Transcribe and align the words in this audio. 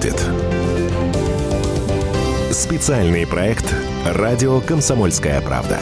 будет». 0.00 0.20
Специальный 2.50 3.26
проект 3.26 3.74
«Радио 4.06 4.60
Комсомольская 4.60 5.40
правда». 5.40 5.78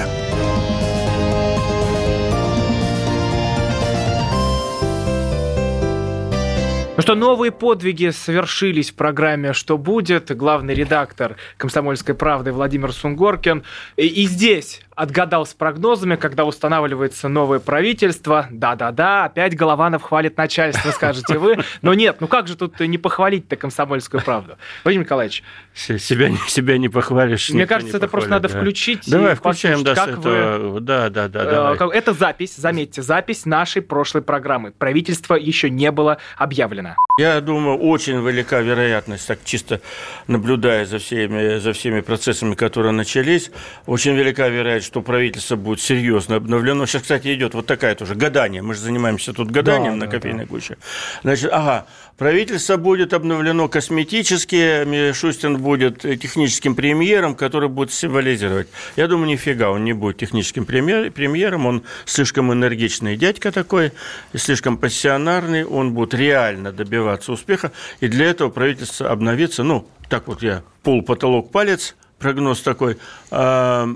Ну 6.96 7.02
что, 7.02 7.14
новые 7.14 7.52
подвиги 7.52 8.10
совершились 8.10 8.90
в 8.90 8.94
программе 8.94 9.52
«Что 9.52 9.78
будет?» 9.78 10.36
Главный 10.36 10.74
редактор 10.74 11.36
«Комсомольской 11.56 12.16
правды» 12.16 12.50
Владимир 12.50 12.92
Сунгоркин. 12.92 13.62
И, 13.96 14.26
здесь 14.26 14.82
отгадал 14.98 15.46
с 15.46 15.54
прогнозами, 15.54 16.16
когда 16.16 16.44
устанавливается 16.44 17.28
новое 17.28 17.60
правительство. 17.60 18.48
Да-да-да, 18.50 19.26
опять 19.26 19.56
Голованов 19.56 20.02
хвалит 20.02 20.36
начальство, 20.36 20.90
скажете 20.90 21.38
вы. 21.38 21.58
Но 21.82 21.94
нет, 21.94 22.16
ну 22.20 22.26
как 22.26 22.48
же 22.48 22.56
тут 22.56 22.80
не 22.80 22.98
похвалить-то 22.98 23.54
комсомольскую 23.54 24.22
правду? 24.22 24.56
Владимир 24.82 25.06
Николаевич. 25.06 25.44
Себя, 25.74 26.32
себя 26.48 26.78
не 26.78 26.88
похвалишь. 26.88 27.50
Мне 27.50 27.66
кажется, 27.66 27.98
это 27.98 28.08
просто 28.08 28.30
надо 28.30 28.48
да. 28.48 28.58
включить. 28.58 29.08
Давай, 29.08 29.36
включаем, 29.36 29.84
да, 29.84 29.94
как 29.94 30.08
этого... 30.18 30.58
вы... 30.70 30.80
Да, 30.80 31.08
да, 31.10 31.28
да. 31.28 31.44
Давай. 31.44 31.76
Э, 31.78 31.96
это 31.96 32.12
запись, 32.12 32.56
заметьте, 32.56 33.00
запись 33.00 33.46
нашей 33.46 33.82
прошлой 33.82 34.22
программы. 34.22 34.72
Правительство 34.72 35.36
еще 35.36 35.70
не 35.70 35.92
было 35.92 36.18
объявлено. 36.36 36.96
Я 37.18 37.40
думаю, 37.40 37.78
очень 37.78 38.20
велика 38.26 38.60
вероятность, 38.60 39.28
так 39.28 39.38
чисто 39.44 39.80
наблюдая 40.26 40.84
за 40.84 40.98
всеми, 40.98 41.58
за 41.58 41.72
всеми 41.72 42.00
процессами, 42.00 42.54
которые 42.54 42.92
начались, 42.92 43.52
очень 43.86 44.16
велика 44.16 44.48
вероятность, 44.48 44.87
что 44.88 45.02
правительство 45.02 45.54
будет 45.54 45.82
серьезно 45.82 46.36
обновлено. 46.36 46.86
Сейчас, 46.86 47.02
кстати, 47.02 47.34
идет 47.34 47.52
вот 47.52 47.66
такая 47.66 47.94
тоже 47.94 48.14
гадание. 48.14 48.62
Мы 48.62 48.72
же 48.72 48.80
занимаемся 48.80 49.34
тут 49.34 49.50
гаданием 49.50 49.98
да, 49.98 50.06
на 50.06 50.10
кофейной 50.10 50.46
да. 50.46 50.50
гуще. 50.50 50.78
Значит, 51.22 51.50
ага, 51.52 51.86
правительство 52.16 52.78
будет 52.78 53.12
обновлено 53.12 53.68
косметически, 53.68 54.86
Мишустин 54.86 55.58
будет 55.58 56.00
техническим 56.00 56.74
премьером, 56.74 57.34
который 57.34 57.68
будет 57.68 57.92
символизировать. 57.92 58.68
Я 58.96 59.08
думаю, 59.08 59.28
нифига, 59.28 59.70
он 59.70 59.84
не 59.84 59.92
будет 59.92 60.16
техническим 60.16 60.64
премьером, 60.64 61.66
он 61.66 61.82
слишком 62.06 62.50
энергичный 62.50 63.18
дядька 63.18 63.52
такой, 63.52 63.92
слишком 64.34 64.78
пассионарный, 64.78 65.66
он 65.66 65.92
будет 65.92 66.14
реально 66.14 66.72
добиваться 66.72 67.30
успеха, 67.32 67.72
и 68.00 68.08
для 68.08 68.24
этого 68.30 68.48
правительство 68.48 69.10
обновится, 69.10 69.64
ну, 69.64 69.86
так 70.08 70.28
вот 70.28 70.42
я 70.42 70.62
пол 70.82 71.02
потолок 71.02 71.52
палец– 71.52 71.94
прогноз 72.18 72.60
такой, 72.62 72.98
а, 73.30 73.88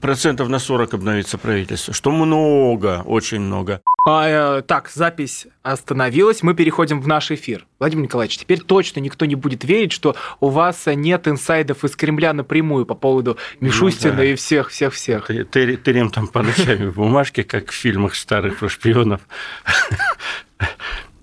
процентов 0.00 0.48
на 0.48 0.58
40 0.58 0.94
обновится 0.94 1.38
правительство, 1.38 1.94
что 1.94 2.10
много, 2.10 3.02
очень 3.04 3.40
много. 3.40 3.80
А, 4.04 4.58
э, 4.58 4.62
так, 4.62 4.90
запись 4.92 5.46
остановилась, 5.62 6.42
мы 6.42 6.54
переходим 6.54 7.00
в 7.00 7.06
наш 7.06 7.30
эфир. 7.30 7.66
Владимир 7.78 8.04
Николаевич, 8.04 8.38
теперь 8.38 8.60
точно 8.60 9.00
никто 9.00 9.26
не 9.26 9.34
будет 9.34 9.64
верить, 9.64 9.92
что 9.92 10.16
у 10.40 10.48
вас 10.48 10.86
нет 10.86 11.28
инсайдов 11.28 11.84
из 11.84 11.94
Кремля 11.94 12.32
напрямую 12.32 12.86
по 12.86 12.94
поводу 12.94 13.36
Мишустина 13.60 14.12
ну, 14.12 14.18
да. 14.18 14.24
и 14.24 14.34
всех-всех-всех. 14.34 15.26
Ты, 15.26 15.44
ты, 15.44 15.76
ты 15.76 16.08
там 16.08 16.26
по 16.26 16.42
ночами 16.42 16.88
бумажки, 16.90 17.42
как 17.42 17.70
в 17.70 17.74
фильмах 17.74 18.14
старых 18.14 18.58
про 18.58 18.68
шпионов. 18.68 19.20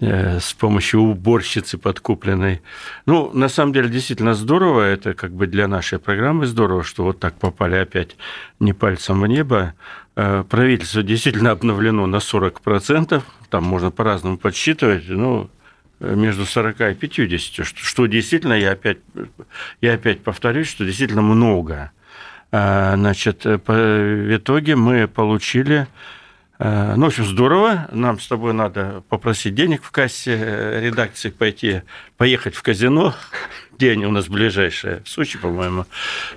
Э, 0.01 0.39
с 0.41 0.53
помощью 0.53 0.99
уборщицы 0.99 1.77
подкупленной. 1.77 2.61
Ну, 3.05 3.31
на 3.33 3.47
самом 3.47 3.71
деле, 3.71 3.87
действительно 3.87 4.33
здорово. 4.33 4.81
Это 4.81 5.13
как 5.13 5.31
бы 5.31 5.47
для 5.47 5.69
нашей 5.69 5.99
программы 5.99 6.47
здорово, 6.47 6.83
что 6.83 7.03
вот 7.03 7.19
так 7.19 7.35
попали 7.35 7.75
опять 7.75 8.17
не 8.59 8.73
пальцем 8.73 9.21
в 9.21 9.27
небо. 9.27 9.73
Э, 10.17 10.43
правительство 10.49 11.01
действительно 11.01 11.51
обновлено 11.51 12.07
на 12.07 12.17
40%. 12.17 13.23
Там 13.49 13.63
можно 13.63 13.89
по-разному 13.89 14.37
подсчитывать. 14.37 15.07
Ну, 15.07 15.49
между 16.01 16.45
40 16.45 16.81
и 16.81 16.93
50, 16.95 17.65
что, 17.65 17.79
что 17.79 18.05
действительно, 18.05 18.53
я 18.53 18.71
опять, 18.71 18.97
я 19.79 19.93
опять 19.93 20.21
повторюсь, 20.21 20.67
что 20.67 20.83
действительно 20.83 21.21
много. 21.21 21.91
Э, 22.51 22.95
значит, 22.97 23.45
в 23.45 24.35
итоге 24.35 24.75
мы 24.75 25.07
получили 25.07 25.87
Э, 25.87 25.87
ну, 26.57 27.03
в 27.03 27.07
общем, 27.07 27.25
здорово. 27.25 27.87
Нам 27.91 28.19
с 28.19 28.27
тобой 28.27 28.53
надо 28.53 29.03
попросить 29.09 29.55
денег 29.55 29.83
в 29.83 29.91
кассе 29.91 30.37
э, 30.39 30.81
редакции, 30.81 31.29
пойти, 31.29 31.81
поехать 32.17 32.55
в 32.55 32.61
казино. 32.61 33.13
Где 33.73 33.91
они 33.91 34.05
у 34.05 34.11
нас 34.11 34.29
ближайшие? 34.29 35.01
В 35.03 35.09
Сочи, 35.09 35.37
по-моему, 35.37 35.85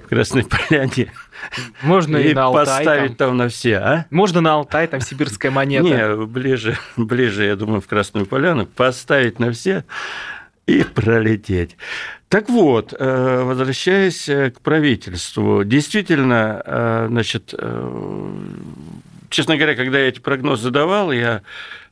в 0.04 0.08
Красной 0.08 0.44
Поляне. 0.44 1.12
Можно 1.82 2.16
и, 2.16 2.30
и 2.30 2.34
на 2.34 2.46
Алтай. 2.46 2.66
поставить 2.66 3.16
там. 3.16 3.28
там 3.28 3.36
на 3.36 3.48
все, 3.48 3.76
а? 3.76 4.06
Можно 4.10 4.40
на 4.40 4.54
Алтай, 4.54 4.88
там 4.88 5.00
сибирская 5.00 5.52
монета. 5.52 5.84
Не, 5.84 6.26
ближе, 6.26 6.76
ближе, 6.96 7.44
я 7.44 7.54
думаю, 7.54 7.80
в 7.80 7.86
Красную 7.86 8.26
Поляну. 8.26 8.66
Поставить 8.66 9.38
на 9.38 9.52
все 9.52 9.84
и 10.66 10.82
пролететь. 10.82 11.76
Так 12.28 12.48
вот, 12.48 12.92
э, 12.98 13.42
возвращаясь 13.44 14.24
к 14.26 14.60
правительству, 14.60 15.62
действительно, 15.62 17.06
значит, 17.08 17.54
честно 19.30 19.56
говоря, 19.56 19.74
когда 19.74 19.98
я 19.98 20.08
эти 20.08 20.20
прогнозы 20.20 20.70
давал, 20.70 21.12
я 21.12 21.42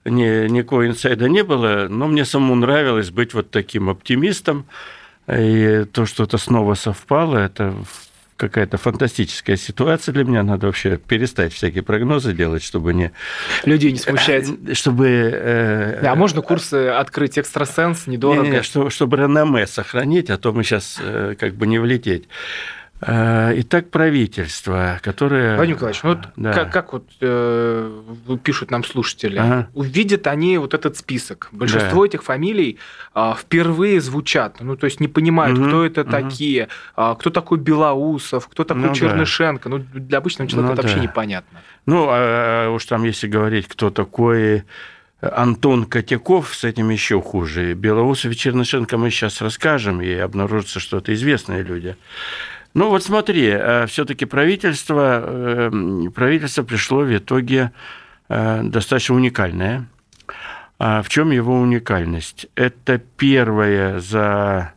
ни, 0.04 0.48
никакого 0.48 0.86
инсайда 0.86 1.28
не 1.28 1.42
было, 1.42 1.86
но 1.88 2.06
мне 2.06 2.24
самому 2.24 2.54
нравилось 2.54 3.10
быть 3.10 3.34
вот 3.34 3.50
таким 3.50 3.90
оптимистом. 3.90 4.66
И 5.28 5.84
то, 5.92 6.06
что 6.06 6.24
это 6.24 6.38
снова 6.38 6.74
совпало, 6.74 7.38
это 7.38 7.74
какая-то 8.36 8.76
фантастическая 8.76 9.56
ситуация 9.56 10.12
для 10.12 10.24
меня. 10.24 10.42
Надо 10.42 10.66
вообще 10.66 10.98
перестать 10.98 11.52
всякие 11.52 11.82
прогнозы 11.82 12.32
делать, 12.32 12.62
чтобы 12.62 12.94
не... 12.94 13.12
Людей 13.64 13.92
не 13.92 13.98
смущать. 13.98 14.46
Чтобы... 14.76 15.08
Э, 15.08 16.06
а 16.06 16.14
можно 16.14 16.42
курсы 16.42 16.88
открыть 16.88 17.38
экстрасенс 17.38 18.06
недорого? 18.06 18.44
Не, 18.44 18.50
не, 18.50 18.62
чтобы, 18.62 18.90
чтобы 18.90 19.16
реноме 19.16 19.66
сохранить, 19.66 20.30
а 20.30 20.36
то 20.36 20.52
мы 20.52 20.64
сейчас 20.64 20.98
э, 21.00 21.34
как 21.38 21.54
бы 21.54 21.66
не 21.66 21.78
влететь. 21.78 22.28
Э, 23.02 23.52
итак, 23.56 23.90
правительство, 23.90 24.98
которое... 25.02 25.56
Владимир 25.56 25.76
Николаевич, 25.76 26.02
ну 26.02 26.10
вот 26.10 26.28
да. 26.36 26.52
как, 26.52 26.72
как 26.72 26.92
вот 26.94 27.04
э, 27.20 28.02
пишут 28.42 28.70
нам 28.70 28.84
слушатели, 28.84 29.36
ага. 29.36 29.68
увидят 29.74 30.26
они 30.26 30.56
вот 30.56 30.72
этот 30.72 30.96
список. 30.96 31.48
Большинство 31.52 32.02
да. 32.02 32.08
этих 32.08 32.24
фамилий 32.24 32.78
э, 33.14 33.32
впервые 33.38 34.00
звучат, 34.00 34.60
ну 34.60 34.76
то 34.76 34.86
есть 34.86 35.00
не 35.00 35.08
понимают, 35.08 35.58
угу, 35.58 35.68
кто 35.68 35.84
это 35.84 36.02
угу. 36.02 36.10
такие, 36.10 36.68
э, 36.96 37.14
кто 37.18 37.28
такой 37.28 37.58
Белоусов, 37.58 38.48
кто 38.48 38.64
такой 38.64 38.88
ну, 38.88 38.94
Чернышенко. 38.94 39.68
Да. 39.68 39.76
Ну 39.76 39.84
для 39.92 40.18
обычного 40.18 40.48
человека 40.48 40.68
ну, 40.68 40.72
это 40.72 40.82
да. 40.82 40.88
вообще 40.88 41.02
непонятно. 41.02 41.60
Ну, 41.84 42.06
а 42.08 42.70
уж 42.70 42.84
там, 42.86 43.04
если 43.04 43.28
говорить, 43.28 43.68
кто 43.68 43.90
такой 43.90 44.64
Антон 45.20 45.84
Котяков, 45.84 46.54
с 46.54 46.64
этим 46.64 46.90
еще 46.90 47.20
хуже. 47.20 47.74
Белоусов 47.74 48.32
и 48.32 48.36
Чернышенко 48.36 48.98
мы 48.98 49.10
сейчас 49.10 49.40
расскажем, 49.40 50.02
и 50.02 50.12
обнаружится, 50.12 50.78
что 50.78 50.98
это 50.98 51.14
известные 51.14 51.62
люди. 51.62 51.96
Ну 52.76 52.90
вот 52.90 53.02
смотри, 53.02 53.46
э, 53.48 53.86
все-таки 53.86 54.26
правительство, 54.26 55.24
э, 55.24 56.10
правительство 56.14 56.62
пришло 56.62 57.04
в 57.04 57.16
итоге 57.16 57.72
э, 58.28 58.62
достаточно 58.64 59.14
уникальное. 59.14 59.86
А 60.78 61.00
в 61.00 61.08
чем 61.08 61.30
его 61.30 61.58
уникальность? 61.58 62.48
Это 62.54 62.98
первое 62.98 64.00
за 64.00 64.74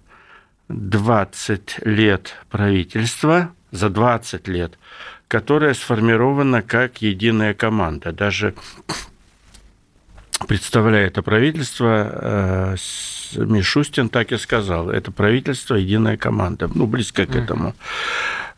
20 0.70 1.80
лет 1.86 2.38
правительства, 2.50 3.50
за 3.72 3.90
20 3.90 4.48
лет, 4.48 4.80
которое 5.28 5.74
сформировано 5.74 6.62
как 6.62 7.02
единая 7.02 7.54
команда. 7.54 8.14
Даже 8.14 8.56
представляя 10.48 11.08
это 11.08 11.22
правительство, 11.22 12.76
Мишустин 13.36 14.10
так 14.10 14.32
и 14.32 14.38
сказал, 14.38 14.90
это 14.90 15.12
правительство 15.12 15.76
единая 15.76 16.18
команда, 16.18 16.70
ну, 16.74 16.88
близко 16.88 17.26
к 17.26 17.36
этому. 17.36 17.76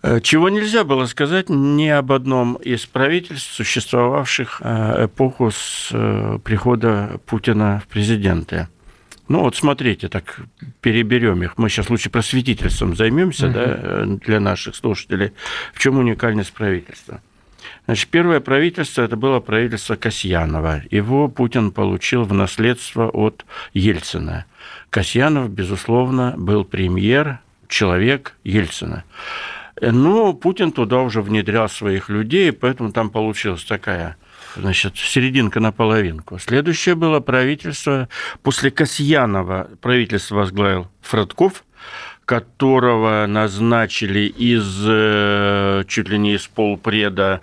Э, 0.03 0.19
чего 0.21 0.49
нельзя 0.49 0.83
было 0.83 1.05
сказать 1.05 1.49
ни 1.49 1.87
об 1.87 2.11
одном 2.11 2.55
из 2.55 2.85
правительств, 2.85 3.53
существовавших 3.53 4.61
э, 4.63 5.05
эпоху 5.05 5.51
с 5.51 5.89
э, 5.91 6.39
прихода 6.43 7.19
Путина 7.25 7.81
в 7.85 7.87
президенты. 7.87 8.67
Ну 9.27 9.41
вот 9.41 9.55
смотрите, 9.55 10.09
так 10.09 10.41
переберем 10.81 11.43
их. 11.43 11.57
Мы 11.57 11.69
сейчас 11.69 11.89
лучше 11.89 12.09
просветительством 12.09 12.95
займемся, 12.95 13.47
угу. 13.47 13.53
да, 13.53 14.05
для 14.05 14.39
наших 14.39 14.75
слушателей. 14.75 15.31
В 15.73 15.79
чем 15.79 15.97
уникальность 15.97 16.51
правительства? 16.51 17.22
Значит, 17.85 18.09
первое 18.09 18.39
правительство 18.39 19.01
это 19.01 19.16
было 19.16 19.39
правительство 19.39 19.95
Касьянова. 19.95 20.83
Его 20.91 21.28
Путин 21.28 21.72
получил 21.72 22.23
в 22.23 22.33
наследство 22.33 23.09
от 23.09 23.45
Ельцина. 23.73 24.45
Касьянов, 24.89 25.49
безусловно, 25.49 26.35
был 26.37 26.63
премьер, 26.63 27.39
человек 27.67 28.35
Ельцина. 28.43 29.03
Но 29.81 30.33
Путин 30.33 30.72
туда 30.72 30.99
уже 31.01 31.22
внедрял 31.22 31.67
своих 31.67 32.09
людей, 32.09 32.51
поэтому 32.51 32.91
там 32.91 33.09
получилась 33.09 33.63
такая 33.63 34.16
значит, 34.55 34.95
серединка 34.97 35.59
на 35.59 35.72
половинку. 35.72 36.37
Следующее 36.39 36.95
было 36.95 37.19
правительство. 37.19 38.07
После 38.43 38.69
Касьянова 38.69 39.69
правительство 39.81 40.35
возглавил 40.35 40.87
Фродков, 41.01 41.63
которого 42.25 43.25
назначили 43.27 44.22
из, 44.22 44.85
э, 44.87 45.84
чуть 45.87 46.09
ли 46.09 46.17
не 46.17 46.35
из 46.35 46.47
полпреда 46.47 47.41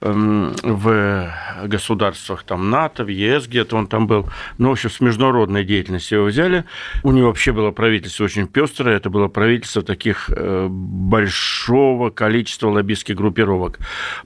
в 0.00 1.32
государствах 1.64 2.42
там 2.42 2.70
НАТО, 2.70 3.04
в 3.04 3.08
ЕС 3.08 3.46
где-то 3.46 3.76
он 3.76 3.86
там 3.86 4.06
был. 4.06 4.28
Ну, 4.58 4.68
в 4.68 4.72
общем, 4.72 4.90
с 4.90 5.00
международной 5.00 5.64
деятельностью 5.64 6.18
его 6.18 6.28
взяли. 6.28 6.64
У 7.02 7.12
него 7.12 7.28
вообще 7.28 7.52
было 7.52 7.70
правительство 7.70 8.24
очень 8.24 8.46
пестрое. 8.46 8.96
Это 8.96 9.08
было 9.08 9.28
правительство 9.28 9.82
таких 9.82 10.28
э, 10.28 10.68
большого 10.68 12.10
количества 12.10 12.68
лоббистских 12.68 13.16
группировок. 13.16 13.78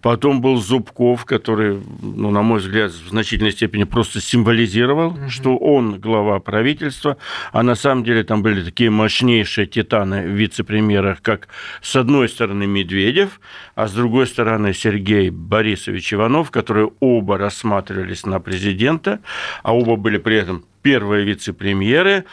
Потом 0.03 0.41
был 0.41 0.57
Зубков, 0.57 1.25
который, 1.25 1.81
ну, 2.03 2.31
на 2.31 2.43
мой 2.43 2.59
взгляд, 2.59 2.91
в 2.91 3.09
значительной 3.09 3.53
степени 3.53 3.85
просто 3.85 4.21
символизировал, 4.21 5.11
угу. 5.11 5.31
что 5.31 5.57
он 5.57 6.01
глава 6.01 6.41
правительства, 6.41 7.17
а 7.53 7.63
на 7.63 7.77
самом 7.77 8.03
деле 8.03 8.25
там 8.25 8.43
были 8.43 8.65
такие 8.65 8.91
мощнейшие 8.91 9.67
титаны 9.67 10.23
в 10.23 10.31
вице-премьерах, 10.31 11.23
как 11.23 11.49
с 11.81 11.95
одной 11.95 12.29
стороны 12.29 12.67
Медведев, 12.67 13.41
а 13.77 13.87
с 13.87 13.93
другой 13.93 14.27
стороны 14.27 14.75
Сергей 14.75 15.31
Борисович 15.31 15.60
Иванов, 15.63 16.51
которые 16.51 16.91
оба 17.01 17.39
рассматривались 17.39 18.27
на 18.27 18.41
президента, 18.41 19.21
а 19.63 19.75
оба 19.75 19.97
были 19.97 20.19
при 20.19 20.37
этом 20.37 20.65
первые 20.83 21.25
вице-премьеры. 21.25 22.25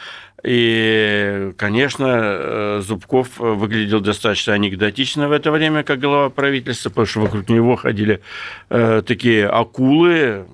И, 0.44 1.52
конечно, 1.56 2.06
э, 2.08 2.80
Зубков 2.82 3.38
выглядел 3.38 4.00
достаточно 4.00 4.54
анекдотично 4.54 5.28
в 5.28 5.32
это 5.32 5.50
время, 5.50 5.82
как 5.82 5.98
глава 5.98 6.30
правительства, 6.30 6.90
потому 6.90 7.06
что 7.06 7.20
вокруг 7.20 7.48
него 7.48 7.74
ходили 7.74 8.20
э, 8.70 9.02
такие 9.04 9.48
акулы, 9.48 10.46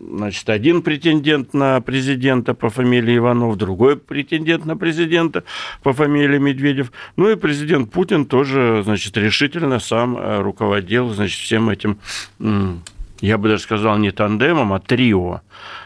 значит, 0.00 0.48
один 0.48 0.82
претендент 0.82 1.54
на 1.54 1.80
президента 1.80 2.54
по 2.54 2.70
фамилии 2.70 3.16
Иванов, 3.16 3.56
другой 3.56 3.96
претендент 3.96 4.64
на 4.64 4.76
президента 4.76 5.44
по 5.82 5.92
фамилии 5.92 6.38
Медведев. 6.38 6.92
Ну 7.16 7.30
и 7.30 7.36
президент 7.36 7.90
Путин 7.90 8.26
тоже, 8.26 8.82
значит, 8.84 9.16
решительно 9.16 9.78
сам 9.78 10.16
э, 10.16 10.40
руководил, 10.40 11.10
значит, 11.10 11.38
всем 11.40 11.70
этим, 11.70 11.98
я 13.20 13.38
бы 13.38 13.48
даже 13.48 13.62
сказал, 13.62 13.98
не 13.98 14.10
тандемом, 14.10 14.72
а 14.72 14.80
трио 14.80 15.40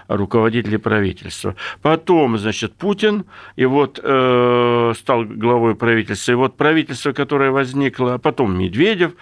руководителей 0.08 0.78
правительства. 0.78 1.54
Потом, 1.82 2.38
значит, 2.38 2.74
Путин, 2.74 3.26
и 3.56 3.66
вот 3.66 4.00
э, 4.02 4.92
стал 4.96 5.24
главой 5.24 5.74
правительства, 5.74 6.32
и 6.32 6.34
вот 6.34 6.56
правительство, 6.56 7.12
которое 7.12 7.50
возникло, 7.50 8.14
а 8.14 8.18
потом 8.18 8.58
Медведев, 8.58 9.12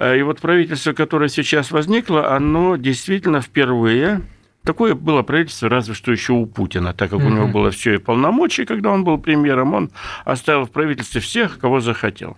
и 0.00 0.22
вот 0.22 0.40
правительство, 0.40 0.92
которое 0.92 1.28
сейчас 1.28 1.70
возникло, 1.70 2.34
оно 2.34 2.76
действительно 2.76 3.40
впервые 3.40 4.22
Такое 4.62 4.94
было 4.94 5.22
правительство, 5.22 5.70
разве 5.70 5.94
что 5.94 6.12
еще 6.12 6.34
у 6.34 6.44
Путина, 6.44 6.92
так 6.92 7.10
как 7.10 7.20
mm-hmm. 7.20 7.26
у 7.26 7.30
него 7.30 7.48
было 7.48 7.70
все 7.70 7.94
и 7.94 7.98
полномочия, 7.98 8.66
когда 8.66 8.90
он 8.90 9.04
был 9.04 9.16
премьером, 9.16 9.72
он 9.72 9.90
оставил 10.26 10.66
в 10.66 10.70
правительстве 10.70 11.22
всех, 11.22 11.58
кого 11.58 11.80
захотел. 11.80 12.36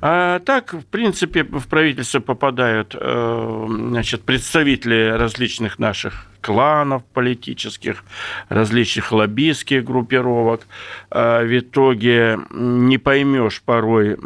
А 0.00 0.38
так, 0.38 0.72
в 0.72 0.84
принципе, 0.84 1.42
в 1.42 1.66
правительство 1.66 2.20
попадают 2.20 2.94
э, 2.98 3.66
значит, 3.68 4.22
представители 4.22 5.10
различных 5.18 5.80
наших 5.80 6.27
кланов 6.48 7.02
политических, 7.12 8.02
различных 8.48 9.12
лоббистских 9.12 9.84
группировок. 9.84 10.66
А 11.10 11.44
в 11.44 11.58
итоге 11.58 12.38
не 12.50 12.96
поймешь 12.96 13.60
порой, 13.60 14.16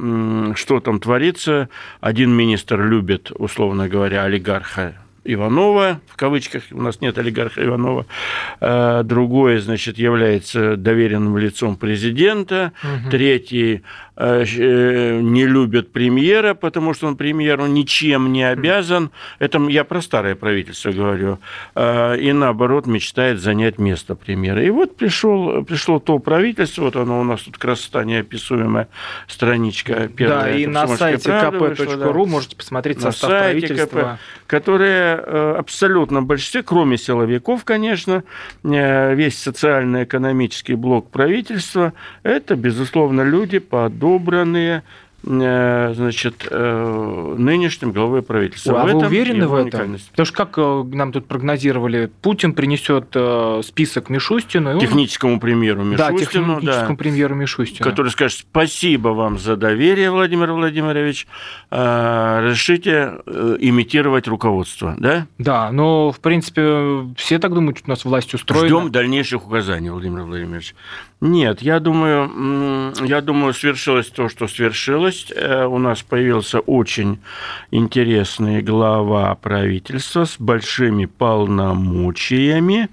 что 0.55 0.79
там 0.79 1.01
творится. 1.01 1.69
Один 2.01 2.31
министр 2.31 2.81
любит, 2.81 3.33
условно 3.35 3.89
говоря, 3.89 4.23
олигарха 4.23 4.95
Иванова, 5.25 6.01
в 6.07 6.17
кавычках, 6.17 6.63
у 6.71 6.81
нас 6.81 7.01
нет 7.01 7.19
олигарха 7.19 7.65
Иванова, 7.65 8.07
а 8.61 9.03
другой, 9.03 9.59
значит, 9.59 9.99
является 9.99 10.77
доверенным 10.77 11.39
лицом 11.39 11.77
президента, 11.77 12.73
угу. 12.83 13.11
третий 13.11 13.83
не 14.17 15.47
любят 15.47 15.91
премьера, 15.91 16.55
потому 16.55 16.93
что 16.93 17.06
он 17.06 17.17
премьеру 17.17 17.67
ничем 17.67 18.32
не 18.32 18.44
обязан. 18.44 19.11
Это 19.38 19.59
я 19.69 19.85
про 19.85 20.03
старое 20.03 20.35
правительство 20.35 20.93
говорю. 20.93 21.38
Э, 21.75 22.19
и 22.19 22.32
наоборот 22.32 22.87
мечтает 22.87 23.41
занять 23.41 23.79
место 23.79 24.14
премьера. 24.14 24.62
И 24.62 24.70
вот 24.70 24.97
пришел, 24.97 25.64
пришло 25.64 25.99
то 25.99 26.19
правительство, 26.19 26.82
вот 26.82 26.97
оно 26.97 27.20
у 27.20 27.25
нас 27.25 27.43
тут 27.43 27.56
красота 27.56 28.05
неописуемая, 28.05 28.88
страничка 29.26 30.09
первая. 30.09 30.43
Да, 30.43 30.50
и 30.50 30.67
на 30.67 30.87
сайте 30.88 31.31
kp.ru 31.31 31.97
да. 31.97 32.31
можете 32.31 32.56
посмотреть 32.56 33.03
на 33.03 33.12
состав 33.12 33.31
сайте 33.31 33.67
правительства. 33.67 34.19
КП, 34.19 34.47
которое 34.47 35.56
абсолютно 35.56 36.20
в 36.20 36.26
большинстве, 36.26 36.62
кроме 36.62 36.99
силовиков, 36.99 37.64
конечно, 37.64 38.25
весь 38.62 39.38
социально-экономический 39.38 40.75
блок 40.75 41.11
правительства, 41.11 41.94
это, 42.23 42.56
безусловно, 42.56 43.23
люди 43.23 43.59
под 43.59 44.01
подобранные 44.02 44.82
значит, 45.25 46.47
э, 46.51 47.35
нынешним 47.39 47.93
главой 47.93 48.23
правительства. 48.23 48.83
А 48.83 48.87
в 48.87 48.93
вы 48.93 49.07
уверены 49.07 49.47
в 49.47 49.55
этом? 49.55 49.97
Потому 50.11 50.27
что, 50.27 50.37
как 50.37 50.59
э, 50.59 50.85
нам 50.97 51.13
тут 51.13 51.27
прогнозировали, 51.27 52.11
Путин 52.23 52.55
принесет 52.55 53.17
список 53.65 54.11
Мишустину. 54.11 54.81
Техническому 54.81 55.39
премьеру 55.39 55.85
Мишустину. 55.85 56.11
Да, 56.11 56.19
техническому 56.19 56.61
да, 56.61 56.95
премьеру 56.97 57.35
Мишустину. 57.35 57.89
Который 57.89 58.11
скажет, 58.11 58.39
спасибо 58.41 59.09
вам 59.11 59.39
за 59.39 59.57
доверие, 59.57 60.11
Владимир 60.11 60.53
Владимирович, 60.53 61.27
решите 61.71 63.21
имитировать 63.61 64.27
руководство, 64.27 64.95
да? 64.99 65.27
Да, 65.39 65.71
но, 65.71 66.11
в 66.11 66.21
принципе, 66.21 67.07
все 67.17 67.39
так 67.39 67.55
думают, 67.55 67.79
что 67.79 67.87
у 67.89 67.91
нас 67.91 68.05
власть 68.05 68.35
устроена. 68.35 68.67
Ждем 68.67 68.91
дальнейших 68.91 69.47
указаний, 69.47 69.91
Владимир 69.91 70.23
Владимирович. 70.23 70.75
Нет, 71.21 71.63
я 71.63 71.79
думаю, 71.79 72.93
я 73.05 73.21
думаю, 73.21 73.55
свершилось 73.55 74.09
то, 74.09 74.29
что 74.29 74.49
свершилось. 74.49 75.12
Э, 75.35 75.67
у 75.67 75.79
нас 75.79 76.03
появился 76.03 76.61
очень 76.61 77.19
интересный 77.70 78.62
глава 78.62 79.35
правительства 79.35 80.25
с 80.25 80.37
большими 80.38 81.06
полномочиями. 81.06 82.88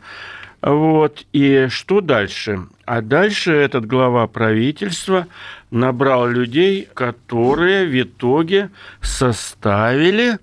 Вот. 0.62 1.26
И 1.32 1.68
что 1.70 2.02
дальше? 2.02 2.68
А 2.86 3.02
дальше 3.02 3.52
этот 3.54 3.86
глава 3.86 4.28
правительства 4.28 5.28
набрал 5.72 6.28
людей, 6.28 6.88
которые 6.94 7.86
в 7.86 8.02
итоге 8.02 8.70
составили 9.02 10.40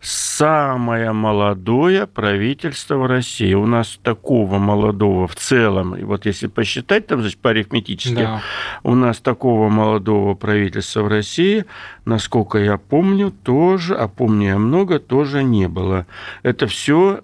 самое 0.00 1.12
молодое 1.12 2.06
правительство 2.06 2.96
в 2.96 3.06
России. 3.06 3.52
У 3.54 3.66
нас 3.66 3.98
такого 4.02 4.58
молодого 4.58 5.26
в 5.26 5.34
целом, 5.34 5.96
и 5.96 6.04
вот 6.04 6.26
если 6.26 6.46
посчитать 6.46 7.06
там, 7.06 7.20
значит, 7.20 7.38
по 7.40 7.50
арифметически, 7.50 8.14
да. 8.14 8.42
у 8.82 8.94
нас 8.94 9.18
такого 9.18 9.68
молодого 9.68 10.34
правительства 10.34 11.02
в 11.02 11.08
России, 11.08 11.64
насколько 12.04 12.58
я 12.58 12.78
помню, 12.78 13.30
тоже, 13.30 13.94
а 13.94 14.08
помню 14.08 14.48
я 14.48 14.58
много, 14.58 14.98
тоже 14.98 15.42
не 15.42 15.68
было. 15.68 16.06
Это 16.42 16.66
все 16.66 17.22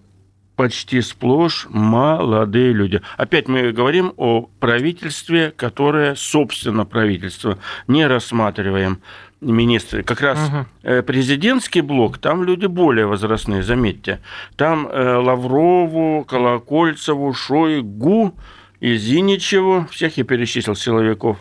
почти 0.56 1.00
сплошь 1.00 1.66
молодые 1.70 2.72
люди. 2.72 3.00
Опять 3.16 3.48
мы 3.48 3.72
говорим 3.72 4.12
о 4.16 4.48
правительстве, 4.60 5.52
которое, 5.56 6.14
собственно, 6.14 6.84
правительство, 6.84 7.58
не 7.88 8.06
рассматриваем 8.06 9.00
министры. 9.52 10.02
Как 10.02 10.20
раз 10.20 10.38
угу. 10.48 11.02
президентский 11.02 11.80
блок, 11.80 12.18
там 12.18 12.44
люди 12.44 12.66
более 12.66 13.06
возрастные, 13.06 13.62
заметьте. 13.62 14.20
Там 14.56 14.86
э, 14.86 15.16
Лаврову, 15.16 16.24
Колокольцеву, 16.24 17.32
Шойгу 17.32 18.34
и 18.80 18.96
Зиничеву, 18.96 19.86
всех 19.90 20.16
я 20.16 20.24
перечислил 20.24 20.74
силовиков, 20.74 21.38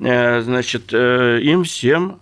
э, 0.00 0.40
значит, 0.40 0.92
им 0.92 1.64
всем 1.64 2.20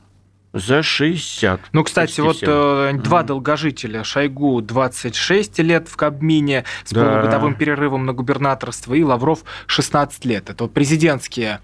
за 0.52 0.82
60. 0.82 1.60
Ну, 1.72 1.84
кстати, 1.84 2.20
вот 2.20 2.38
э, 2.42 2.92
два 2.94 3.22
долгожителя. 3.22 4.02
Шойгу 4.02 4.60
26 4.62 5.58
лет 5.58 5.88
в 5.88 5.96
Кабмине 5.96 6.64
с 6.84 6.92
да. 6.92 7.04
полугодовым 7.04 7.54
перерывом 7.54 8.06
на 8.06 8.12
губернаторство, 8.14 8.94
и 8.94 9.02
Лавров 9.02 9.44
16 9.66 10.24
лет. 10.24 10.48
Это 10.48 10.64
вот 10.64 10.72
президентские 10.72 11.60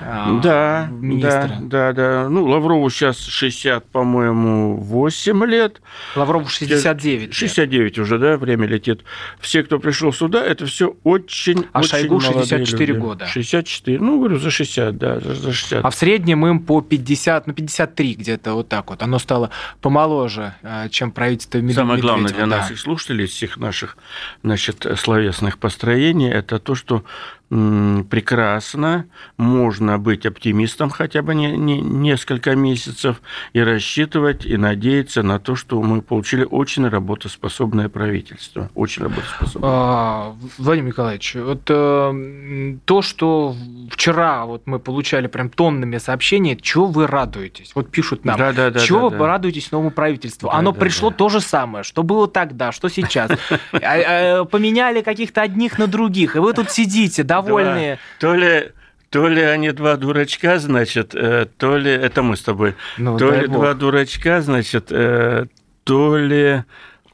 э, 0.00 0.40
да, 0.42 0.88
министры. 0.90 1.58
Да, 1.60 1.92
да, 1.92 1.92
да. 1.92 2.28
Ну, 2.28 2.44
Лаврову 2.46 2.90
сейчас 2.90 3.20
60, 3.20 3.86
по-моему, 3.86 4.76
8 4.78 5.44
лет. 5.44 5.80
Лаврову 6.16 6.48
69 6.48 7.32
69 7.32 7.96
лет. 7.96 7.98
уже, 7.98 8.18
да, 8.18 8.36
время 8.36 8.66
летит. 8.66 9.04
Все, 9.38 9.62
кто 9.62 9.78
пришел 9.78 10.12
сюда, 10.12 10.44
это 10.44 10.66
все 10.66 10.96
очень 11.04 11.66
А 11.72 11.80
очень 11.80 11.90
Шойгу 11.90 12.20
64 12.20 12.86
люди. 12.86 12.98
года. 12.98 13.26
64, 13.26 14.00
ну, 14.00 14.18
говорю, 14.18 14.38
за 14.38 14.50
60, 14.50 14.96
да, 14.96 15.20
за 15.20 15.52
60. 15.52 15.84
А 15.84 15.90
в 15.90 15.94
среднем 15.94 16.44
им 16.46 16.58
по 16.58 16.80
50, 16.80 17.46
ну, 17.46 17.52
53 17.52 18.23
где-то 18.24 18.54
вот 18.54 18.68
так 18.68 18.90
вот. 18.90 19.02
Оно 19.02 19.18
стало 19.18 19.50
помоложе, 19.80 20.54
э, 20.62 20.88
чем 20.88 21.12
правительство 21.12 21.58
Медведева. 21.58 21.82
Самое 21.82 22.00
главное 22.00 22.32
для 22.32 22.46
да. 22.46 22.58
наших 22.58 22.78
слушателей, 22.78 23.26
всех 23.26 23.56
наших 23.58 23.96
значит, 24.42 24.86
словесных 24.96 25.58
построений, 25.58 26.30
это 26.30 26.58
то, 26.58 26.74
что 26.74 27.04
прекрасно, 27.50 29.06
можно 29.36 29.98
быть 29.98 30.26
оптимистом 30.26 30.90
хотя 30.90 31.22
бы 31.22 31.34
не, 31.34 31.56
не, 31.56 31.80
несколько 31.80 32.56
месяцев 32.56 33.20
и 33.52 33.60
рассчитывать 33.60 34.44
и 34.44 34.56
надеяться 34.56 35.22
на 35.22 35.38
то, 35.38 35.54
что 35.54 35.80
мы 35.82 36.02
получили 36.02 36.44
очень 36.44 36.88
работоспособное 36.88 37.88
правительство. 37.88 38.70
Очень 38.74 39.04
работоспособное. 39.04 39.70
А, 39.70 40.34
Владимир 40.58 40.88
Николаевич, 40.88 41.36
вот 41.36 41.62
э, 41.68 42.76
то, 42.84 43.02
что 43.02 43.54
вчера 43.90 44.46
вот 44.46 44.62
мы 44.66 44.78
получали 44.78 45.26
прям 45.26 45.48
тоннами 45.50 45.98
сообщений, 45.98 46.58
чего 46.60 46.86
вы 46.86 47.06
радуетесь? 47.06 47.72
Вот 47.74 47.90
пишут 47.90 48.24
нам. 48.24 48.38
Да, 48.38 48.52
да, 48.52 48.70
да, 48.70 48.80
чего 48.80 49.10
да, 49.10 49.16
вы 49.16 49.24
да. 49.24 49.32
радуетесь 49.32 49.70
новому 49.70 49.90
правительству? 49.90 50.48
Да, 50.48 50.56
Оно 50.58 50.72
да, 50.72 50.80
пришло 50.80 51.10
да. 51.10 51.16
то 51.16 51.28
же 51.28 51.40
самое, 51.40 51.84
что 51.84 52.02
было 52.02 52.26
тогда, 52.26 52.72
что 52.72 52.88
сейчас. 52.88 53.30
А, 53.72 54.40
а, 54.40 54.44
поменяли 54.44 55.02
каких-то 55.02 55.42
одних 55.42 55.78
на 55.78 55.86
других, 55.86 56.36
и 56.36 56.38
вы 56.38 56.52
тут 56.52 56.70
сидите, 56.70 57.22
довольные. 57.42 57.98
То 58.18 58.34
ли 58.34 58.72
то 59.14 59.28
ли 59.28 59.42
они 59.42 59.70
два 59.70 59.96
дурачка, 59.96 60.58
значит, 60.58 61.14
э, 61.14 61.46
то 61.56 61.76
ли 61.76 61.92
это 61.92 62.24
мы 62.24 62.36
с 62.36 62.42
тобой, 62.42 62.74
ну, 62.98 63.16
то 63.16 63.30
ли 63.30 63.46
бог. 63.46 63.58
два 63.58 63.74
дурачка, 63.74 64.42
значит, 64.42 64.88
э, 64.90 65.46
то 65.84 66.16
ли 66.16 66.64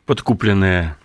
подкупленные. 0.07 0.97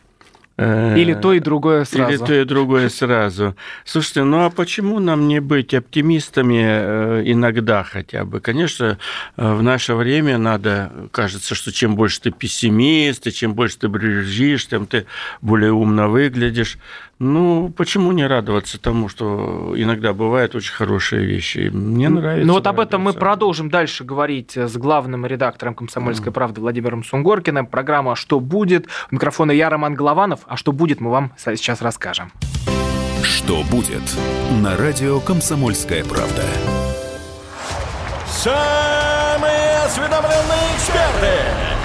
Э, 0.56 0.98
или 0.98 1.14
то 1.14 1.34
и 1.34 1.42
другое 1.42 1.84
сразу. 1.84 2.14
Или 2.14 2.18
то 2.18 2.34
и 2.34 2.46
другое 2.46 2.88
сразу. 2.88 3.58
Слушайте, 3.84 4.24
ну 4.24 4.46
а 4.46 4.50
почему 4.50 5.00
нам 5.00 5.28
не 5.28 5.42
быть 5.42 5.74
оптимистами 5.74 7.30
иногда 7.30 7.84
хотя 7.84 8.24
бы? 8.24 8.40
Конечно, 8.40 8.98
в 9.36 9.62
наше 9.62 9.96
время 9.96 10.38
надо, 10.38 10.94
кажется, 11.12 11.56
что 11.56 11.74
чем 11.74 11.98
больше 11.98 12.22
ты 12.22 12.32
пессимист, 12.32 13.28
и 13.28 13.34
чем 13.34 13.54
больше 13.54 13.80
ты 13.80 13.90
брежишь, 13.90 14.66
тем 14.68 14.88
ты 14.88 15.08
более 15.42 15.74
умно 15.74 16.08
выглядишь. 16.08 16.78
Ну, 17.18 17.74
почему 17.76 18.12
не 18.12 18.28
радоваться 18.28 18.80
тому, 18.80 19.08
что 19.08 19.74
иногда 19.78 20.14
бывают 20.14 20.54
очень 20.54 20.74
хорошие 20.74 21.26
вещи? 21.26 21.70
Мне 21.72 22.10
нравится. 22.10 22.46
Ну, 22.46 22.54
вот 22.54 22.68
об 22.68 22.80
этом 22.80 23.04
мы 23.04 23.14
продолжим 23.14 23.70
дальше 23.70 24.04
говорить 24.04 24.58
с 24.58 24.76
главным 24.76 25.26
редактором 25.26 25.76
«Комсомольской 25.76 26.34
правды» 26.34 26.60
Владимиром 26.60 27.06
Сунгоркиным. 27.06 27.68
Программа 27.68 28.16
«Что 28.16 28.42
будет?». 28.42 28.88
У 29.12 29.16
микрофона 29.16 29.52
я, 29.52 29.70
Роман 29.70 29.96
Голованов. 29.96 30.42
А 30.46 30.58
что 30.58 30.74
будет, 30.74 31.00
мы 31.00 31.10
вам 31.10 31.32
сейчас 31.38 31.82
расскажем. 31.82 32.34
Что 33.24 33.64
будет? 33.72 34.04
На 34.62 34.76
радио 34.76 35.22
«Комсомольская 35.22 36.04
правда». 36.04 36.44
Самые 38.28 39.78
осведомленные 39.86 40.76
эксперты! 40.76 41.32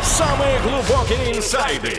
Самые 0.02 0.58
глубокие 0.60 1.38
инсайды! 1.38 1.98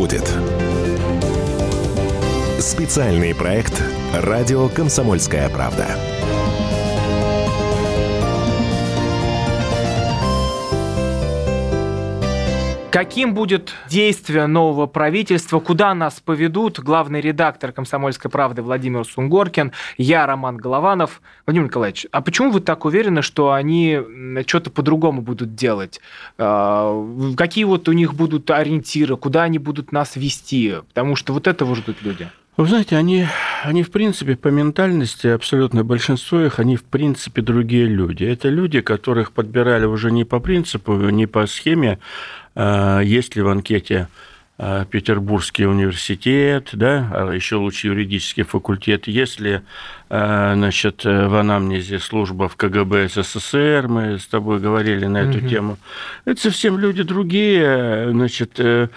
Будет? 0.00 0.32
Специальный 2.58 3.34
проект 3.34 3.82
«Радио 4.14 4.66
Комсомольская 4.70 5.50
правда». 5.50 5.88
Каким 12.90 13.34
будет 13.34 13.72
действие 13.88 14.48
нового 14.48 14.86
правительства? 14.86 15.60
Куда 15.60 15.94
нас 15.94 16.18
поведут? 16.18 16.80
Главный 16.80 17.20
редактор 17.20 17.70
«Комсомольской 17.70 18.32
правды» 18.32 18.62
Владимир 18.62 19.04
Сунгоркин, 19.04 19.70
я 19.96 20.26
Роман 20.26 20.56
Голованов. 20.56 21.22
Владимир 21.46 21.68
Николаевич, 21.68 22.08
а 22.10 22.20
почему 22.20 22.50
вы 22.50 22.58
так 22.58 22.84
уверены, 22.84 23.22
что 23.22 23.52
они 23.52 24.00
что-то 24.44 24.70
по-другому 24.70 25.22
будут 25.22 25.54
делать? 25.54 26.00
А, 26.36 27.32
какие 27.36 27.62
вот 27.62 27.88
у 27.88 27.92
них 27.92 28.14
будут 28.14 28.50
ориентиры? 28.50 29.16
Куда 29.16 29.44
они 29.44 29.58
будут 29.58 29.92
нас 29.92 30.16
вести? 30.16 30.74
Потому 30.88 31.14
что 31.14 31.32
вот 31.32 31.46
этого 31.46 31.76
ждут 31.76 32.02
люди. 32.02 32.28
Вы 32.56 32.66
знаете, 32.66 32.96
они, 32.96 33.26
они 33.62 33.82
в 33.82 33.90
принципе 33.90 34.36
по 34.36 34.48
ментальности, 34.48 35.28
абсолютно 35.28 35.82
большинство 35.82 36.42
их, 36.42 36.58
они 36.58 36.76
в 36.76 36.84
принципе 36.84 37.40
другие 37.40 37.86
люди. 37.86 38.24
Это 38.24 38.50
люди, 38.50 38.82
которых 38.82 39.32
подбирали 39.32 39.86
уже 39.86 40.10
не 40.10 40.24
по 40.24 40.40
принципу, 40.40 40.92
не 40.94 41.26
по 41.26 41.46
схеме 41.46 42.00
есть 42.54 43.36
ли 43.36 43.42
в 43.42 43.48
анкете 43.48 44.08
а, 44.58 44.84
Петербургский 44.84 45.66
университет, 45.66 46.70
да, 46.72 47.10
а 47.12 47.32
еще 47.32 47.56
лучше 47.56 47.88
юридический 47.88 48.42
факультет, 48.42 49.06
если 49.06 49.62
значит, 50.08 51.04
в 51.04 51.38
анамнезе 51.38 52.00
служба 52.00 52.48
в 52.48 52.56
КГБ 52.56 53.08
СССР, 53.08 53.86
мы 53.88 54.18
с 54.18 54.26
тобой 54.26 54.58
говорили 54.58 55.06
на 55.06 55.18
эту 55.18 55.38
угу. 55.38 55.48
тему, 55.48 55.78
это 56.24 56.40
совсем 56.40 56.78
люди 56.78 57.04
другие, 57.04 58.10
значит, 58.10 58.58
э, 58.58 58.88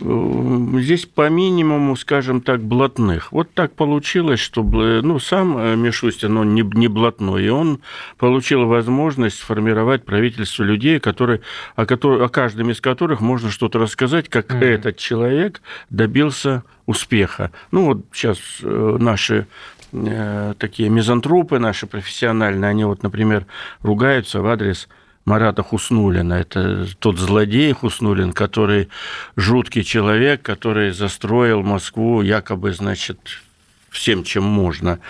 здесь 0.00 1.06
по 1.06 1.28
минимуму, 1.28 1.94
скажем 1.96 2.40
так, 2.40 2.62
блатных. 2.62 3.32
Вот 3.32 3.52
так 3.52 3.74
получилось, 3.74 4.40
что 4.40 4.62
ну, 4.62 5.18
сам 5.18 5.58
э, 5.58 5.76
Мишустин, 5.76 6.36
он 6.36 6.54
не, 6.54 6.62
не 6.62 6.88
блатной, 6.88 7.44
и 7.44 7.48
он 7.48 7.80
получил 8.16 8.66
возможность 8.66 9.38
сформировать 9.38 10.04
правительство 10.04 10.62
людей, 10.62 11.00
которые, 11.00 11.40
о, 11.76 11.86
которых, 11.86 12.22
о 12.22 12.28
каждом 12.28 12.70
из 12.70 12.80
которых 12.80 13.20
можно 13.20 13.50
что-то 13.50 13.78
рассказать, 13.78 14.28
как 14.28 14.52
mm-hmm. 14.52 14.64
этот 14.64 14.96
человек 14.96 15.60
добился 15.90 16.62
успеха. 16.86 17.50
Ну 17.70 17.86
вот 17.86 18.04
сейчас 18.12 18.38
э, 18.62 18.96
наши 18.98 19.46
э, 19.92 20.54
такие 20.58 20.88
мизантропы 20.88 21.58
наши 21.58 21.86
профессиональные, 21.86 22.70
они 22.70 22.84
вот, 22.84 23.02
например, 23.02 23.46
ругаются 23.82 24.40
в 24.40 24.46
адрес 24.46 24.88
Марата 25.24 25.62
Хуснулина. 25.62 26.34
Это 26.34 26.86
тот 26.98 27.18
злодей 27.18 27.72
Хуснулин, 27.72 28.32
который 28.32 28.88
жуткий 29.36 29.84
человек, 29.84 30.42
который 30.42 30.90
застроил 30.92 31.62
Москву 31.62 32.22
якобы, 32.22 32.72
значит, 32.72 33.18
всем, 33.90 34.24
чем 34.24 34.44
можно. 34.44 35.00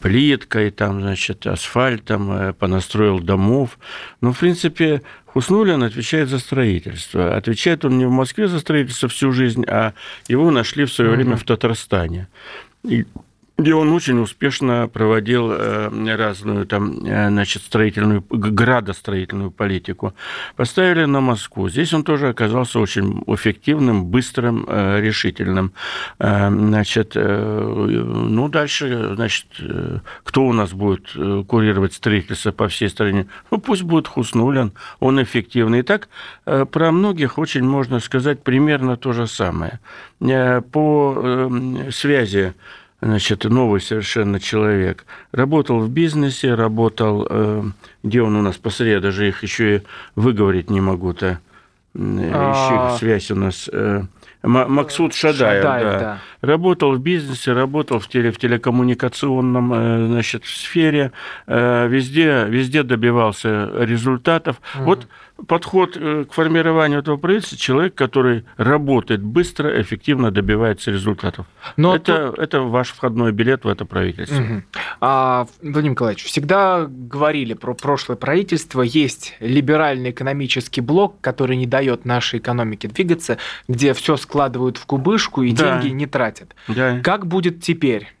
Плиткой, 0.00 0.70
там, 0.70 1.00
значит, 1.00 1.46
асфальтом, 1.46 2.32
э, 2.32 2.52
понастроил 2.52 3.20
домов. 3.20 3.78
Но, 4.20 4.32
в 4.32 4.38
принципе, 4.38 5.02
Хуснулин 5.26 5.82
отвечает 5.82 6.28
за 6.28 6.38
строительство. 6.38 7.36
Отвечает 7.36 7.84
он 7.84 7.98
не 7.98 8.06
в 8.06 8.10
Москве 8.10 8.48
за 8.48 8.60
строительство 8.60 9.08
всю 9.08 9.32
жизнь, 9.32 9.64
а 9.66 9.94
его 10.28 10.50
нашли 10.50 10.84
в 10.84 10.92
свое 10.92 11.10
время 11.10 11.36
в 11.36 11.44
Татарстане. 11.44 12.28
И 12.82 13.06
где 13.60 13.74
он 13.74 13.92
очень 13.92 14.18
успешно 14.18 14.88
проводил 14.88 15.52
э, 15.52 16.16
разную 16.16 16.66
там, 16.66 17.04
э, 17.04 17.28
значит, 17.28 17.62
строительную, 17.62 18.24
градостроительную 18.30 19.50
политику. 19.50 20.14
Поставили 20.56 21.04
на 21.04 21.20
Москву. 21.20 21.68
Здесь 21.68 21.92
он 21.92 22.02
тоже 22.02 22.28
оказался 22.28 22.78
очень 22.80 23.22
эффективным, 23.26 24.06
быстрым, 24.06 24.64
э, 24.66 25.00
решительным. 25.00 25.72
Значит, 26.18 27.14
ну, 27.14 28.48
дальше, 28.48 29.14
значит, 29.14 29.46
кто 30.24 30.46
у 30.46 30.52
нас 30.52 30.72
будет 30.72 31.12
курировать 31.46 31.94
строительство 31.94 32.52
по 32.52 32.68
всей 32.68 32.88
стране? 32.88 33.26
Ну, 33.50 33.58
пусть 33.58 33.82
будет 33.82 34.08
Хуснулин, 34.08 34.72
он 35.00 35.22
эффективный. 35.22 35.80
И 35.80 35.82
так 35.82 36.08
про 36.44 36.92
многих 36.92 37.38
очень 37.38 37.64
можно 37.64 38.00
сказать 38.00 38.42
примерно 38.42 38.96
то 38.96 39.12
же 39.12 39.26
самое. 39.26 39.80
По 40.72 41.50
связи 41.90 42.54
значит, 43.00 43.44
новый 43.44 43.80
совершенно 43.80 44.40
человек. 44.40 45.04
Работал 45.32 45.80
в 45.80 45.90
бизнесе, 45.90 46.54
работал, 46.54 47.26
э, 47.28 47.62
где 48.02 48.22
он 48.22 48.36
у 48.36 48.42
нас 48.42 48.56
посреди, 48.56 49.00
даже 49.00 49.28
их 49.28 49.42
еще 49.42 49.76
и 49.76 49.82
выговорить 50.14 50.70
не 50.70 50.80
могу-то. 50.80 51.40
А... 51.94 52.96
связь 52.98 53.30
у 53.30 53.34
нас. 53.34 53.68
Э, 53.72 54.02
Максут 54.42 55.14
Шадаев, 55.14 55.62
Шадаев 55.62 55.84
да. 55.84 55.98
да. 55.98 56.18
Работал 56.40 56.94
в 56.94 57.00
бизнесе, 57.00 57.52
работал 57.52 57.98
в, 57.98 58.08
теле, 58.08 58.30
в 58.30 58.38
телекоммуникационном 58.38 59.72
э, 59.72 60.06
значит, 60.06 60.44
сфере, 60.46 61.12
везде, 61.46 62.46
везде 62.48 62.82
добивался 62.82 63.70
результатов. 63.76 64.60
Угу. 64.76 64.84
Вот 64.84 65.08
подход 65.46 65.96
э, 65.96 66.24
к 66.24 66.32
формированию 66.32 67.00
этого 67.00 67.16
правительства 67.16 67.58
человек, 67.58 67.94
который 67.94 68.44
работает 68.56 69.22
быстро, 69.22 69.80
эффективно 69.80 70.30
добивается 70.30 70.90
результатов. 70.90 71.46
Но 71.76 71.96
это, 71.96 72.28
тут... 72.30 72.38
это 72.38 72.60
ваш 72.62 72.90
входной 72.90 73.32
билет 73.32 73.64
в 73.64 73.68
это 73.68 73.84
правительство. 73.84 74.40
Угу. 74.40 74.62
А, 75.00 75.46
Владимир 75.62 75.92
Николаевич, 75.92 76.24
всегда 76.24 76.86
говорили 76.88 77.54
про 77.54 77.74
прошлое 77.74 78.16
правительство. 78.16 78.82
Есть 78.82 79.36
либеральный 79.40 80.10
экономический 80.10 80.80
блок, 80.80 81.20
который 81.20 81.56
не 81.56 81.66
дает 81.66 81.79
дает 81.80 82.04
нашей 82.04 82.40
экономике 82.40 82.88
двигаться, 82.88 83.38
где 83.66 83.94
все 83.94 84.16
складывают 84.18 84.76
в 84.76 84.84
кубышку 84.84 85.42
и 85.42 85.52
Да. 85.52 85.80
деньги 85.80 85.94
не 85.94 86.06
тратят. 86.06 86.54
Да. 86.68 87.00
Как 87.02 87.26
будет 87.26 87.62
теперь? 87.62 88.12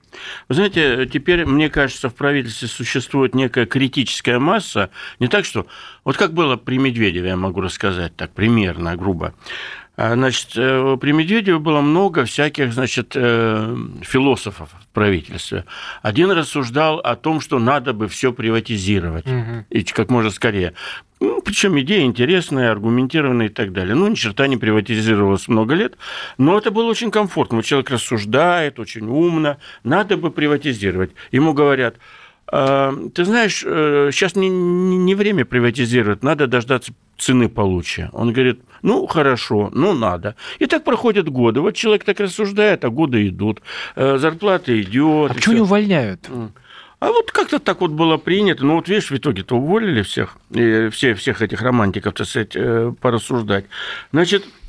Вы 0.48 0.54
знаете, 0.54 1.06
теперь, 1.06 1.44
мне 1.44 1.68
кажется, 1.68 2.08
в 2.08 2.14
правительстве 2.14 2.68
существует 2.68 3.34
некая 3.34 3.66
критическая 3.66 4.38
масса. 4.38 4.90
Не 5.20 5.28
так, 5.28 5.44
что... 5.44 5.66
Вот 6.04 6.16
как 6.16 6.32
было 6.32 6.56
при 6.56 6.78
Медведеве, 6.78 7.28
я 7.28 7.36
могу 7.36 7.60
рассказать 7.60 8.16
так 8.16 8.30
примерно, 8.32 8.96
грубо. 8.96 9.34
А, 10.00 10.14
Значит, 10.14 10.52
э, 10.56 10.96
при 10.98 11.12
Медведеве 11.12 11.58
было 11.58 11.82
много 11.82 12.24
всяких, 12.24 12.72
значит, 12.72 13.12
э, 13.14 13.76
философов 14.00 14.70
в 14.80 14.94
правительстве. 14.94 15.66
Один 16.00 16.30
рассуждал 16.30 17.00
о 17.00 17.16
том, 17.16 17.42
что 17.42 17.58
надо 17.58 17.92
бы 17.92 18.08
все 18.08 18.32
приватизировать. 18.32 19.26
Мгм. 19.26 19.66
И 19.68 19.82
как 19.82 20.10
можно 20.10 20.30
скорее. 20.30 20.72
Ну, 21.20 21.42
причем 21.42 21.78
идеи 21.80 22.04
интересные, 22.04 22.70
аргументированные 22.70 23.50
и 23.50 23.52
так 23.52 23.74
далее. 23.74 23.94
Ну, 23.94 24.08
ни 24.08 24.14
черта 24.14 24.46
не 24.46 24.56
приватизировалось 24.56 25.48
много 25.48 25.74
лет, 25.74 25.98
но 26.38 26.56
это 26.56 26.70
было 26.70 26.86
очень 26.86 27.10
комфортно. 27.10 27.62
Человек 27.62 27.90
рассуждает 27.90 28.80
очень 28.80 29.06
умно, 29.06 29.58
надо 29.84 30.16
бы 30.16 30.30
приватизировать. 30.30 31.10
Ему 31.30 31.52
говорят, 31.52 31.96
«А, 31.96 32.19
ты 32.50 33.24
знаешь, 33.24 33.60
сейчас 33.60 34.36
не, 34.36 34.48
не 34.48 34.98
не 34.98 35.14
время 35.14 35.44
приватизировать, 35.44 36.22
надо 36.22 36.46
дождаться 36.46 36.92
цены 37.18 37.48
получше. 37.48 38.10
Он 38.12 38.32
говорит, 38.32 38.60
ну, 38.82 39.06
хорошо, 39.06 39.70
ну, 39.72 39.92
надо. 39.92 40.34
И 40.58 40.66
так 40.66 40.84
проходят 40.84 41.28
годы. 41.28 41.60
Вот 41.60 41.74
человек 41.74 42.04
так 42.04 42.20
рассуждает, 42.20 42.84
а 42.84 42.90
годы 42.90 43.28
идут, 43.28 43.62
э, 43.96 44.18
зарплата 44.18 44.80
идет. 44.80 45.30
А 45.30 45.34
почему 45.34 45.54
не 45.54 45.60
увольняют? 45.60 46.28
А 46.98 47.08
вот 47.08 47.30
как-то 47.30 47.58
так 47.58 47.80
вот 47.80 47.92
было 47.92 48.18
принято. 48.18 48.64
Ну, 48.64 48.74
вот 48.74 48.88
видишь, 48.88 49.10
в 49.10 49.16
итоге-то 49.16 49.56
уволили 49.56 50.02
всех, 50.02 50.36
и 50.50 50.88
все, 50.90 51.14
всех 51.14 51.40
этих 51.40 51.62
романтиков, 51.62 52.14
так 52.14 52.26
сказать, 52.26 52.52
э, 52.54 52.92
порассуждать. 53.00 53.64
Значит, 54.12 54.44
э, 54.44 54.59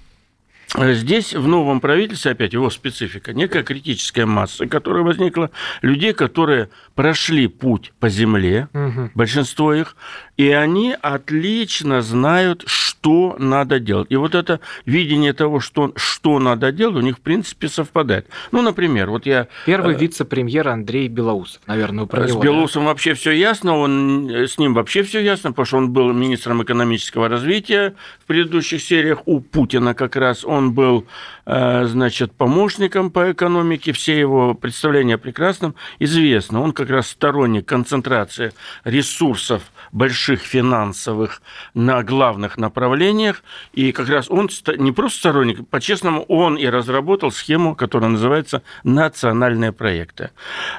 Здесь 0.78 1.34
в 1.34 1.48
новом 1.48 1.82
правительстве, 1.82 2.32
опять 2.32 2.54
его 2.54 2.70
специфика, 2.70 3.34
некая 3.34 3.64
критическая 3.64 4.26
масса, 4.26 4.68
которая 4.68 5.04
возникла, 5.04 5.52
людей, 5.82 6.14
которые 6.14 6.70
прошли 6.96 7.48
путь 7.48 7.92
по 8.00 8.08
земле, 8.08 8.70
Мгм. 8.72 9.12
большинство 9.14 9.74
их, 9.74 9.98
и 10.42 10.50
они 10.50 10.96
отлично 11.00 12.02
знают, 12.02 12.64
что 12.66 13.36
надо 13.38 13.80
делать. 13.80 14.08
И 14.10 14.16
вот 14.16 14.34
это 14.34 14.60
видение 14.88 15.34
того, 15.34 15.60
что, 15.60 15.94
что 15.96 16.40
надо 16.40 16.72
делать, 16.72 16.96
у 16.96 17.02
них, 17.02 17.18
в 17.18 17.22
принципе, 17.22 17.68
совпадает. 17.68 18.26
Ну, 18.52 18.64
например, 18.64 19.12
вот 19.12 19.28
я 19.28 19.50
Первый 19.68 19.94
вице-премьер 19.94 20.68
Андрей 20.70 21.10
Белоусов, 21.10 21.62
наверное, 21.68 22.08
про 22.08 22.28
С 22.28 22.34
него, 22.34 22.68
да? 22.74 22.80
Вообще 22.80 23.14
все 23.14 23.32
ясно, 23.34 23.78
он, 23.78 24.32
с 24.32 24.58
ним 24.58 24.74
вообще 24.74 25.04
все 25.04 25.20
ясно, 25.20 25.52
потому 25.52 25.66
что 25.68 25.78
он 25.78 25.92
был 25.92 26.12
министром 26.12 26.64
экономического 26.64 27.30
развития 27.30 27.94
в 28.24 28.26
предыдущих 28.26 28.82
сериях 28.82 29.22
у 29.28 29.42
Путина 29.42 29.94
как 29.94 30.16
раз. 30.16 30.44
Он 30.44 30.74
был, 30.74 31.06
э, 31.41 31.41
значит, 31.52 32.32
помощником 32.32 33.12
по 33.12 33.34
экономике, 33.34 33.92
все 33.92 34.18
его 34.18 34.54
представления 34.54 35.16
о 35.16 35.18
прекрасном 35.18 35.76
известны. 36.00 36.60
Он 36.60 36.72
как 36.72 36.90
раз 36.90 37.10
сторонник 37.10 37.66
концентрации 37.66 38.54
ресурсов 38.86 39.64
больших 39.92 40.40
финансовых 40.40 41.42
на 41.74 42.04
главных 42.04 42.58
направлениях, 42.58 43.44
и 43.74 43.92
как 43.92 44.08
раз 44.08 44.30
он 44.30 44.50
не 44.78 44.94
просто 44.94 45.20
сторонник, 45.20 45.68
по-честному, 45.68 46.24
он 46.24 46.56
и 46.56 46.68
разработал 46.68 47.32
схему, 47.32 47.76
которая 47.76 48.10
называется 48.10 48.64
«национальные 48.84 49.74
проекты». 49.74 50.32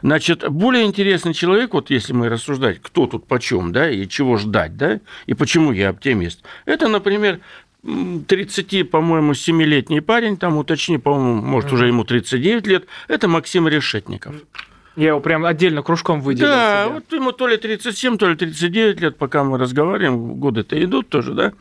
Значит, 0.03 0.49
более 0.49 0.85
интересный 0.85 1.35
человек, 1.35 1.75
вот 1.75 1.91
если 1.91 2.15
мы 2.15 2.31
рассуждать, 2.31 2.81
кто 2.81 3.07
тут 3.07 3.27
почем, 3.27 3.73
да, 3.73 3.91
и 3.91 4.09
чего 4.09 4.39
ждать, 4.39 4.77
да, 4.77 5.01
и 5.27 5.35
почему 5.35 5.73
я 5.73 5.91
оптимист, 5.91 6.43
это, 6.65 6.89
например, 6.89 7.41
30, 7.83 8.91
по-моему, 8.91 9.33
7-летний 9.33 10.01
парень, 10.01 10.37
там 10.37 10.57
уточни, 10.57 10.99
по-моему, 10.99 11.43
может, 11.43 11.73
уже 11.73 11.89
ему 11.89 12.05
39 12.05 12.67
лет, 12.67 12.87
это 13.09 13.27
Максим 13.29 13.67
Решетников. 13.67 14.37
Я 14.97 15.09
его 15.09 15.21
прям 15.21 15.45
отдельно 15.47 15.83
кружком 15.83 16.21
выделил 16.21 16.49
Да, 16.49 16.85
себе. 16.85 16.95
вот 16.95 17.13
ему 17.13 17.33
то 17.33 17.47
ли 17.47 17.57
37, 17.57 18.19
то 18.19 18.29
ли 18.29 18.37
39 18.37 19.01
лет, 19.01 19.17
пока 19.17 19.43
мы 19.43 19.57
разговариваем, 19.59 20.35
годы-то 20.35 20.83
идут 20.85 21.09
тоже, 21.09 21.33
да. 21.33 21.53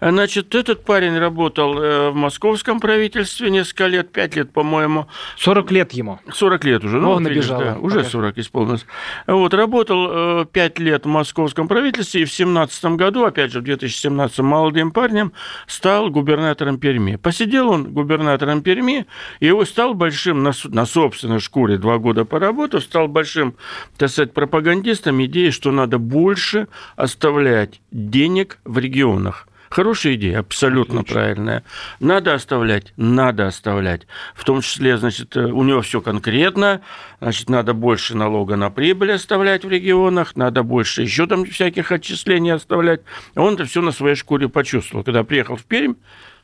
Значит, 0.00 0.54
этот 0.54 0.84
парень 0.84 1.18
работал 1.18 1.76
э, 1.82 2.10
в 2.10 2.14
московском 2.14 2.78
правительстве 2.80 3.50
несколько 3.50 3.86
лет, 3.86 4.12
5 4.12 4.36
лет, 4.36 4.52
по-моему, 4.52 5.08
40 5.38 5.70
лет 5.72 5.92
ему. 5.92 6.20
40 6.32 6.64
лет 6.64 6.84
уже. 6.84 6.98
О, 6.98 7.14
вот 7.14 7.20
видишь, 7.20 7.48
набежало. 7.48 7.64
да, 7.64 7.76
уже 7.80 7.96
Пока. 7.98 8.08
40 8.10 8.38
исполнилось. 8.38 8.86
Вот, 9.26 9.54
работал 9.54 10.44
5 10.44 10.78
лет 10.78 11.04
в 11.04 11.08
московском 11.08 11.66
правительстве 11.68 12.22
и 12.22 12.24
в 12.24 12.28
2017 12.28 12.84
году, 12.96 13.24
опять 13.24 13.52
же, 13.52 13.60
в 13.60 13.64
2017 13.64 14.38
молодым 14.40 14.92
парнем, 14.92 15.32
стал 15.66 16.10
губернатором 16.10 16.78
Перми. 16.78 17.16
Посидел 17.16 17.70
он 17.70 17.92
губернатором 17.92 18.62
Перми, 18.62 19.06
и 19.40 19.46
его 19.46 19.64
стал 19.64 19.94
большим, 19.94 20.42
на, 20.42 20.52
на 20.64 20.86
собственной 20.86 21.40
шкуре 21.40 21.76
два 21.78 21.98
года 21.98 22.24
поработав, 22.68 22.82
стал 22.82 23.08
большим, 23.08 23.54
так 23.96 24.10
сказать, 24.10 24.32
пропагандистом 24.32 25.24
идеи, 25.24 25.50
что 25.50 25.72
надо 25.72 25.98
больше 25.98 26.68
оставлять 26.96 27.80
денег 27.90 28.58
в 28.64 28.78
регионах. 28.78 29.46
Хорошая 29.70 30.14
идея, 30.14 30.38
абсолютно 30.38 31.00
Отлично. 31.00 31.14
правильная. 31.14 31.64
Надо 32.00 32.32
оставлять, 32.32 32.94
надо 32.96 33.46
оставлять. 33.46 34.06
В 34.34 34.44
том 34.44 34.62
числе, 34.62 34.96
значит, 34.96 35.36
э, 35.36 35.44
у 35.44 35.62
него 35.62 35.82
все 35.82 36.00
конкретно. 36.00 36.80
Значит, 37.20 37.50
надо 37.50 37.74
больше 37.74 38.16
налога 38.16 38.56
на 38.56 38.70
прибыль 38.70 39.12
оставлять 39.12 39.66
в 39.66 39.68
регионах, 39.68 40.36
надо 40.36 40.62
больше 40.62 41.02
еще 41.02 41.26
там 41.26 41.44
всяких 41.44 41.92
отчислений 41.92 42.54
оставлять. 42.54 43.02
Он 43.36 43.54
это 43.54 43.66
все 43.66 43.82
на 43.82 43.92
своей 43.92 44.16
шкуре 44.16 44.48
почувствовал. 44.48 45.04
Когда 45.04 45.22
приехал 45.22 45.56
в 45.56 45.64
Пермь, 45.64 45.96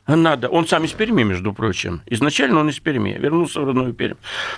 надо. 0.07 0.49
Он 0.49 0.67
сам 0.67 0.83
из 0.83 0.91
Перми, 0.91 1.23
между 1.23 1.53
прочим. 1.53 2.01
Изначально 2.05 2.59
он 2.59 2.69
из 2.69 2.79
Перми, 2.79 3.17
вернулся 3.19 3.61
в 3.61 3.65
родную 3.65 3.93
Пермь. 3.93 4.17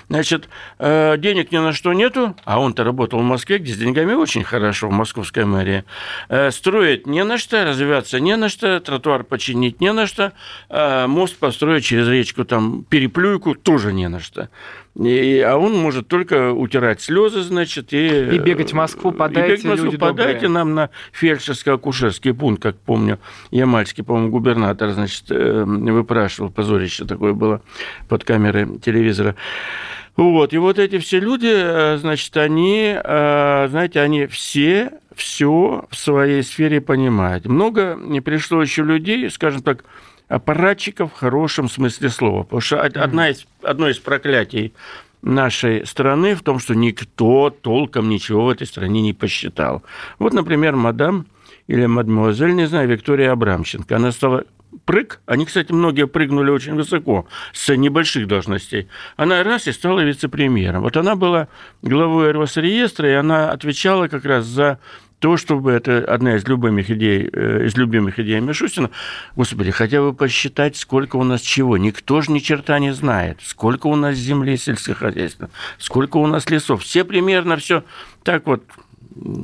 Значит, 0.09 0.49
э, 0.79 1.17
денег 1.17 1.51
ни 1.51 1.57
на 1.57 1.73
что 1.73 1.93
нету, 1.93 2.35
а 2.43 2.59
он-то 2.59 2.83
работал 2.83 3.19
в 3.19 3.23
Москве, 3.23 3.57
где 3.59 3.73
с 3.73 3.77
деньгами 3.77 4.13
очень 4.13 4.43
хорошо, 4.43 4.89
в 4.89 4.91
московской 4.91 5.45
мэрии. 5.45 5.83
Э, 6.29 6.51
Строить 6.51 7.07
не 7.07 7.23
на 7.23 7.37
что, 7.37 7.63
развиваться 7.63 8.19
не 8.19 8.35
на 8.35 8.49
что, 8.49 8.79
тротуар 8.79 9.23
починить 9.23 9.79
не 9.79 9.93
на 9.93 10.07
что, 10.07 10.33
э, 10.69 11.07
мост 11.07 11.37
построить 11.37 11.85
через 11.85 12.07
речку, 12.07 12.43
там, 12.43 12.83
переплюйку 12.83 13.55
тоже 13.55 13.93
не 13.93 14.09
на 14.09 14.19
что. 14.19 14.49
И, 14.99 15.39
а 15.41 15.57
он 15.57 15.77
может 15.77 16.07
только 16.07 16.51
утирать 16.51 17.01
слезы, 17.01 17.41
значит, 17.41 17.93
и... 17.93 18.35
И 18.35 18.39
бегать 18.39 18.71
в 18.71 18.75
Москву, 18.75 19.11
и 19.11 19.15
подайте, 19.15 19.49
бегать 19.49 19.63
в 19.63 19.67
Москву, 19.67 19.85
люди 19.85 19.97
добрые. 19.97 20.15
подайте 20.15 20.47
нам 20.47 20.73
на 20.73 20.89
фельдшерско-акушерский 21.13 22.33
пункт, 22.33 22.63
как 22.63 22.77
помню, 22.77 23.19
Ямальский, 23.51 24.03
по-моему, 24.03 24.29
губернатор, 24.29 24.89
значит, 24.91 25.25
э, 25.29 25.63
выпрашивал, 25.65 26.49
позорище 26.49 27.05
такое 27.05 27.33
было 27.33 27.61
под 28.09 28.23
камерой 28.23 28.79
телевизора. 28.79 29.35
Вот, 30.15 30.53
и 30.53 30.57
вот 30.57 30.79
эти 30.79 30.97
все 30.97 31.19
люди, 31.19 31.51
э, 31.53 31.97
значит, 31.97 32.35
они, 32.35 32.95
э, 32.95 33.67
знаете, 33.69 34.01
они 34.01 34.25
все 34.25 34.91
все 35.15 35.85
в 35.89 35.95
своей 35.95 36.43
сфере 36.43 36.79
понимают. 36.79 37.45
Много 37.45 37.97
не 37.99 38.21
пришло 38.21 38.61
еще 38.61 38.83
людей, 38.83 39.29
скажем 39.31 39.63
так, 39.63 39.83
аппаратчиков 40.27 41.11
в 41.13 41.15
хорошем 41.15 41.69
смысле 41.69 42.09
слова. 42.09 42.43
Потому 42.43 42.61
что 42.61 42.77
од- 42.81 42.97
одна 42.97 43.29
из, 43.29 43.45
одно 43.61 43.89
из 43.89 43.97
проклятий 43.99 44.73
нашей 45.21 45.85
страны 45.85 46.35
в 46.35 46.41
том, 46.43 46.59
что 46.59 46.75
никто 46.75 47.49
толком 47.49 48.09
ничего 48.09 48.45
в 48.45 48.49
этой 48.49 48.67
стране 48.67 49.01
не 49.01 49.13
посчитал. 49.13 49.83
Вот, 50.19 50.33
например, 50.33 50.75
мадам 50.75 51.25
или 51.67 51.85
мадемуазель, 51.85 52.53
не 52.55 52.67
знаю, 52.67 52.87
Виктория 52.87 53.31
Абрамченко. 53.31 53.95
Она 53.95 54.11
стала 54.11 54.43
прыг. 54.85 55.19
Они, 55.25 55.45
кстати, 55.45 55.71
многие 55.71 56.07
прыгнули 56.07 56.51
очень 56.51 56.75
высоко, 56.75 57.27
с 57.53 57.75
небольших 57.75 58.27
должностей. 58.27 58.87
Она 59.15 59.43
раз 59.43 59.67
и 59.67 59.71
стала 59.71 60.01
вице-премьером. 60.01 60.83
Вот 60.83 60.97
она 60.97 61.15
была 61.15 61.47
главой 61.81 62.31
Росреестра, 62.31 63.09
и 63.09 63.13
она 63.13 63.51
отвечала 63.51 64.07
как 64.07 64.23
раз 64.25 64.45
за 64.45 64.79
то, 65.19 65.35
чтобы 65.37 65.71
это 65.71 66.03
одна 66.05 66.35
из 66.35 66.47
любимых 66.47 66.91
идей, 66.91 67.29
э, 67.31 67.65
из 67.65 67.75
любимых 67.75 68.19
идей 68.19 68.39
Мишустина, 68.39 68.91
господи, 69.35 69.71
хотя 69.71 70.01
бы 70.01 70.13
посчитать, 70.13 70.77
сколько 70.77 71.15
у 71.15 71.23
нас 71.23 71.41
чего. 71.41 71.77
Никто 71.77 72.21
же 72.21 72.31
ни 72.31 72.39
черта 72.39 72.77
не 72.79 72.93
знает. 72.93 73.39
Сколько 73.43 73.87
у 73.87 73.95
нас 73.95 74.15
земли 74.15 74.57
сельскохозяйственной, 74.57 75.49
сколько 75.79 76.17
у 76.17 76.27
нас 76.27 76.49
лесов. 76.49 76.83
Все 76.83 77.03
примерно 77.03 77.57
все 77.57 77.83
так 78.23 78.45
вот 78.45 78.63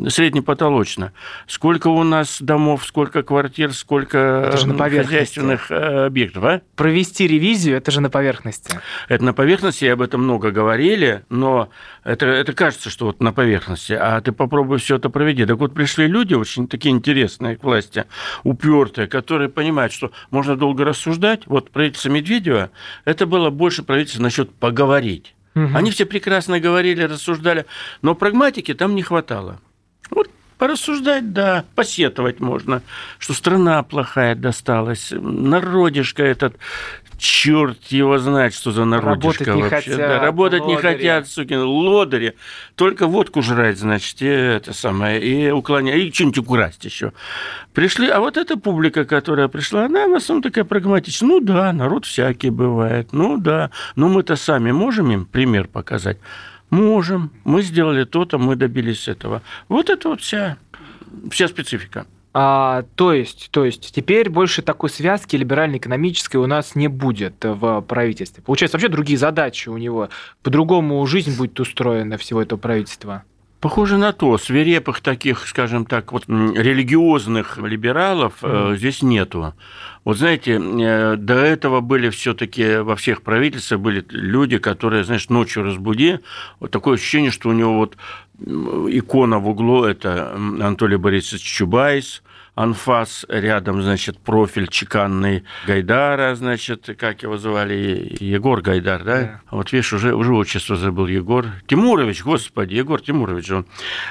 среднепотолочно. 0.10 1.14
Сколько 1.48 1.88
у 1.88 2.04
нас 2.04 2.42
домов, 2.42 2.86
сколько 2.86 3.24
квартир, 3.24 3.74
сколько 3.74 4.46
Это 4.48 4.58
же 4.58 4.68
на 4.68 4.76
поверхности. 4.76 5.12
хозяйственных 5.12 5.72
э, 5.72 6.06
объектов, 6.06 6.44
а? 6.44 6.62
Провести 6.76 7.28
ревизию, 7.28 7.78
это 7.78 7.92
же 7.92 8.02
на 8.02 8.10
поверхности. 8.10 8.80
Это 9.08 9.24
на 9.24 9.34
поверхности, 9.34 9.86
и 9.86 9.88
об 9.88 10.02
этом 10.02 10.24
много 10.24 10.52
говорили, 10.52 11.24
но 11.30 11.70
это, 12.04 12.26
это 12.26 12.54
кажется, 12.54 12.90
что 12.90 13.06
вот 13.06 13.22
на 13.22 13.34
поверхности, 13.34 13.94
а 13.94 14.22
ты 14.22 14.32
попробуй 14.32 14.78
все 14.80 14.98
это 14.98 15.10
проведи. 15.10 15.46
Так 15.46 15.58
вот 15.58 15.74
пришли 15.74 16.08
люди 16.08 16.34
очень 16.34 16.68
такие 16.68 16.94
интересные 16.94 17.58
к 17.58 17.64
власти, 17.64 18.06
упертые, 18.44 19.08
которые 19.08 19.50
понимают, 19.50 19.94
что 19.94 20.12
можно 20.32 20.56
долго 20.56 20.84
рассуждать. 20.84 21.44
Вот 21.48 21.72
правительство 21.72 22.10
Медведева, 22.10 22.72
это 23.06 23.26
было 23.26 23.50
больше 23.50 23.84
правительство 23.84 24.22
насчет 24.24 24.54
поговорить. 24.54 25.36
Мгм. 25.56 25.76
Они 25.76 25.92
все 25.92 26.06
прекрасно 26.06 26.60
говорили, 26.60 27.04
рассуждали, 27.04 27.66
но 28.02 28.16
прагматики 28.16 28.74
там 28.74 28.96
не 28.96 29.04
хватало. 29.04 29.60
Вот 30.10 30.30
Порассуждать, 30.64 31.34
да, 31.34 31.66
посетовать 31.76 32.40
можно, 32.40 32.84
что 33.20 33.34
страна 33.34 33.84
плохая 33.84 34.34
досталась, 34.34 35.10
народишко 35.12 36.24
этот, 36.24 36.56
черт 37.18 37.84
его 37.86 38.18
знает, 38.18 38.54
что 38.54 38.72
за 38.72 38.86
народишко 38.86 39.46
Работать 39.46 39.56
не 39.56 39.62
вообще. 39.62 39.92
хотят, 39.92 39.98
да, 39.98 40.20
работать 40.20 40.66
не 40.66 40.76
лодыри. 40.76 40.94
хотят, 40.96 41.28
сукин, 41.28 41.62
лодыри. 41.62 42.34
Только 42.76 43.08
водку 43.08 43.42
жрать, 43.42 43.78
значит, 43.78 44.22
и 44.22 44.26
это 44.26 44.74
самое, 44.74 45.22
и 45.22 45.52
уклонять, 45.52 45.98
и 45.98 46.12
что-нибудь 46.12 46.38
украсть 46.40 46.86
еще. 46.86 47.14
Пришли, 47.74 48.08
а 48.10 48.20
вот 48.20 48.38
эта 48.38 48.58
публика, 48.58 49.06
которая 49.06 49.48
пришла, 49.48 49.86
она 49.86 50.08
в 50.08 50.14
основном 50.14 50.44
такая 50.44 50.64
прагматичная. 50.64 51.30
Ну 51.30 51.40
да, 51.40 51.72
народ 51.74 52.06
всякий 52.06 52.50
бывает, 52.50 53.14
ну 53.14 53.38
да, 53.38 53.72
но 53.96 54.10
мы-то 54.10 54.36
сами 54.36 54.72
можем 54.72 55.12
им 55.12 55.26
пример 55.26 55.68
показать? 55.68 56.18
Можем. 56.70 57.30
Мы 57.44 57.62
сделали 57.62 58.04
то-то, 58.04 58.38
мы 58.40 58.56
добились 58.56 59.08
этого. 59.08 59.42
Вот 59.70 59.90
это 59.90 60.10
вот 60.10 60.22
вся, 60.22 60.58
вся 61.30 61.48
специфика. 61.48 62.08
А, 62.34 62.84
то 62.96 63.14
есть, 63.14 63.50
то 63.52 63.64
есть, 63.64 63.94
теперь 63.94 64.30
больше 64.30 64.64
такой 64.64 64.90
связки 64.90 65.36
либерально-экономической 65.36 66.38
у 66.38 66.48
нас 66.48 66.74
не 66.74 66.88
будет 66.88 67.36
в 67.44 67.82
правительстве. 67.82 68.44
Получается, 68.44 68.78
вообще 68.78 68.90
другие 68.90 69.18
задачи 69.20 69.70
у 69.70 69.78
него. 69.78 70.10
По-другому 70.42 71.06
жизнь 71.06 71.38
будет 71.38 71.60
устроена 71.60 72.18
всего 72.18 72.42
этого 72.42 72.58
правительства. 72.58 73.24
Похоже 73.64 73.96
на 73.96 74.12
то. 74.12 74.38
Свирепых 74.38 75.00
таких, 75.00 75.48
скажем 75.48 75.86
так, 75.86 76.12
вот 76.12 76.28
религиозных 76.28 77.58
либералов 77.60 78.34
э, 78.42 78.74
здесь 78.76 79.02
нету. 79.02 79.54
Вот 80.04 80.18
знаете, 80.18 80.60
э, 80.60 81.16
до 81.16 81.36
этого 81.36 81.80
были 81.80 82.10
все-таки 82.10 82.80
во 82.80 82.98
всех 82.98 83.22
правительствах 83.22 83.80
были 83.80 84.06
люди, 84.10 84.58
которые, 84.58 85.06
знаешь, 85.06 85.30
ночью 85.30 85.64
разбуди, 85.64 86.20
вот 86.60 86.72
такое 86.72 86.96
ощущение, 86.96 87.32
что 87.32 87.48
у 87.48 87.54
него 87.54 87.78
вот 87.78 87.96
икона 88.40 89.38
в 89.38 89.48
углу 89.48 89.84
это 89.84 90.34
Анатолий 90.36 90.98
Борисович 90.98 91.44
Чубайс, 91.44 92.24
анфас, 92.56 93.26
рядом, 93.30 93.82
значит, 93.82 94.20
профиль 94.20 94.68
чеканный 94.68 95.44
Гайдара, 95.66 96.36
значит, 96.36 96.90
как 97.00 97.24
его 97.24 97.38
звали, 97.38 98.16
Егор 98.20 98.62
Гайдар, 98.62 99.04
да? 99.04 99.22
Да. 99.22 99.42
А 99.48 99.56
Вот 99.56 99.72
видишь, 99.72 99.94
уже, 99.94 100.14
уже 100.14 100.34
отчество 100.34 100.76
забыл 100.76 101.08
Егор. 101.08 101.48
Тимурович, 101.68 102.24
господи, 102.24 102.76
Егор 102.76 103.02
Тимурович 103.02 103.52
он. 103.52 103.66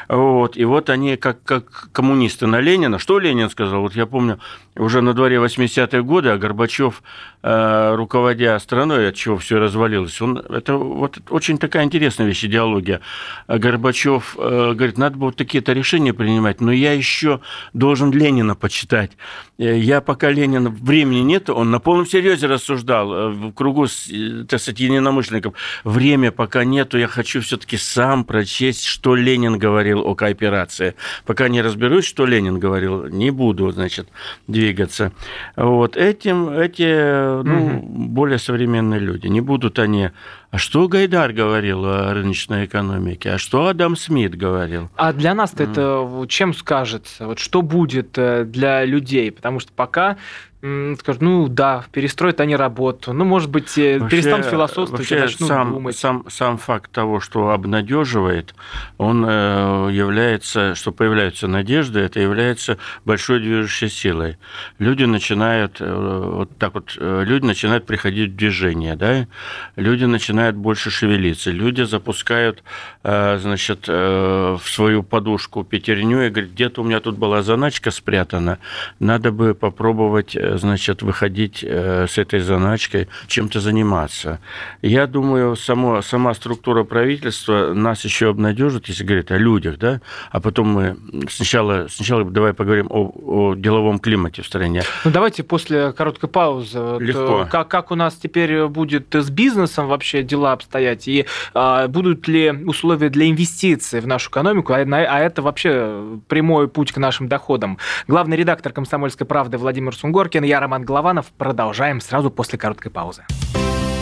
Вот, 0.08 0.56
и 0.56 0.64
вот 0.64 0.90
они 0.90 1.16
как, 1.16 1.42
как 1.44 1.90
коммунисты 1.92 2.46
на 2.46 2.60
Ленина. 2.60 2.98
Что 2.98 3.18
Ленин 3.18 3.48
сказал? 3.48 3.82
Вот 3.82 3.94
я 3.94 4.06
помню, 4.06 4.40
уже 4.76 5.02
на 5.02 5.12
дворе 5.12 5.36
80-е 5.36 6.02
годы, 6.02 6.30
а 6.30 6.38
Горбачев, 6.38 7.02
э, 7.42 7.94
руководя 7.94 8.58
страной, 8.58 9.08
от 9.08 9.14
чего 9.14 9.36
все 9.36 9.58
развалилось, 9.58 10.20
он, 10.20 10.38
это 10.38 10.76
вот 10.76 11.18
очень 11.30 11.58
такая 11.58 11.84
интересная 11.84 12.26
вещь, 12.26 12.44
идеология. 12.44 13.00
А 13.46 13.58
Горбачев 13.58 14.36
э, 14.38 14.72
говорит, 14.74 14.98
надо 14.98 15.16
было 15.18 15.26
вот 15.26 15.36
такие-то 15.36 15.72
решения 15.72 16.14
принимать, 16.14 16.60
но 16.60 16.72
я 16.72 16.92
еще 16.92 17.40
должен 17.74 18.10
Ленина 18.32 18.54
почитать. 18.54 19.12
Э, 19.58 19.78
Я 19.78 20.00
пока 20.00 20.30
Ленина 20.30 20.70
времени 20.70 21.20
нет, 21.20 21.50
он 21.50 21.70
на 21.70 21.78
полном 21.78 22.06
серьезе 22.06 22.46
рассуждал 22.46 23.12
э, 23.12 23.28
в 23.28 23.52
кругу, 23.52 23.84
э, 23.84 24.44
так 24.48 24.60
сказать, 24.60 24.80
единомышленников. 24.80 25.54
Время 25.84 26.32
пока 26.32 26.64
нету, 26.64 26.98
я 26.98 27.08
хочу 27.08 27.40
все-таки 27.40 27.76
сам 27.76 28.24
прочесть, 28.24 28.84
что 28.84 29.14
Ленин 29.14 29.58
говорил 29.58 30.00
о 30.00 30.14
кооперации. 30.14 30.94
Пока 31.26 31.48
не 31.48 31.62
разберусь, 31.62 32.06
что 32.06 32.26
Ленин 32.26 32.58
говорил, 32.58 33.06
не 33.06 33.30
буду, 33.30 33.70
значит, 33.70 34.08
двигаться. 34.46 35.12
Вот 35.56 35.96
этим 35.96 36.48
эти, 36.48 37.42
ну, 37.42 37.80
более 37.82 38.38
современные 38.38 39.00
люди. 39.00 39.26
Не 39.26 39.40
будут 39.40 39.78
они... 39.78 40.10
А 40.52 40.58
что 40.58 40.86
Гайдар 40.86 41.32
говорил 41.32 41.86
о 41.86 42.12
рыночной 42.12 42.66
экономике? 42.66 43.30
А 43.30 43.38
что 43.38 43.68
Адам 43.68 43.96
Смит 43.96 44.36
говорил? 44.36 44.90
А 44.96 45.14
для 45.14 45.32
нас-то 45.32 45.62
это 45.62 46.00
вот 46.00 46.28
чем 46.28 46.52
скажется? 46.52 47.26
Вот 47.26 47.38
что 47.38 47.62
будет 47.62 48.18
э, 48.18 48.44
для 48.44 48.84
людей? 48.84 49.32
Потому 49.32 49.60
что 49.60 49.72
пока 49.72 50.18
скажут, 50.62 51.22
ну 51.22 51.48
да, 51.48 51.84
перестроят 51.90 52.40
они 52.40 52.54
работу. 52.54 53.12
Ну, 53.12 53.24
может 53.24 53.50
быть, 53.50 53.64
Вообще- 53.76 54.08
перестанут 54.08 54.46
философствовать, 54.46 55.10
и 55.10 55.14
вообще 55.14 55.24
начнут 55.24 55.48
сам, 55.48 55.72
думать. 55.72 55.96
Сам, 55.96 56.24
сам 56.28 56.56
факт 56.56 56.92
того, 56.92 57.18
что 57.18 57.50
обнадеживает, 57.50 58.54
он 58.96 59.24
э, 59.28 59.88
является, 59.90 60.76
что 60.76 60.92
появляются 60.92 61.48
надежды, 61.48 61.98
это 61.98 62.20
является 62.20 62.78
большой 63.04 63.40
движущей 63.40 63.88
силой. 63.88 64.36
Люди 64.78 65.02
начинают, 65.02 65.78
э, 65.80 66.30
вот 66.36 66.56
так 66.58 66.74
вот, 66.74 66.96
э, 66.96 67.24
люди 67.26 67.44
начинают 67.44 67.84
приходить 67.84 68.30
в 68.30 68.36
движение, 68.36 68.94
да, 68.94 69.26
люди 69.74 70.04
начинают 70.04 70.54
больше 70.54 70.90
шевелиться, 70.90 71.50
люди 71.50 71.82
запускают, 71.82 72.62
значит, 73.02 73.88
в 73.88 74.60
свою 74.64 75.02
подушку 75.02 75.64
пятерню 75.64 76.22
и 76.22 76.28
говорят, 76.28 76.52
где-то 76.52 76.82
у 76.82 76.84
меня 76.84 77.00
тут 77.00 77.18
была 77.18 77.42
заначка 77.42 77.90
спрятана, 77.90 78.58
надо 79.00 79.32
бы 79.32 79.54
попробовать, 79.54 80.36
значит, 80.58 81.02
выходить 81.02 81.64
э, 81.66 82.06
с 82.08 82.18
этой 82.18 82.40
заначкой, 82.40 83.08
чем-то 83.26 83.60
заниматься. 83.60 84.40
Я 84.82 85.06
думаю, 85.06 85.56
само, 85.56 86.02
сама 86.02 86.34
структура 86.34 86.84
правительства 86.84 87.72
нас 87.74 88.04
еще 88.04 88.30
обнадежит, 88.30 88.88
если 88.88 89.04
говорить 89.04 89.30
о 89.30 89.38
людях, 89.38 89.78
да, 89.78 90.00
а 90.30 90.40
потом 90.40 90.68
мы 90.68 90.96
сначала, 91.28 91.86
сначала 91.88 92.24
давай 92.24 92.52
поговорим 92.52 92.86
о, 92.90 93.12
о 93.14 93.54
деловом 93.54 93.98
климате 93.98 94.42
в 94.42 94.46
стране. 94.46 94.82
Ну, 95.04 95.10
давайте 95.10 95.42
после 95.42 95.92
короткой 95.92 96.28
паузы. 96.28 96.80
Вот, 96.80 97.02
Легко. 97.02 97.42
э, 97.42 97.46
Как, 97.50 97.68
как 97.68 97.90
у 97.90 97.94
нас 97.94 98.14
теперь 98.14 98.66
будет 98.66 99.14
с 99.14 99.30
бизнесом 99.30 99.88
вообще 99.88 100.22
дела 100.22 100.52
обстоять? 100.52 101.08
И 101.08 101.26
а, 101.54 101.88
будут 101.88 102.28
ли 102.28 102.50
условия 102.50 103.08
для 103.08 103.28
инвестиций 103.28 104.00
в 104.00 104.06
нашу 104.06 104.30
экономику? 104.30 104.72
А, 104.72 104.78
а 104.78 105.18
это 105.20 105.42
вообще 105.42 106.18
прямой 106.28 106.68
путь 106.68 106.92
к 106.92 106.98
нашим 106.98 107.28
доходам. 107.28 107.78
Главный 108.08 108.36
редактор 108.36 108.72
«Комсомольской 108.72 109.26
правды» 109.26 109.58
Владимир 109.58 109.94
Сунгоркин, 109.94 110.41
я 110.44 110.60
Роман 110.60 110.84
Голованов. 110.84 111.26
Продолжаем 111.38 112.00
сразу 112.00 112.30
после 112.30 112.58
короткой 112.58 112.90
паузы. 112.90 113.24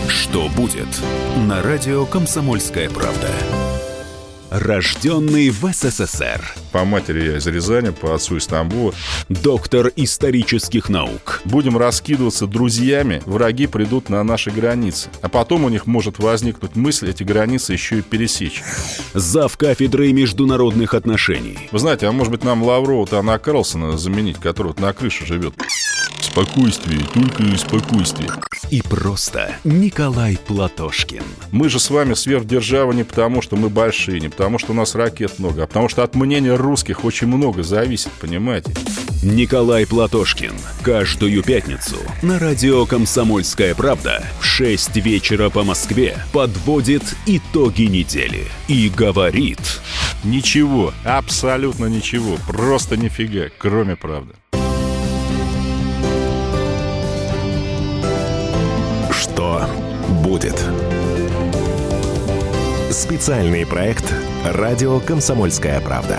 Что 0.08 0.48
будет? 0.56 0.88
На 1.48 1.62
радио 1.62 2.04
«Комсомольская 2.06 2.90
правда». 2.90 3.28
Рожденный 4.50 5.50
в 5.50 5.72
СССР. 5.72 6.54
По 6.72 6.84
матери 6.84 7.24
я 7.24 7.36
из 7.38 7.46
Рязани, 7.46 7.90
по 7.90 8.16
отцу 8.16 8.36
из 8.36 8.48
Тамбова. 8.48 8.92
Доктор 9.28 9.92
исторических 9.94 10.88
наук. 10.88 11.40
Будем 11.44 11.78
раскидываться 11.78 12.48
друзьями, 12.48 13.22
враги 13.26 13.68
придут 13.68 14.08
на 14.08 14.24
наши 14.24 14.50
границы. 14.50 15.08
А 15.22 15.28
потом 15.28 15.64
у 15.64 15.68
них 15.68 15.86
может 15.86 16.18
возникнуть 16.18 16.74
мысль 16.74 17.10
эти 17.10 17.22
границы 17.22 17.74
еще 17.74 18.00
и 18.00 18.02
пересечь. 18.02 18.64
Зав 19.14 19.56
кафедрой 19.56 20.12
международных 20.12 20.94
отношений. 20.94 21.56
Вы 21.70 21.78
знаете, 21.78 22.08
а 22.08 22.12
может 22.12 22.32
быть 22.32 22.42
нам 22.42 22.64
Лаврова-то 22.64 23.20
Анна 23.20 23.38
Карлсона 23.38 23.96
заменить, 23.96 24.38
который 24.38 24.68
вот 24.68 24.80
на 24.80 24.92
крыше 24.92 25.26
живет? 25.26 25.54
Спокойствие, 26.20 27.00
только 27.12 27.42
спокойствие. 27.56 28.30
И 28.70 28.82
просто 28.82 29.56
Николай 29.64 30.38
Платошкин. 30.46 31.24
Мы 31.50 31.68
же 31.68 31.80
с 31.80 31.90
вами 31.90 32.14
сверхдержава 32.14 32.92
не 32.92 33.02
потому, 33.02 33.42
что 33.42 33.56
мы 33.56 33.68
большие, 33.68 34.20
не 34.20 34.28
потому, 34.28 34.39
что 34.58 34.72
у 34.72 34.74
нас 34.74 34.94
ракет 34.94 35.38
много, 35.38 35.64
а 35.64 35.66
потому 35.66 35.88
что 35.88 36.02
от 36.02 36.14
мнения 36.14 36.54
русских 36.54 37.04
очень 37.04 37.26
много 37.26 37.62
зависит, 37.62 38.10
понимаете? 38.20 38.72
Николай 39.22 39.86
Платошкин. 39.86 40.54
Каждую 40.82 41.42
пятницу 41.42 41.96
на 42.22 42.38
радио 42.38 42.86
«Комсомольская 42.86 43.74
правда» 43.74 44.24
в 44.40 44.44
6 44.44 44.96
вечера 44.96 45.50
по 45.50 45.62
Москве 45.62 46.16
подводит 46.32 47.02
итоги 47.26 47.82
недели 47.82 48.46
и 48.68 48.88
говорит... 48.88 49.60
Ничего, 50.22 50.92
абсолютно 51.02 51.86
ничего, 51.86 52.36
просто 52.46 52.98
нифига, 52.98 53.48
кроме 53.56 53.96
правды. 53.96 54.34
Что 59.10 59.66
будет? 60.22 60.62
Специальный 62.90 63.64
проект 63.64 64.12
«Радио 64.44 65.00
Комсомольская 65.00 65.80
правда». 65.80 66.18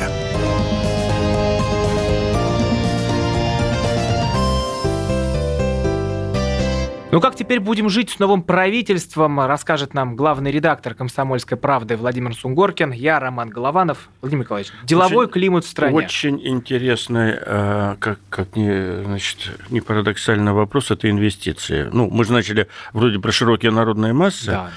Ну 7.11 7.19
как 7.19 7.35
теперь 7.35 7.59
будем 7.59 7.89
жить 7.89 8.09
с 8.11 8.19
новым 8.19 8.41
правительством, 8.41 9.41
расскажет 9.41 9.93
нам 9.93 10.15
главный 10.15 10.49
редактор 10.49 10.93
«Комсомольской 10.93 11.57
правды» 11.57 11.97
Владимир 11.97 12.33
Сунгоркин. 12.33 12.91
Я 12.93 13.19
Роман 13.19 13.49
Голованов. 13.49 14.07
Владимир 14.21 14.45
Николаевич, 14.45 14.71
деловой 14.83 15.25
Очень- 15.25 15.33
климат 15.33 15.65
в 15.65 15.67
стране. 15.67 15.97
Очень 15.97 16.39
интересный, 16.47 17.33
э, 17.37 17.95
как, 17.99 18.19
как 18.29 18.55
не, 18.55 19.03
значит, 19.03 19.59
не 19.69 19.81
парадоксальный 19.81 20.53
вопрос, 20.53 20.89
это 20.89 21.09
инвестиции. 21.09 21.89
Ну, 21.91 22.09
мы 22.09 22.23
же 22.23 22.31
начали 22.31 22.67
вроде 22.93 23.19
про 23.19 23.33
широкие 23.33 23.71
народные 23.71 24.13
массы. 24.13 24.45
Да, 24.45 24.63
да. 24.65 24.71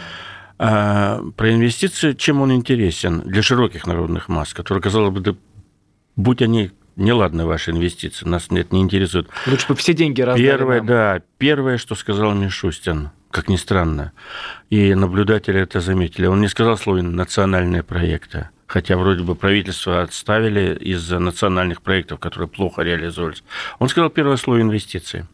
А 0.67 1.23
про 1.37 1.53
инвестиции, 1.53 2.13
чем 2.13 2.41
он 2.41 2.53
интересен 2.53 3.21
для 3.21 3.43
широких 3.43 3.87
народных 3.87 4.29
масс, 4.31 4.55
которые, 4.55 4.81
казалось 4.81 5.13
бы, 5.13 5.21
да, 5.21 5.35
будь 6.17 6.41
они 6.41 6.71
неладны 6.97 7.45
ваши 7.45 7.71
инвестиции, 7.73 8.27
нас 8.27 8.47
это 8.51 8.75
не 8.75 8.81
интересует. 8.81 9.29
Лучше 9.47 9.69
бы 9.69 9.75
все 9.75 9.93
деньги 9.93 10.23
раздали 10.23 10.47
Первое, 10.47 10.79
нам. 10.79 10.87
да, 10.87 11.23
первое, 11.37 11.77
что 11.77 11.95
сказал 11.95 12.35
Мишустин, 12.35 13.11
как 13.31 13.49
ни 13.49 13.57
странно, 13.57 14.13
и 14.71 14.95
наблюдатели 14.95 15.61
это 15.61 15.81
заметили, 15.81 16.27
он 16.27 16.41
не 16.41 16.49
сказал 16.49 16.79
слово 16.79 17.03
«национальные 17.03 17.83
проекты», 17.83 18.49
хотя 18.75 18.97
вроде 18.97 19.23
бы 19.23 19.37
правительство 19.37 20.03
отставили 20.03 20.75
из-за 20.75 21.21
национальных 21.21 21.81
проектов, 21.81 22.19
которые 22.19 22.49
плохо 22.49 22.83
реализовывались. 22.83 23.45
Он 23.79 23.89
сказал 23.89 24.11
первое 24.11 24.37
слово 24.37 24.63
инвестиции. 24.63 25.29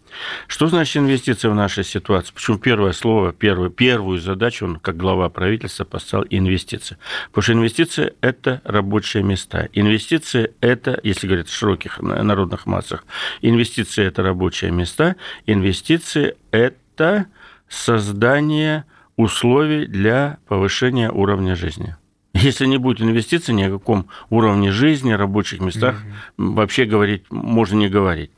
Что 0.46 0.66
значит 0.66 0.98
инвестиции 0.98 1.48
в 1.48 1.54
нашей 1.54 1.84
ситуации? 1.84 2.34
Почему 2.34 2.58
первое 2.58 2.92
слово, 2.92 3.32
первую, 3.32 3.70
первую 3.70 4.20
задачу 4.20 4.66
он, 4.66 4.76
как 4.76 4.98
глава 4.98 5.30
правительства, 5.30 5.84
поставил 5.84 6.26
инвестиции? 6.28 6.98
Потому 7.28 7.42
что 7.42 7.52
инвестиции– 7.54 8.12
это 8.20 8.60
рабочие 8.64 9.22
места. 9.22 9.70
Инвестиции– 9.72 10.52
это, 10.60 11.00
если 11.02 11.26
говорить 11.26 11.48
в 11.48 11.56
широких 11.56 11.98
народных 11.98 12.66
массах, 12.66 13.06
инвестиции– 13.40 14.04
это 14.06 14.22
рабочие 14.22 14.70
места, 14.70 15.16
инвестиции– 15.46 16.36
это 16.50 17.24
создание 17.70 18.84
условий 19.16 19.86
для 19.86 20.36
повышения 20.46 21.10
уровня 21.10 21.56
жизни. 21.56 21.96
Если 22.40 22.66
не 22.66 22.78
будет 22.78 23.02
инвестиций, 23.02 23.54
ни 23.54 23.62
о 23.62 23.70
каком 23.70 24.06
уровне 24.30 24.70
жизни, 24.70 25.12
рабочих 25.12 25.60
местах 25.60 25.96
mm-hmm. 25.96 26.54
вообще 26.54 26.84
говорить 26.84 27.24
можно 27.30 27.76
не 27.76 27.88
говорить. 27.88 28.30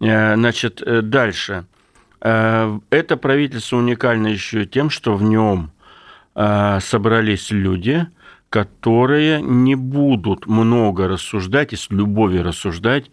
Э, 0.00 0.34
значит, 0.34 0.82
э, 0.82 1.02
дальше. 1.02 1.64
Э, 2.20 2.78
это 2.90 3.16
правительство 3.16 3.76
уникально 3.76 4.28
еще 4.28 4.66
тем, 4.66 4.90
что 4.90 5.14
в 5.14 5.22
нем 5.22 5.70
собрались 6.34 7.50
люди, 7.50 8.06
которые 8.48 9.42
не 9.42 9.74
будут 9.74 10.46
много 10.46 11.06
рассуждать 11.06 11.74
и 11.74 11.76
с 11.76 11.90
любовью 11.90 12.42
рассуждать 12.42 13.10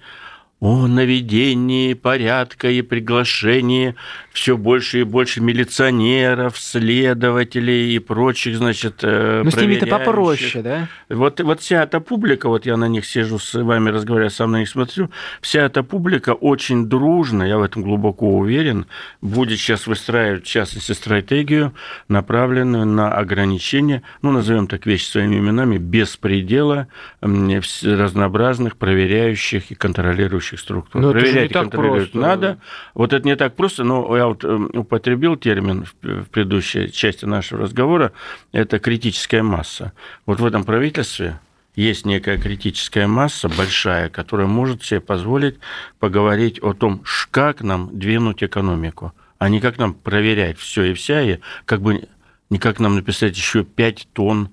о 0.59 0.87
наведении 0.87 1.93
порядка 1.93 2.69
и 2.69 2.81
приглашении 2.81 3.95
все 4.33 4.57
больше 4.57 5.01
и 5.01 5.03
больше 5.03 5.41
милиционеров, 5.41 6.57
следователей 6.57 7.95
и 7.95 7.99
прочих, 7.99 8.57
значит, 8.57 8.99
э, 9.03 9.41
Но 9.43 9.51
с 9.51 9.55
ними-то 9.55 9.87
попроще, 9.87 10.61
да? 10.61 10.87
Вот, 11.09 11.39
вот 11.39 11.61
вся 11.61 11.83
эта 11.83 11.99
публика, 12.01 12.49
вот 12.49 12.65
я 12.65 12.75
на 12.75 12.87
них 12.89 13.05
сижу 13.05 13.39
с 13.39 13.53
вами 13.53 13.89
разговариваю, 13.89 14.31
сам 14.31 14.51
на 14.51 14.59
них 14.59 14.69
смотрю, 14.69 15.09
вся 15.41 15.63
эта 15.63 15.81
публика 15.81 16.33
очень 16.33 16.87
дружно, 16.87 17.43
я 17.43 17.57
в 17.57 17.63
этом 17.63 17.83
глубоко 17.83 18.37
уверен, 18.37 18.85
будет 19.21 19.59
сейчас 19.59 19.87
выстраивать, 19.87 20.45
в 20.45 20.49
частности, 20.49 20.91
стратегию, 20.91 21.73
направленную 22.09 22.85
на 22.85 23.13
ограничение, 23.13 24.03
ну, 24.21 24.31
назовем 24.31 24.67
так 24.67 24.85
вещи 24.85 25.05
своими 25.05 25.37
именами, 25.37 25.77
беспредела 25.77 26.87
разнообразных 27.21 28.75
проверяющих 28.77 29.71
и 29.71 29.75
контролирующих 29.75 30.48
управляющих 30.49 30.59
структур. 30.59 31.01
Но 31.01 31.11
Проверять 31.11 31.51
и 31.51 31.53
контролировать 31.53 32.11
просто. 32.11 32.27
надо. 32.27 32.57
Вот 32.93 33.13
это 33.13 33.25
не 33.25 33.35
так 33.35 33.55
просто, 33.55 33.83
но 33.83 34.15
я 34.17 34.27
вот 34.27 34.43
эм, 34.43 34.69
употребил 34.73 35.35
термин 35.35 35.85
в 36.01 36.25
предыдущей 36.25 36.91
части 36.91 37.25
нашего 37.25 37.63
разговора, 37.63 38.11
это 38.51 38.79
критическая 38.79 39.43
масса. 39.43 39.93
Вот 40.25 40.39
в 40.39 40.45
этом 40.45 40.63
правительстве 40.63 41.39
есть 41.75 42.05
некая 42.05 42.37
критическая 42.37 43.07
масса 43.07 43.49
большая, 43.49 44.09
которая 44.09 44.47
может 44.47 44.83
себе 44.83 44.99
позволить 44.99 45.59
поговорить 45.99 46.61
о 46.61 46.73
том, 46.73 47.03
как 47.31 47.61
нам 47.61 47.97
двинуть 47.97 48.43
экономику, 48.43 49.13
а 49.37 49.49
не 49.49 49.59
как 49.59 49.77
нам 49.77 49.93
проверять 49.93 50.57
все 50.57 50.83
и 50.83 50.93
вся, 50.93 51.21
и 51.21 51.39
как 51.65 51.81
бы 51.81 52.07
не 52.49 52.57
как 52.57 52.79
нам 52.79 52.95
написать 52.95 53.37
еще 53.37 53.63
5 53.63 54.07
тонн 54.13 54.49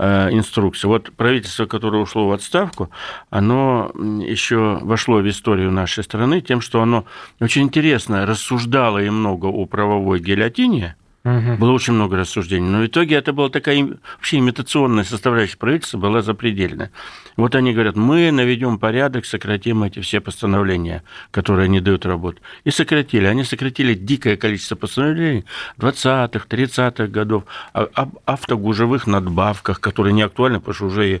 Э, 0.00 0.28
инструкции. 0.30 0.86
Вот 0.86 1.10
правительство, 1.16 1.66
которое 1.66 2.00
ушло 2.00 2.28
в 2.28 2.32
отставку, 2.32 2.88
оно 3.30 3.90
еще 3.96 4.78
вошло 4.80 5.16
в 5.16 5.28
историю 5.28 5.72
нашей 5.72 6.04
страны 6.04 6.40
тем, 6.40 6.60
что 6.60 6.80
оно 6.82 7.04
очень 7.40 7.62
интересно 7.62 8.24
рассуждало 8.24 8.98
и 9.00 9.10
много 9.10 9.46
о 9.46 9.66
правовой 9.66 10.20
гильотине, 10.20 10.94
Угу. 11.24 11.56
Было 11.58 11.72
очень 11.72 11.94
много 11.94 12.16
рассуждений. 12.16 12.68
Но 12.68 12.78
в 12.78 12.86
итоге 12.86 13.16
это 13.16 13.32
была 13.32 13.48
такая 13.48 13.88
вообще 14.16 14.38
имитационная 14.38 15.04
составляющая 15.04 15.56
правительства 15.56 15.98
была 15.98 16.22
запредельная. 16.22 16.90
Вот 17.36 17.54
они 17.54 17.72
говорят, 17.72 17.96
мы 17.96 18.30
наведем 18.30 18.78
порядок, 18.78 19.26
сократим 19.26 19.82
эти 19.82 20.00
все 20.00 20.20
постановления, 20.20 21.02
которые 21.30 21.68
не 21.68 21.80
дают 21.80 22.06
работу. 22.06 22.40
И 22.64 22.70
сократили. 22.70 23.26
Они 23.26 23.44
сократили 23.44 23.94
дикое 23.94 24.36
количество 24.36 24.76
постановлений 24.76 25.44
20-х, 25.78 26.46
30-х 26.48 27.06
годов 27.08 27.44
об 27.72 28.18
автогужевых 28.24 29.06
надбавках, 29.06 29.80
которые 29.80 30.12
не 30.12 30.22
актуальны, 30.22 30.60
потому 30.60 30.74
что 30.74 30.86
уже 30.86 31.14
и 31.14 31.20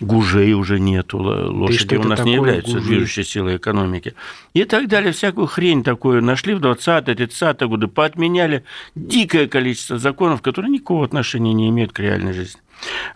гужей 0.00 0.52
уже 0.52 0.78
нету, 0.78 1.18
лошади 1.18 1.96
у 1.96 2.04
нас 2.04 2.24
не 2.24 2.34
являются 2.34 2.74
гужи? 2.74 2.86
движущей 2.86 3.24
силой 3.24 3.56
экономики. 3.56 4.14
И 4.54 4.64
так 4.64 4.88
далее. 4.88 5.12
Всякую 5.12 5.46
хрень 5.46 5.82
такую 5.82 6.22
нашли 6.22 6.54
в 6.54 6.60
20-е, 6.60 7.14
30-е 7.14 7.68
годы, 7.68 7.88
поотменяли 7.88 8.64
дикое 8.94 9.37
количество 9.46 9.98
законов, 9.98 10.42
которые 10.42 10.70
никакого 10.70 11.04
отношения 11.04 11.52
не 11.52 11.68
имеют 11.68 11.92
к 11.92 12.00
реальной 12.00 12.32
жизни. 12.32 12.60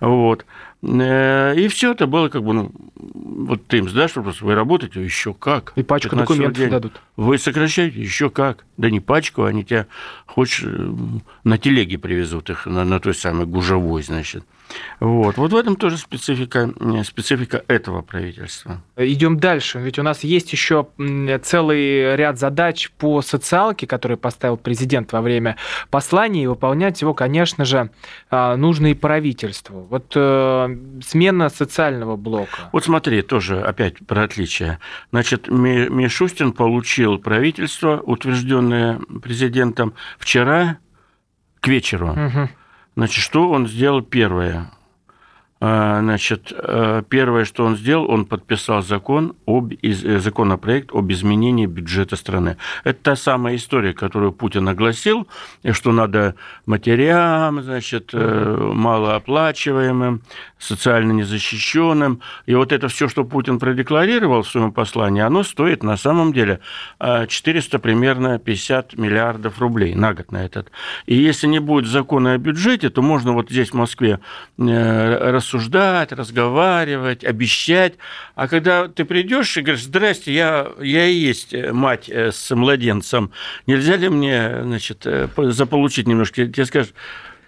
Вот. 0.00 0.44
Э, 0.82 1.54
и 1.56 1.68
все 1.68 1.92
это 1.92 2.06
было 2.06 2.28
как 2.28 2.42
бы, 2.42 2.52
ну, 2.52 2.72
вот 2.94 3.66
ты 3.66 3.78
им 3.78 3.88
задашь 3.88 4.16
вопрос, 4.16 4.40
вы 4.40 4.54
работаете, 4.54 5.02
еще 5.02 5.32
как. 5.32 5.72
И 5.76 5.82
пачку 5.82 6.16
документов 6.16 6.68
дадут. 6.68 7.00
Вы 7.16 7.38
сокращаете, 7.38 8.00
еще 8.00 8.30
как. 8.30 8.64
Да 8.76 8.90
не 8.90 9.00
пачку, 9.00 9.44
они 9.44 9.64
тебя, 9.64 9.87
хочешь, 10.26 10.64
э, 10.66 10.92
на 11.44 11.58
телеге 11.58 11.98
привезут 11.98 12.50
их, 12.50 12.66
на, 12.66 12.85
на 12.85 13.00
той 13.00 13.14
самой 13.14 13.46
гужевой, 13.46 14.02
значит. 14.02 14.44
Вот. 15.00 15.37
вот 15.37 15.52
в 15.52 15.56
этом 15.56 15.76
тоже 15.76 15.98
специфика, 15.98 16.70
специфика 17.04 17.64
этого 17.68 18.02
правительства. 18.02 18.82
Идем 18.96 19.38
дальше. 19.38 19.78
Ведь 19.78 19.98
у 19.98 20.02
нас 20.02 20.24
есть 20.24 20.52
еще 20.52 20.88
целый 21.42 22.16
ряд 22.16 22.38
задач 22.38 22.90
по 22.98 23.22
социалке, 23.22 23.87
которые 23.87 24.18
поставил 24.18 24.56
президент 24.56 25.12
во 25.12 25.20
время 25.22 25.56
послания, 25.90 26.44
и 26.44 26.46
выполнять 26.46 27.00
его, 27.02 27.14
конечно 27.14 27.64
же, 27.64 27.90
а, 28.30 28.56
нужно 28.56 28.88
и 28.88 28.94
правительству. 28.94 29.87
Вот 29.90 30.12
э, 30.14 30.76
смена 31.04 31.48
социального 31.48 32.16
блока. 32.16 32.70
Вот 32.72 32.85
смотри, 32.85 33.22
тоже 33.22 33.61
опять 33.61 34.04
про 34.06 34.24
отличие. 34.24 34.78
Значит, 35.11 35.48
Мишустин 35.48 36.52
получил 36.52 37.18
правительство, 37.18 38.00
утвержденное 38.00 39.00
президентом 39.22 39.94
вчера 40.18 40.78
к 41.61 41.68
вечеру. 41.68 42.11
Угу. 42.11 42.48
Значит, 42.94 43.24
что 43.24 43.50
он 43.50 43.66
сделал 43.68 44.02
первое? 44.02 44.70
А, 45.64 46.00
значит, 46.00 46.52
э, 46.52 47.05
первое, 47.09 47.44
что 47.44 47.64
он 47.64 47.76
сделал, 47.76 48.11
он 48.11 48.24
подписал 48.24 48.83
закон 48.83 49.37
об, 49.46 49.72
э, 49.72 50.18
законопроект 50.18 50.90
об 50.92 51.12
изменении 51.12 51.66
бюджета 51.66 52.16
страны. 52.16 52.57
Это 52.83 52.98
та 53.00 53.14
самая 53.14 53.55
история, 53.55 53.92
которую 53.92 54.33
Путин 54.33 54.68
огласил, 54.68 55.28
что 55.70 55.92
надо 55.92 56.35
матерям, 56.66 57.62
значит, 57.62 58.11
э, 58.12 58.72
малооплачиваемым, 58.74 60.22
социально 60.62 61.12
незащищенным. 61.12 62.20
И 62.46 62.55
вот 62.55 62.72
это 62.72 62.88
все, 62.88 63.09
что 63.09 63.25
Путин 63.25 63.59
продекларировал 63.59 64.42
в 64.42 64.48
своем 64.48 64.72
послании, 64.72 65.22
оно 65.22 65.42
стоит 65.42 65.83
на 65.83 65.96
самом 65.96 66.33
деле 66.33 66.61
400 67.01 67.79
примерно 67.79 68.38
50 68.38 68.96
миллиардов 68.98 69.59
рублей 69.61 69.94
на 69.94 70.14
год 70.14 70.33
на 70.33 70.44
этот. 70.44 70.70
И 71.07 71.14
если 71.14 71.46
не 71.46 71.59
будет 71.59 71.87
закона 71.87 72.35
о 72.35 72.38
бюджете, 72.38 72.90
то 72.90 73.03
можно 73.03 73.33
вот 73.33 73.51
здесь 73.51 73.70
в 73.70 73.75
Москве 73.75 74.20
рассуждать 74.57 75.72
рассуждать, 75.72 76.12
разговаривать, 76.12 77.25
обещать. 77.25 77.94
А 78.35 78.48
когда 78.48 78.88
ты 78.88 79.05
придешь 79.05 79.57
и 79.57 79.62
говоришь, 79.62 79.85
здрасте, 79.85 80.33
я, 80.33 80.68
я 80.81 81.07
и 81.07 81.14
есть 81.14 81.55
мать 81.72 82.09
э, 82.09 82.33
с 82.33 82.55
младенцем, 82.55 83.33
нельзя 83.66 83.96
ли 83.96 84.09
мне 84.09 84.62
значит, 84.62 85.03
э, 85.07 85.29
заполучить 85.37 86.07
немножко? 86.07 86.46
Тебе 86.46 86.64
скажут, 86.64 86.94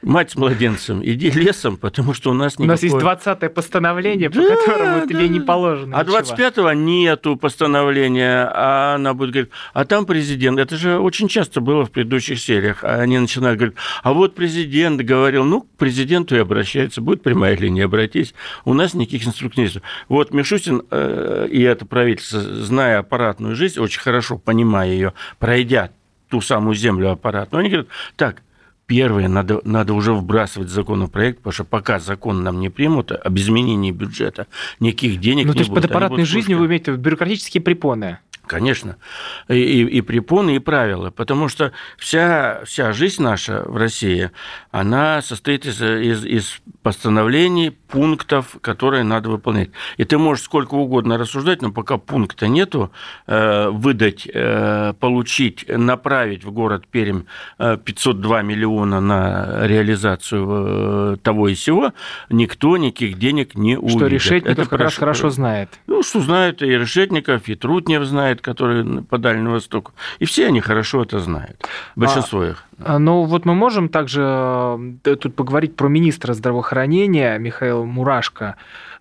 мать 0.05 0.31
с 0.31 0.37
младенцем, 0.37 1.01
иди 1.05 1.31
лесом, 1.31 1.77
потому 1.77 2.15
что 2.15 2.31
у 2.31 2.35
нас 2.35 2.59
никакой... 2.59 2.67
У 2.67 2.71
нас 2.71 2.83
есть 2.83 2.95
20-е 3.27 3.51
постановление, 3.51 4.31
по 4.31 4.37
да, 4.37 4.57
которому 4.57 5.01
да. 5.01 5.07
тебе 5.07 5.29
не 5.29 5.41
положено. 5.41 5.99
А 5.99 6.05
25-го 6.05 6.73
нету 6.73 7.37
постановления, 7.37 8.49
а 8.53 8.95
она 8.97 9.15
будет 9.15 9.31
говорить, 9.31 9.51
а 9.73 9.85
там 9.85 10.07
президент. 10.07 10.59
Это 10.59 10.77
же 10.77 10.99
очень 10.99 11.29
часто 11.29 11.61
было 11.61 11.85
в 11.85 11.91
предыдущих 11.91 12.39
сериях. 12.41 12.85
А 12.85 13.01
они 13.01 13.19
начинают 13.19 13.59
говорить, 13.59 13.77
а 14.03 14.13
вот 14.13 14.35
президент 14.35 15.01
говорил, 15.01 15.45
ну, 15.45 15.63
к 15.63 15.69
президенту 15.77 16.37
и 16.37 16.39
обращаются, 16.39 17.01
будет 17.01 17.23
прямая 17.23 17.57
линия, 17.57 17.87
обратись. 17.87 18.35
У 18.65 18.75
нас 18.75 18.95
никаких 18.95 19.27
инструкций 19.27 19.65
нет. 19.65 19.83
Вот 20.09 20.33
Мишустин 20.33 20.83
э, 20.91 21.49
и 21.51 21.63
это 21.63 21.87
правительство, 21.87 22.41
зная 22.41 22.99
аппаратную 22.99 23.57
жизнь, 23.57 23.81
очень 23.81 24.01
хорошо 24.01 24.39
понимая 24.39 24.91
ее, 24.91 25.13
пройдя 25.39 25.91
ту 26.29 26.41
самую 26.41 26.75
землю 26.75 27.11
аппаратную, 27.11 27.61
они 27.61 27.71
говорят, 27.71 27.89
так, 28.17 28.43
Первое, 28.87 29.29
надо, 29.29 29.61
надо 29.65 29.95
уже 29.95 30.13
вбрасывать 30.13 30.69
законопроект, 30.69 31.39
потому 31.39 31.53
что 31.53 31.65
пока 31.65 31.99
закон 31.99 32.43
нам 32.43 32.61
не 32.61 32.69
примут 32.69 33.13
об 33.13 33.37
изменении 33.39 33.91
бюджета, 33.91 34.47
никаких 34.79 35.21
денег 35.21 35.47
ну, 35.47 35.53
не 35.53 35.55
то 35.55 35.59
есть 35.61 35.71
будет. 35.71 35.83
под 35.83 35.91
аппаратной 35.91 36.25
жизнью 36.25 36.59
вы 36.59 36.67
имеете 36.67 36.93
бюрократические 36.93 37.63
препоны? 37.63 38.19
Конечно. 38.47 38.97
И, 39.49 39.55
и, 39.55 39.85
и 39.85 40.01
препоны, 40.03 40.57
и 40.57 40.59
правила. 40.59 41.11
Потому 41.11 41.49
что 41.49 41.73
вся, 41.97 42.63
вся 42.67 42.93
жизнь 42.93 43.23
наша 43.23 43.63
в 43.67 43.77
России, 43.77 44.31
она 44.71 45.23
состоит 45.23 45.65
из, 45.65 45.81
из, 45.81 46.25
из 46.25 46.61
постановлений 46.83 47.71
пунктов, 47.95 48.57
которые 48.61 49.05
надо 49.05 49.31
выполнять. 49.31 49.71
И 49.97 50.05
ты 50.05 50.19
можешь 50.19 50.45
сколько 50.45 50.75
угодно 50.75 51.17
рассуждать, 51.17 51.63
но 51.63 51.71
пока 51.71 51.97
пункта 51.97 52.49
нету, 52.49 52.91
э, 53.27 53.69
выдать, 53.69 54.29
э, 54.35 54.95
получить, 54.99 55.65
направить 55.69 56.45
в 56.45 56.51
город 56.51 56.87
Пермь 56.91 57.23
502 57.59 58.43
миллиона 58.43 59.01
на 59.01 59.67
реализацию 59.67 61.19
того 61.19 61.49
и 61.49 61.55
сего, 61.55 61.93
никто 62.31 62.77
никаких 62.77 63.19
денег 63.19 63.55
не 63.55 63.77
увидит. 63.77 63.99
Что 63.99 64.07
Решетников 64.07 64.59
Это 64.59 64.71
как 64.71 64.81
раз 64.81 64.97
хорошо 64.97 65.31
знает. 65.31 65.69
Ну, 65.87 66.03
что 66.03 66.21
знает 66.21 66.63
и 66.63 66.67
Решетников, 66.67 67.49
и 67.49 67.55
Трутнев 67.55 68.05
знает, 68.05 68.41
который 68.41 69.03
по 69.03 69.19
Дальнему 69.19 69.53
Востоку. 69.53 69.93
И 70.19 70.25
все 70.25 70.49
они 70.49 70.61
хорошо 70.61 71.03
это 71.03 71.21
знают. 71.21 71.65
Большинство 71.97 72.41
а, 72.41 72.47
их. 72.49 72.65
Ну, 72.79 73.25
вот 73.25 73.45
мы 73.45 73.55
можем 73.55 73.89
также 73.89 74.79
тут 75.03 75.35
поговорить 75.35 75.77
про 75.77 75.89
министра 75.89 76.35
здравоохранения 76.35 77.39
Михаила 77.39 77.85
Мурашко. 77.85 78.57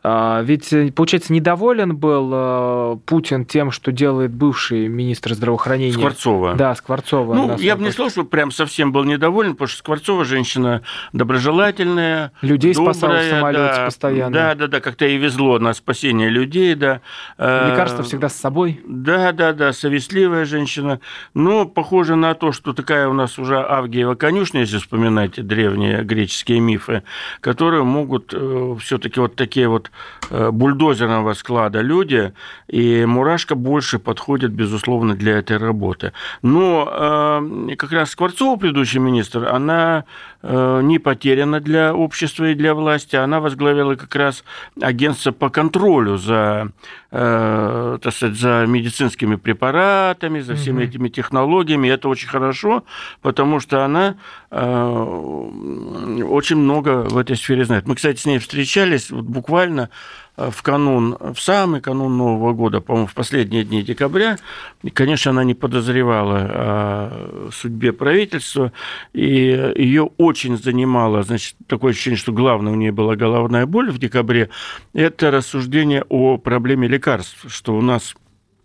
А, 0.05 0.41
ведь, 0.41 0.73
э, 0.73 0.91
получается, 0.91 1.31
недоволен 1.31 1.95
был 1.95 2.29
э, 2.33 2.97
Путин 3.05 3.45
тем, 3.45 3.71
что 3.71 3.93
делает 3.93 4.31
бывший 4.31 4.89
министр 4.89 5.33
здравоохранения. 5.33 5.93
Скворцова. 5.93 6.55
Да, 6.55 6.75
Скворцова. 6.75 7.33
Ну, 7.33 7.57
я 7.57 7.77
бы 7.77 7.83
не 7.83 7.91
сказал, 7.91 8.09
что 8.09 8.25
прям 8.25 8.51
совсем 8.51 8.91
был 8.91 9.05
недоволен, 9.05 9.53
потому 9.53 9.69
что 9.69 9.77
Скворцова 9.77 10.25
женщина 10.25 10.81
доброжелательная, 11.13 12.33
Людей 12.41 12.73
добрая, 12.73 12.93
спасала 12.93 13.17
в 13.17 13.29
самолете 13.29 13.59
да, 13.59 13.85
постоянно. 13.85 14.33
Да, 14.33 14.55
да, 14.55 14.67
да, 14.67 14.81
как-то 14.81 15.05
и 15.05 15.15
везло 15.15 15.57
на 15.57 15.73
спасение 15.73 16.27
людей, 16.27 16.75
да. 16.75 16.99
Э, 17.37 17.71
Лекарства 17.71 18.03
всегда 18.03 18.27
с 18.27 18.35
собой. 18.35 18.81
Да, 18.85 19.31
да, 19.31 19.53
да, 19.53 19.71
совестливая 19.71 20.43
женщина. 20.43 20.99
Но 21.33 21.65
похоже 21.65 22.17
на 22.17 22.33
то, 22.33 22.51
что 22.51 22.73
такая 22.73 23.07
у 23.07 23.13
нас 23.13 23.39
уже 23.39 23.55
Авгиева 23.55 24.15
конюшня, 24.15 24.61
если 24.61 24.79
вспоминать 24.79 25.41
древние 25.47 26.03
греческие 26.03 26.59
мифы, 26.59 27.03
которые 27.39 27.83
могут 27.83 28.33
все-таки 28.81 29.21
вот 29.21 29.37
такие 29.37 29.69
вот 29.69 29.91
бульдозерного 30.29 31.33
склада 31.33 31.81
люди, 31.81 32.33
и 32.67 33.05
Мурашка 33.05 33.55
больше 33.55 33.99
подходит, 33.99 34.51
безусловно, 34.51 35.15
для 35.15 35.37
этой 35.37 35.57
работы. 35.57 36.11
Но 36.41 36.87
э, 36.89 37.75
как 37.75 37.91
раз 37.91 38.11
Скворцова, 38.11 38.57
предыдущий 38.57 38.99
министр, 38.99 39.47
она 39.47 39.99
э, 39.99 40.32
не 40.43 40.99
потеряна 40.99 41.61
для 41.61 41.95
общества 41.95 42.51
и 42.51 42.53
для 42.53 42.73
власти, 42.73 43.15
она 43.15 43.39
возглавила 43.39 43.95
как 43.95 44.13
раз 44.15 44.43
агентство 44.81 45.31
по 45.31 45.49
контролю 45.49 46.17
за, 46.17 46.71
так 47.09 48.13
сказать, 48.13 48.35
за 48.35 48.65
медицинскими 48.67 49.37
препаратами, 49.37 50.41
за 50.41 50.55
всеми 50.55 50.83
этими 50.83 51.07
технологиями. 51.07 51.87
И 51.87 51.91
это 51.91 52.09
очень 52.09 52.27
хорошо, 52.27 52.83
потому 53.21 53.61
что 53.61 53.85
она 53.85 54.15
очень 54.51 56.57
много 56.57 57.03
в 57.03 57.17
этой 57.17 57.37
сфере 57.37 57.63
знает. 57.63 57.87
Мы, 57.87 57.95
кстати, 57.95 58.19
с 58.19 58.25
ней 58.25 58.39
встречались 58.39 59.11
вот 59.11 59.23
буквально 59.23 59.83
Э, 59.83 59.87
в 60.35 60.61
канун, 60.63 61.15
в 61.19 61.39
самый 61.39 61.81
канун 61.81 62.17
Нового 62.17 62.53
года, 62.53 62.81
по-моему, 62.81 63.07
в 63.07 63.13
последние 63.13 63.63
дни 63.63 63.83
декабря. 63.83 64.37
И, 64.81 64.89
конечно, 64.89 65.31
она 65.31 65.43
не 65.43 65.53
подозревала 65.53 66.39
о 66.39 67.49
судьбе 67.51 67.93
правительства, 67.93 68.71
и 69.13 69.73
ее 69.75 70.09
очень 70.17 70.57
занимало, 70.57 71.23
значит, 71.23 71.55
такое 71.67 71.91
ощущение, 71.91 72.17
что 72.17 72.31
главное 72.31 72.73
у 72.73 72.75
нее 72.75 72.91
была 72.91 73.15
головная 73.15 73.65
боль 73.65 73.91
в 73.91 73.99
декабре, 73.99 74.49
это 74.93 75.31
рассуждение 75.31 76.03
о 76.09 76.37
проблеме 76.37 76.87
лекарств, 76.87 77.45
что 77.47 77.75
у 77.75 77.81
нас 77.81 78.15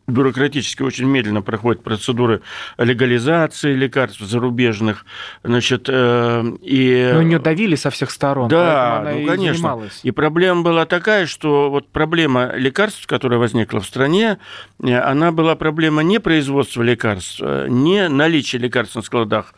бюрократически 0.09 0.83
очень 0.83 1.07
медленно 1.07 1.43
проходят 1.43 1.83
процедуры 1.83 2.41
легализации 2.79 3.75
лекарств 3.75 4.21
зарубежных, 4.21 5.05
значит, 5.45 5.89
э, 5.89 6.43
и... 6.63 7.11
Но 7.13 7.23
нее 7.23 7.39
давили 7.39 7.77
со 7.77 7.91
всех 7.91 8.11
сторон, 8.11 8.49
да, 8.49 9.03
ну, 9.05 9.19
и 9.19 9.27
конечно. 9.27 9.55
Занималась. 9.55 10.01
И 10.03 10.11
проблема 10.11 10.63
была 10.63 10.87
такая, 10.87 11.27
что 11.27 11.71
вот 11.71 11.89
проблема 11.89 12.53
лекарств, 12.55 13.07
которая 13.07 13.39
возникла 13.39 13.81
в 13.81 13.87
стране, 13.87 14.39
э, 14.83 14.99
она 14.99 15.31
была 15.31 15.55
проблема 15.57 16.03
не 16.03 16.19
производства 16.19 16.83
лекарств, 16.83 17.41
э, 17.43 17.67
не 17.69 18.09
наличия 18.09 18.59
лекарств 18.59 18.97
на 18.97 19.03
складах, 19.03 19.55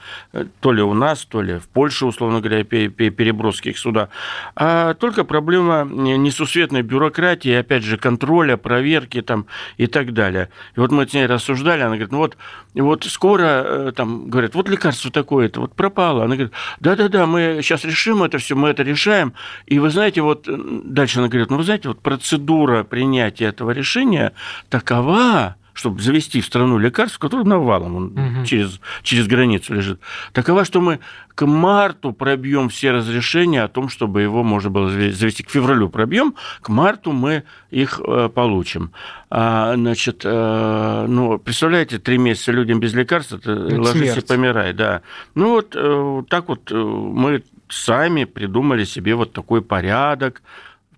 то 0.61 0.73
ли 0.73 0.83
у 0.83 0.95
нас, 0.95 1.25
то 1.25 1.43
ли 1.43 1.59
в 1.59 1.69
Польше, 1.69 2.07
условно 2.07 2.41
говоря, 2.41 2.65
переброски 2.65 3.69
их 3.69 3.79
сюда, 3.79 4.09
а 4.57 4.95
только 4.95 5.23
проблема 5.23 5.85
несусветной 5.85 6.83
бюрократии, 6.83 7.53
опять 7.53 7.85
же, 7.85 7.97
контроля, 7.97 8.57
проверки 8.57 9.23
там 9.23 9.47
и 9.77 9.87
так 9.87 10.13
далее 10.13 10.40
далее. 10.41 10.51
И 10.77 10.81
вот 10.81 10.91
мы 10.91 11.07
с 11.07 11.13
ней 11.13 11.27
рассуждали, 11.27 11.81
она 11.81 11.91
говорит, 11.91 12.13
ну 12.13 12.19
вот, 12.19 12.37
вот 12.75 13.05
скоро, 13.05 13.65
э, 13.65 13.93
там, 13.95 14.31
говорят, 14.31 14.55
вот 14.55 14.69
лекарство 14.69 15.11
такое-то, 15.11 15.61
вот 15.61 15.75
пропало. 15.75 16.25
Она 16.25 16.35
говорит, 16.35 16.53
да-да-да, 16.81 17.27
мы 17.27 17.61
сейчас 17.63 17.85
решим 17.85 18.23
это 18.23 18.39
все, 18.39 18.55
мы 18.55 18.69
это 18.69 18.83
решаем. 18.83 19.33
И 19.67 19.79
вы 19.79 19.91
знаете, 19.91 20.23
вот 20.23 20.49
э, 20.49 20.57
дальше 20.85 21.19
она 21.19 21.29
говорит, 21.29 21.51
ну 21.51 21.57
вы 21.57 21.65
знаете, 21.65 21.89
вот 21.89 22.01
процедура 22.01 22.85
принятия 22.85 23.47
этого 23.47 23.71
решения 23.71 24.33
такова, 24.69 25.57
чтобы 25.73 26.01
завести 26.01 26.41
в 26.41 26.47
страну 26.47 26.79
лекарство, 26.79 27.19
которое 27.19 27.45
навалом 27.45 27.97
он 27.97 28.05
угу. 28.07 28.45
через, 28.45 28.81
через 29.03 29.27
границу 29.27 29.75
лежит. 29.75 30.01
Такова, 30.33 30.65
что 30.65 30.81
мы 30.81 31.01
к 31.35 31.47
марту 31.47 32.13
пробьем 32.13 32.69
все 32.69 32.91
разрешения 32.91 33.63
о 33.63 33.69
том, 33.69 33.89
чтобы 33.89 34.23
его 34.23 34.43
можно 34.43 34.69
было 34.69 34.91
завести. 34.91 35.43
К 35.43 35.51
февралю 35.51 35.89
пробьем, 35.89 36.35
к 36.61 36.69
марту 36.69 37.13
мы 37.13 37.45
их 37.71 38.01
э, 38.07 38.29
получим. 38.29 38.93
А, 39.31 39.75
значит, 39.75 40.23
э, 40.25 41.07
ну, 41.09 41.39
представляете, 41.39 41.99
три 41.99 42.19
месяца 42.19 42.53
людям 42.53 42.81
без 42.81 42.93
лекарств, 42.93 43.33
это, 43.33 43.53
ложись 43.53 44.13
смерть. 44.13 44.25
и 44.25 44.27
помирай, 44.27 44.73
да. 44.73 45.03
Ну, 45.35 45.51
вот 45.51 45.75
э, 45.75 46.23
так 46.29 46.49
вот 46.49 46.71
мы 46.71 47.43
сами 47.71 48.25
придумали 48.25 48.85
себе 48.85 49.15
вот 49.15 49.33
такой 49.33 49.63
порядок, 49.63 50.43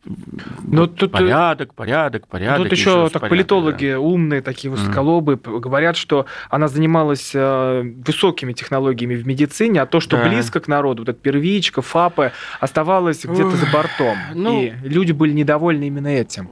но 0.05 0.87
тут, 0.89 1.11
э, 1.11 1.13
порядок, 1.13 1.75
порядок, 1.75 2.27
порядок. 2.27 2.65
Тут 2.65 2.73
еще 2.73 3.09
так 3.09 3.23
порядок, 3.23 3.31
политологи 3.31 3.93
да. 3.93 4.01
умные, 4.01 4.43
такие 4.43 4.71
высоколобые, 4.71 5.37
mm. 5.37 5.61
говорят, 5.61 5.97
что 5.97 6.27
она 6.51 6.67
занималась 6.67 7.31
э, 7.35 7.83
высокими 8.05 8.53
технологиями 8.53 9.15
в 9.15 9.27
медицине, 9.27 9.81
а 9.81 9.87
то, 9.87 10.01
что 10.01 10.17
да. 10.17 10.29
близко 10.29 10.59
к 10.59 10.67
народу, 10.67 11.03
вот 11.03 11.09
эта 11.09 11.21
первичка, 11.21 11.83
ФАПы, 11.83 12.33
оставалось 12.59 13.25
где-то 13.25 13.57
за 13.57 13.67
бортом. 13.67 14.17
Ну, 14.35 14.63
и 14.63 14.73
люди 14.83 15.13
были 15.13 15.33
недовольны 15.33 15.87
именно 15.87 16.09
этим 16.09 16.51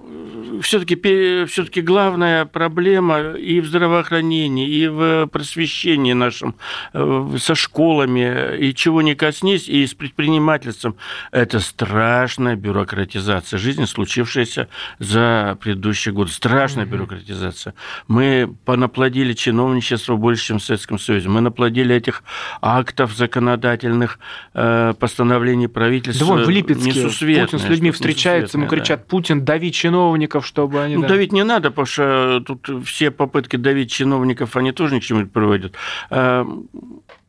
все-таки 0.60 1.44
все-таки 1.46 1.80
главная 1.80 2.44
проблема 2.44 3.20
и 3.32 3.60
в 3.60 3.66
здравоохранении, 3.66 4.68
и 4.68 4.88
в 4.88 5.26
просвещении 5.26 6.12
нашем, 6.12 6.54
э, 6.92 7.36
со 7.38 7.54
школами, 7.54 8.56
и 8.58 8.74
чего 8.74 9.02
не 9.02 9.14
коснись, 9.14 9.68
и 9.68 9.86
с 9.86 9.94
предпринимательством, 9.94 10.96
это 11.32 11.60
страшная 11.60 12.56
бюрократизация 12.56 13.58
жизни, 13.58 13.84
случившаяся 13.84 14.68
за 14.98 15.58
предыдущий 15.60 16.12
год. 16.12 16.30
Страшная 16.30 16.84
mm-hmm. 16.84 16.88
бюрократизация. 16.88 17.74
Мы 18.08 18.54
понаплодили 18.64 19.32
чиновничество 19.32 20.16
больше, 20.16 20.46
чем 20.46 20.58
в 20.58 20.62
Советском 20.62 20.98
Союзе. 20.98 21.28
Мы 21.28 21.40
наплодили 21.40 21.94
этих 21.94 22.22
актов 22.60 23.14
законодательных, 23.16 24.18
э, 24.54 24.94
постановлений 24.98 25.68
правительства. 25.68 26.26
Да 26.26 26.34
вот 26.34 26.46
в 26.46 26.50
Липецке 26.50 26.92
Путин 26.92 27.58
с 27.58 27.68
людьми 27.68 27.90
встречается, 27.90 28.58
ему 28.58 28.66
кричат, 28.66 29.00
да. 29.00 29.06
Путин, 29.08 29.44
дави 29.44 29.72
чиновников, 29.72 30.46
чтобы 30.50 30.82
они... 30.82 30.96
Ну, 30.96 31.02
да... 31.02 31.08
давить 31.08 31.32
не 31.32 31.44
надо, 31.44 31.70
потому 31.70 31.86
что 31.86 32.42
тут 32.44 32.84
все 32.84 33.12
попытки 33.12 33.56
давить 33.56 33.92
чиновников, 33.92 34.56
они 34.56 34.72
тоже 34.72 34.96
ни 34.96 35.00
к 35.00 35.04
чему 35.04 35.20
не 35.20 35.26
приводят. 35.26 35.74
А, 36.10 36.44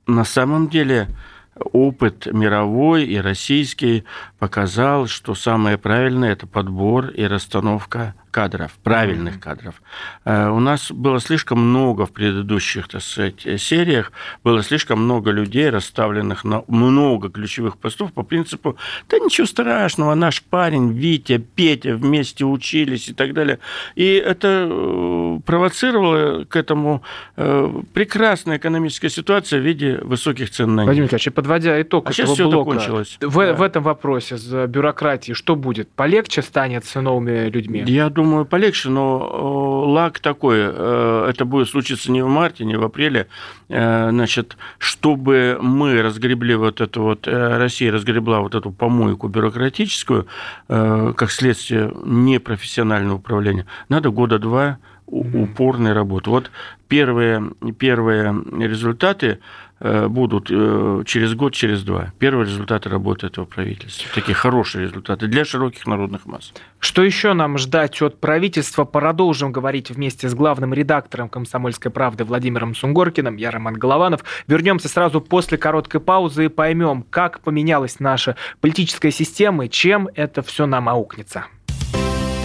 на 0.07 0.23
самом 0.25 0.69
деле 0.69 1.07
опыт 1.55 2.25
мировой 2.25 3.05
и 3.05 3.17
российский 3.17 4.05
показал, 4.41 5.05
что 5.05 5.35
самое 5.35 5.77
правильное– 5.77 6.31
это 6.33 6.47
подбор 6.47 7.09
и 7.09 7.25
расстановка 7.25 8.15
кадров, 8.31 8.71
правильных 8.81 9.35
mm-hmm. 9.35 9.39
кадров. 9.39 9.81
Э, 10.25 10.49
у 10.49 10.59
нас 10.59 10.91
было 10.91 11.19
слишком 11.19 11.59
много 11.59 12.07
в 12.07 12.11
предыдущих, 12.11 12.87
так 12.87 13.03
сказать, 13.03 13.41
сериях, 13.61 14.11
было 14.43 14.63
слишком 14.63 15.03
много 15.03 15.29
людей, 15.31 15.69
расставленных 15.69 16.43
на 16.43 16.63
много 16.67 17.29
ключевых 17.29 17.77
постов 17.77 18.13
по 18.13 18.23
принципу, 18.23 18.77
да 19.09 19.19
ничего 19.19 19.45
страшного, 19.45 20.15
наш 20.15 20.41
парень 20.41 20.93
Витя, 20.93 21.37
Петя 21.37 21.95
вместе 21.95 22.45
учились 22.45 23.09
и 23.09 23.13
так 23.13 23.33
далее. 23.33 23.59
И 23.95 24.13
это 24.13 24.67
э, 24.67 25.39
провоцировало 25.45 26.45
к 26.45 26.55
этому 26.55 27.03
э, 27.35 27.81
прекрасная 27.93 28.57
экономическая 28.57 29.09
ситуация 29.09 29.59
в 29.59 29.63
виде 29.63 29.99
высоких 30.01 30.49
цен 30.49 30.73
на 30.73 30.81
нефть. 30.81 30.87
Владимир 30.87 31.09
Ильич, 31.09 31.33
подводя 31.33 31.81
итог 31.81 32.07
а 32.07 32.11
этого 32.11 32.35
сейчас 32.35 32.49
блока, 32.49 32.79
закончилось. 32.79 33.17
В, 33.19 33.37
да. 33.37 33.53
в 33.53 33.61
этом 33.61 33.83
вопросе 33.83 34.30
с 34.37 34.67
бюрократией 34.67 35.35
что 35.35 35.55
будет? 35.55 35.89
Полегче 35.89 36.41
станет 36.41 36.85
с 36.85 36.99
новыми 36.99 37.49
людьми? 37.49 37.83
Я 37.87 38.09
думаю, 38.09 38.45
полегче, 38.45 38.89
но 38.89 39.85
лак 39.91 40.19
такой, 40.19 40.59
э, 40.59 41.27
это 41.29 41.45
будет 41.45 41.69
случиться 41.69 42.11
не 42.11 42.21
в 42.21 42.27
марте, 42.27 42.65
не 42.65 42.75
в 42.75 42.83
апреле, 42.83 43.27
э, 43.69 44.09
значит, 44.09 44.57
чтобы 44.77 45.57
мы 45.61 46.01
разгребли 46.01 46.55
вот 46.55 46.81
эту 46.81 47.01
вот, 47.03 47.27
э, 47.27 47.57
Россия 47.57 47.91
разгребла 47.91 48.41
вот 48.41 48.55
эту 48.55 48.71
помойку 48.71 49.27
бюрократическую, 49.27 50.27
как 50.67 51.31
следствие 51.31 51.91
непрофессионального 52.03 53.17
управления, 53.17 53.65
надо 53.89 54.09
года 54.09 54.39
два 54.39 54.77
упорной 55.05 55.93
работы. 55.93 56.29
Вот 56.29 56.51
первые, 56.87 57.51
первые 57.77 58.33
результаты 58.59 59.39
Э, 59.39 59.70
будут 60.07 60.49
э, 60.51 61.03
через 61.05 61.33
год, 61.33 61.53
через 61.53 61.83
два. 61.83 62.13
Первые 62.19 62.45
результаты 62.45 62.89
работы 62.89 63.27
этого 63.27 63.45
правительства. 63.45 64.07
Такие 64.13 64.35
хорошие 64.35 64.83
результаты 64.83 65.27
для 65.27 65.43
широких 65.43 65.87
народных 65.87 66.25
масс. 66.25 66.53
Что 66.79 67.03
еще 67.03 67.33
нам 67.33 67.57
ждать 67.57 68.01
от 68.01 68.19
правительства? 68.19 68.85
Продолжим 68.85 69.51
говорить 69.51 69.89
вместе 69.89 70.29
с 70.29 70.35
главным 70.35 70.73
редактором 70.73 71.29
«Комсомольской 71.29 71.91
правды» 71.91 72.23
Владимиром 72.23 72.75
Сунгоркиным. 72.75 73.37
Я 73.37 73.49
Роман 73.49 73.73
Голованов. 73.73 74.23
Вернемся 74.47 74.87
сразу 74.87 75.19
после 75.19 75.57
короткой 75.57 75.99
паузы 75.99 76.45
и 76.45 76.49
поймем, 76.49 77.03
как 77.09 77.39
поменялась 77.39 77.99
наша 77.99 78.35
политическая 78.59 79.11
система 79.11 79.65
и 79.65 79.69
чем 79.69 80.09
это 80.13 80.43
все 80.43 80.67
нам 80.67 80.89
аукнется. 80.89 81.45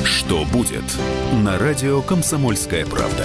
Что 0.05 0.45
будет 0.53 0.85
на 1.45 1.59
радио 1.59 2.01
«Комсомольская 2.01 2.87
правда»? 2.87 3.25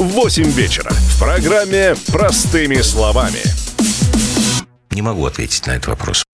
в 0.00 0.04
8 0.04 0.44
вечера. 0.44 0.90
В 0.90 1.18
программе 1.18 1.94
«Простыми 2.06 2.80
словами». 2.80 3.42
Не 4.92 5.02
могу 5.02 5.26
ответить 5.26 5.66
на 5.66 5.72
этот 5.72 5.88
вопрос. 5.88 6.24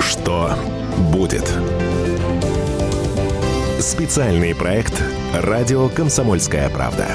Что 0.00 0.58
будет? 1.12 1.50
Специальный 3.80 4.54
проект 4.54 5.02
«Радио 5.32 5.88
Комсомольская 5.88 6.68
правда». 6.68 7.06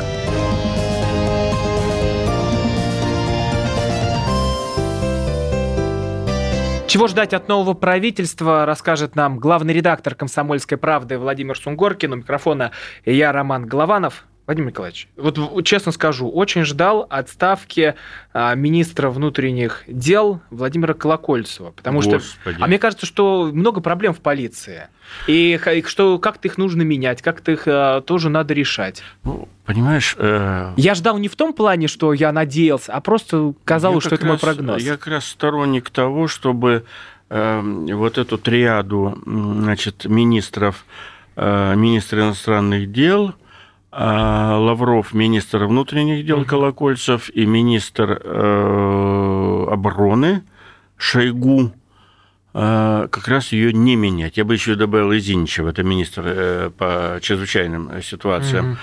Чего 6.91 7.07
ждать 7.07 7.33
от 7.33 7.47
нового 7.47 7.73
правительства, 7.73 8.65
расскажет 8.65 9.15
нам 9.15 9.39
главный 9.39 9.73
редактор 9.73 10.13
«Комсомольской 10.13 10.77
правды» 10.77 11.17
Владимир 11.17 11.57
Сунгоркин. 11.57 12.11
У 12.11 12.15
микрофона 12.17 12.71
я, 13.05 13.31
Роман 13.31 13.65
Голованов. 13.65 14.25
Владимир 14.47 14.69
Николаевич, 14.69 15.07
вот 15.17 15.63
честно 15.63 15.91
скажу, 15.91 16.27
очень 16.27 16.65
ждал 16.65 17.05
отставки 17.09 17.95
а, 18.33 18.55
министра 18.55 19.09
внутренних 19.09 19.83
дел 19.87 20.41
Владимира 20.49 20.93
Колокольцева, 20.93 21.71
потому 21.71 21.99
Господи. 21.99 22.23
что, 22.23 22.55
а 22.59 22.67
мне 22.67 22.79
кажется, 22.79 23.05
что 23.05 23.51
много 23.53 23.81
проблем 23.81 24.13
в 24.13 24.19
полиции, 24.19 24.87
и 25.27 25.59
что 25.85 26.17
как-то 26.17 26.47
их 26.47 26.57
нужно 26.57 26.81
менять, 26.81 27.21
как-то 27.21 27.51
их 27.51 27.63
а, 27.67 28.01
тоже 28.01 28.29
надо 28.29 28.53
решать. 28.55 29.03
Ну, 29.23 29.47
понимаешь, 29.65 30.15
э... 30.17 30.73
я 30.75 30.95
ждал 30.95 31.19
не 31.19 31.27
в 31.27 31.35
том 31.35 31.53
плане, 31.53 31.87
что 31.87 32.11
я 32.11 32.31
надеялся, 32.31 32.93
а 32.93 32.99
просто 32.99 33.53
казалось, 33.63 34.03
что 34.03 34.15
это 34.15 34.25
раз, 34.25 34.29
мой 34.31 34.39
прогноз. 34.39 34.81
Я 34.81 34.97
как 34.97 35.07
раз 35.07 35.25
сторонник 35.27 35.91
того, 35.91 36.27
чтобы 36.27 36.83
э, 37.29 37.61
вот 37.61 38.17
эту 38.17 38.37
триаду, 38.39 39.21
значит, 39.23 40.05
министров, 40.05 40.83
э, 41.35 41.75
министра 41.75 42.21
иностранных 42.21 42.91
дел 42.91 43.35
Лавров, 43.91 45.13
министр 45.13 45.65
внутренних 45.65 46.25
дел 46.25 46.45
Колокольцев, 46.45 47.29
и 47.29 47.45
министр 47.45 48.21
э, 48.23 49.65
обороны 49.69 50.43
Шойгу, 50.95 51.73
э, 52.53 53.07
как 53.11 53.27
раз 53.27 53.51
ее 53.51 53.73
не 53.73 53.97
менять. 53.97 54.37
Я 54.37 54.45
бы 54.45 54.53
еще 54.53 54.75
добавил 54.75 55.11
Изиничева, 55.11 55.69
это 55.69 55.83
министр 55.83 56.23
э, 56.25 56.69
по 56.77 57.19
чрезвычайным 57.21 58.01
ситуациям. 58.01 58.71
Угу. 58.71 58.77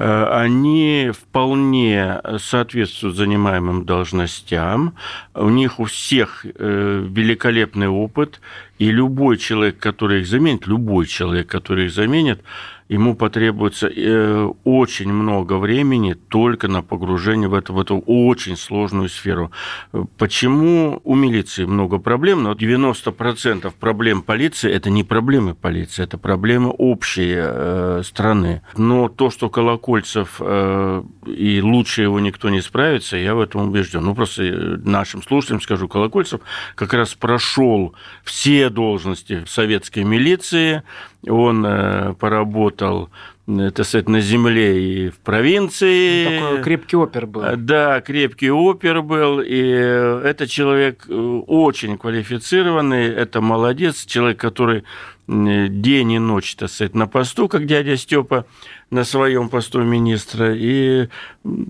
Они 0.00 1.10
вполне 1.12 2.20
соответствуют 2.38 3.16
занимаемым 3.16 3.84
должностям. 3.84 4.94
У 5.34 5.48
них 5.48 5.80
у 5.80 5.84
всех 5.86 6.44
великолепный 6.44 7.88
опыт, 7.88 8.40
и 8.78 8.92
любой 8.92 9.38
человек, 9.38 9.78
который 9.78 10.20
их 10.20 10.28
заменит, 10.28 10.68
любой 10.68 11.06
человек, 11.06 11.48
который 11.48 11.86
их 11.86 11.92
заменит, 11.92 12.42
ему 12.88 13.14
потребуется 13.14 13.88
э, 13.88 14.48
очень 14.64 15.12
много 15.12 15.58
времени 15.58 16.14
только 16.14 16.68
на 16.68 16.82
погружение 16.82 17.48
в 17.48 17.54
эту, 17.54 17.74
в 17.74 17.80
эту 17.80 17.98
очень 17.98 18.56
сложную 18.56 19.08
сферу. 19.08 19.50
Почему 20.16 21.00
у 21.04 21.14
милиции 21.14 21.64
много 21.64 21.98
проблем? 21.98 22.42
Но 22.42 22.52
90% 22.52 23.72
проблем 23.78 24.22
полиции– 24.22 24.70
это 24.72 24.90
не 24.90 25.04
проблемы 25.04 25.54
полиции, 25.54 26.02
это 26.02 26.18
проблемы 26.18 26.74
общие 26.76 27.44
э, 27.46 28.02
страны. 28.04 28.62
Но 28.76 29.08
то, 29.08 29.30
что 29.30 29.50
Колокольцев 29.50 30.36
э, 30.40 31.02
и 31.26 31.60
лучше 31.60 32.02
его 32.02 32.20
никто 32.20 32.48
не 32.48 32.62
справится, 32.62 33.16
я 33.16 33.34
в 33.34 33.40
этом 33.40 33.68
убежден. 33.68 34.04
Ну, 34.04 34.14
просто 34.14 34.42
нашим 34.84 35.22
слушателям 35.22 35.60
скажу, 35.60 35.88
Колокольцев 35.88 36.40
как 36.74 36.94
раз 36.94 37.14
прошел 37.14 37.94
все 38.24 38.70
должности 38.70 39.44
в 39.44 39.50
советской 39.50 40.04
милиции, 40.04 40.82
он 41.26 42.14
поработал 42.18 43.10
так 43.74 43.86
сказать, 43.86 44.10
на 44.10 44.20
земле 44.20 45.06
и 45.06 45.08
в 45.08 45.18
провинции. 45.20 46.38
Такой 46.38 46.62
крепкий 46.62 46.96
опер 46.96 47.26
был. 47.26 47.42
Да, 47.56 48.02
крепкий 48.02 48.50
опер 48.50 49.00
был, 49.00 49.40
и 49.40 49.58
это 49.58 50.46
человек 50.46 51.06
э, 51.08 51.14
очень 51.14 51.96
квалифицированный, 51.96 53.06
это 53.06 53.40
молодец, 53.40 54.04
человек, 54.04 54.38
который 54.38 54.84
день 55.28 56.12
и 56.12 56.18
ночь, 56.18 56.56
так 56.56 56.70
сказать, 56.70 56.94
на 56.94 57.06
посту, 57.06 57.48
как 57.48 57.66
дядя 57.66 57.96
Степа 57.96 58.46
на 58.90 59.04
своем 59.04 59.48
посту 59.48 59.82
министра. 59.82 60.54
И, 60.54 61.08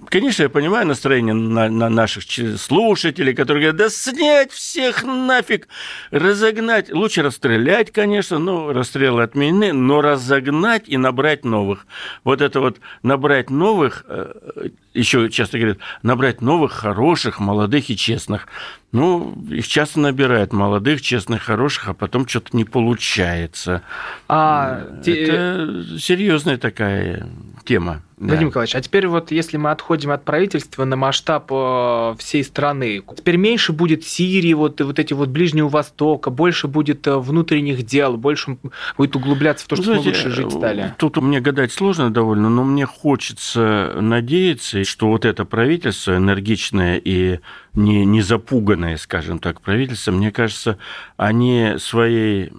конечно, 0.09 0.45
я 0.45 0.49
понимаю 0.49 0.87
настроение 0.87 1.35
на, 1.35 1.69
на 1.69 1.89
наших 1.89 2.25
слушателей, 2.59 3.35
которые 3.35 3.73
говорят, 3.73 3.77
да 3.77 3.89
снять 3.89 4.53
всех 4.53 5.03
нафиг, 5.03 5.69
разогнать. 6.11 6.93
Лучше 6.93 7.23
расстрелять, 7.23 7.91
конечно, 7.91 8.39
ну, 8.39 8.73
расстрелы 8.73 9.23
отменены, 9.23 9.73
но 9.73 10.01
разогнать 10.01 10.85
и 10.87 10.97
набрать 10.97 11.45
новых. 11.45 11.87
Вот 12.23 12.41
это 12.41 12.61
вот 12.61 12.79
набрать 13.03 13.51
новых, 13.51 14.05
э, 14.07 14.71
еще 14.99 15.31
часто 15.31 15.59
говорят, 15.59 15.79
набрать 16.03 16.41
новых, 16.41 16.73
хороших, 16.73 17.41
молодых 17.41 17.91
и 17.91 17.97
честных. 17.97 18.49
Ну, 18.91 19.37
их 19.51 19.69
часто 19.69 20.01
набирают 20.01 20.53
молодых, 20.53 21.03
честных, 21.03 21.43
хороших, 21.43 21.89
а 21.89 21.95
потом 21.95 22.27
что-то 22.27 22.57
не 22.57 22.65
получается. 22.65 23.83
А, 24.29 24.87
Это 25.01 25.03
те... 25.03 25.99
серьезная 25.99 26.57
такая 26.57 27.29
тема. 27.69 28.03
Владимир 28.17 28.41
да. 28.41 28.47
Николаевич, 28.47 28.75
а 28.75 28.81
теперь 28.81 29.07
вот 29.07 29.31
если 29.31 29.59
мы 29.59 29.71
отходим 29.71 30.11
от 30.11 30.25
правительства 30.25 30.85
на 30.85 30.97
масштаб 30.97 31.47
э, 31.53 32.15
всей 32.19 32.43
страны, 32.43 33.03
теперь 33.17 33.37
меньше 33.37 33.73
будет 33.73 34.05
Сирии, 34.05 34.55
вот, 34.55 34.81
вот 34.81 34.99
эти 34.99 35.13
вот 35.13 35.29
Ближнего 35.29 35.69
Востока, 35.69 36.31
больше 36.31 36.67
будет 36.67 37.07
э, 37.07 37.17
внутренних 37.17 37.85
дел, 37.85 38.17
больше 38.17 38.57
будет 38.97 39.15
углубляться 39.15 39.67
в 39.67 39.69
то, 39.69 39.77
что 39.77 39.85
Знаете, 39.85 40.09
мы 40.09 40.09
лучше 40.09 40.31
жить 40.31 40.51
стали. 40.51 40.95
Тут 40.97 41.19
мне 41.19 41.41
гадать 41.41 41.71
сложно 41.71 42.11
довольно, 42.11 42.49
но 42.49 42.65
мне 42.65 42.87
хочется 42.87 43.93
надеяться, 44.01 44.83
что 44.85 45.09
вот 45.09 45.25
это 45.25 45.45
правительство 45.45 46.17
энергичное 46.17 47.01
и 47.05 47.39
не, 47.75 48.05
не 48.05 48.23
запуганное, 48.23 48.97
скажем 48.97 49.39
так, 49.39 49.61
правительство, 49.61 50.13
мне 50.13 50.33
кажется, 50.33 50.79
они 51.17 51.75
своей 51.79 52.53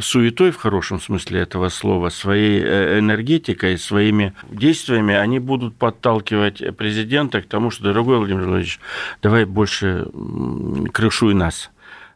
суетой, 0.00 0.50
в 0.50 0.56
хорошем 0.56 1.00
смысле 1.00 1.40
этого 1.40 1.68
слова, 1.68 2.08
своей 2.08 2.62
э, 2.62 2.98
энергетикой, 2.98 3.78
своими 3.78 4.34
действиями, 4.50 5.14
они 5.14 5.38
будут 5.38 5.76
подталкивать 5.76 6.76
президента 6.76 7.42
к 7.42 7.46
тому, 7.46 7.70
что, 7.70 7.84
дорогой 7.84 8.18
Владимир 8.18 8.42
Владимирович, 8.42 8.80
давай 9.22 9.44
больше 9.44 10.06
крышуй 10.92 11.34
нас 11.34 11.70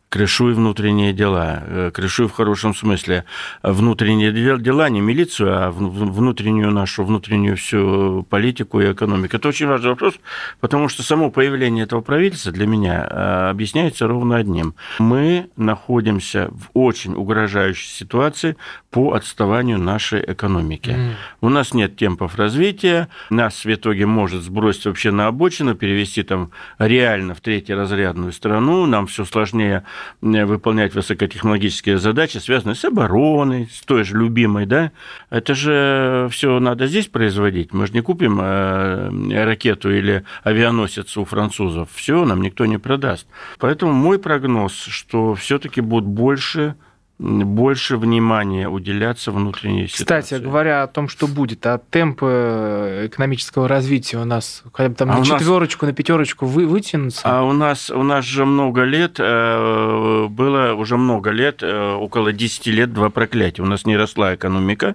крышуй 0.09 0.55
внутренние 0.55 1.13
дела, 1.13 1.63
э, 1.67 1.91
крышуй 1.93 2.29
в 2.29 2.33
хорошем 2.33 2.75
смысле 2.75 3.25
внутренние 3.63 4.33
дела, 4.33 4.89
не 4.89 5.01
милицию, 5.01 5.51
а 5.53 5.71
внутреннюю 5.71 6.71
нашу, 6.71 7.05
внутреннюю 7.05 7.57
всю 7.57 8.27
политику 8.31 8.81
и 8.81 8.93
экономику. 8.93 9.37
Это 9.37 9.49
очень 9.49 9.67
важный 9.67 9.91
вопрос, 9.91 10.15
потому 10.61 10.89
что 10.89 11.03
само 11.03 11.31
появление 11.31 11.85
этого 11.85 12.01
правительства 12.01 12.53
для 12.53 12.67
меня 12.67 13.07
э, 13.09 13.51
объясняется 13.51 14.07
ровно 14.07 14.37
одним. 14.37 14.75
Мы 14.99 15.51
находимся 15.57 16.49
в 16.53 16.71
очень 16.73 17.15
угрожающей 17.15 17.89
ситуации 17.89 18.57
по 18.91 19.13
отставанию 19.13 19.79
нашей 19.79 20.25
экономики. 20.27 20.91
Mm. 20.91 21.13
У 21.43 21.49
нас 21.51 21.75
нет 21.75 21.97
темпов 21.97 22.37
развития, 22.37 23.09
нас 23.29 23.65
в 23.65 23.73
итоге 23.73 24.07
может 24.07 24.43
сбросить 24.43 24.87
вообще 24.87 25.11
на 25.11 25.27
обочину, 25.27 25.75
перевести 25.75 26.23
там 26.23 26.51
реально 26.79 27.35
в 27.35 27.41
третьеразрядную 27.41 28.33
страну, 28.33 28.87
нам 28.87 29.07
все 29.07 29.27
сложнее 29.27 29.85
э, 29.85 29.98
выполнять 30.21 30.95
высокотехнологические 30.95 31.99
задачи, 31.99 32.39
связанные 32.39 32.75
с 32.75 32.85
обороной, 32.85 33.69
с 33.73 33.81
той 33.83 34.05
же 34.05 34.17
любимой, 34.17 34.67
да, 34.67 34.93
это 35.31 35.55
же 35.55 36.29
все 36.31 36.59
надо 36.61 36.87
здесь 36.87 37.07
производить. 37.07 37.73
Мы 37.73 37.87
же 37.87 37.93
не 37.93 38.01
купим 38.01 38.39
э, 38.41 39.45
ракету 39.45 39.93
или 39.93 40.25
авианосец 40.43 41.17
у 41.17 41.25
французов. 41.25 41.89
Все 41.95 42.25
нам 42.25 42.43
никто 42.43 42.67
не 42.67 42.79
продаст. 42.79 43.27
Поэтому 43.59 43.93
мой 43.93 44.19
прогноз, 44.19 44.73
что 44.73 45.35
все-таки 45.35 45.81
будут 45.81 46.09
больше 46.09 46.75
больше 47.19 47.97
внимания 47.97 48.69
уделяться 48.69 49.33
внутренней 49.33 49.89
ситуации. 49.89 50.03
Кстати, 50.05 50.43
говоря 50.43 50.85
о 50.85 50.87
том, 50.87 51.09
что 51.09 51.27
будет, 51.27 51.66
а 51.66 51.79
темпы 51.91 52.27
э, 52.31 53.07
экономического 53.07 53.66
развития 53.66 54.19
у 54.19 54.25
нас 54.25 54.62
хотя 54.73 54.89
бы 54.89 54.95
там 54.95 55.11
А 55.11 55.14
на 55.14 55.19
у 55.19 55.25
нас- 55.25 55.29
четверочку, 55.29 55.87
на 55.87 55.93
пятерочку 55.93 56.47
вы, 56.47 56.66
вытянутся? 56.66 57.23
А 57.25 57.43
у 57.43 57.53
нас, 57.53 57.91
у 57.91 58.03
нас 58.05 58.25
же 58.25 58.45
много 58.45 58.85
лет, 58.85 59.16
э, 59.19 60.27
было 60.31 60.75
уже 60.75 60.97
много 60.97 61.31
лет, 61.31 61.62
э, 61.62 61.93
около 61.95 62.33
10 62.33 62.71
лет, 62.71 62.93
два 62.93 63.11
проклятия. 63.11 63.62
У 63.62 63.66
нас 63.66 63.85
не 63.85 63.97
росла 63.97 64.37
экономика, 64.37 64.95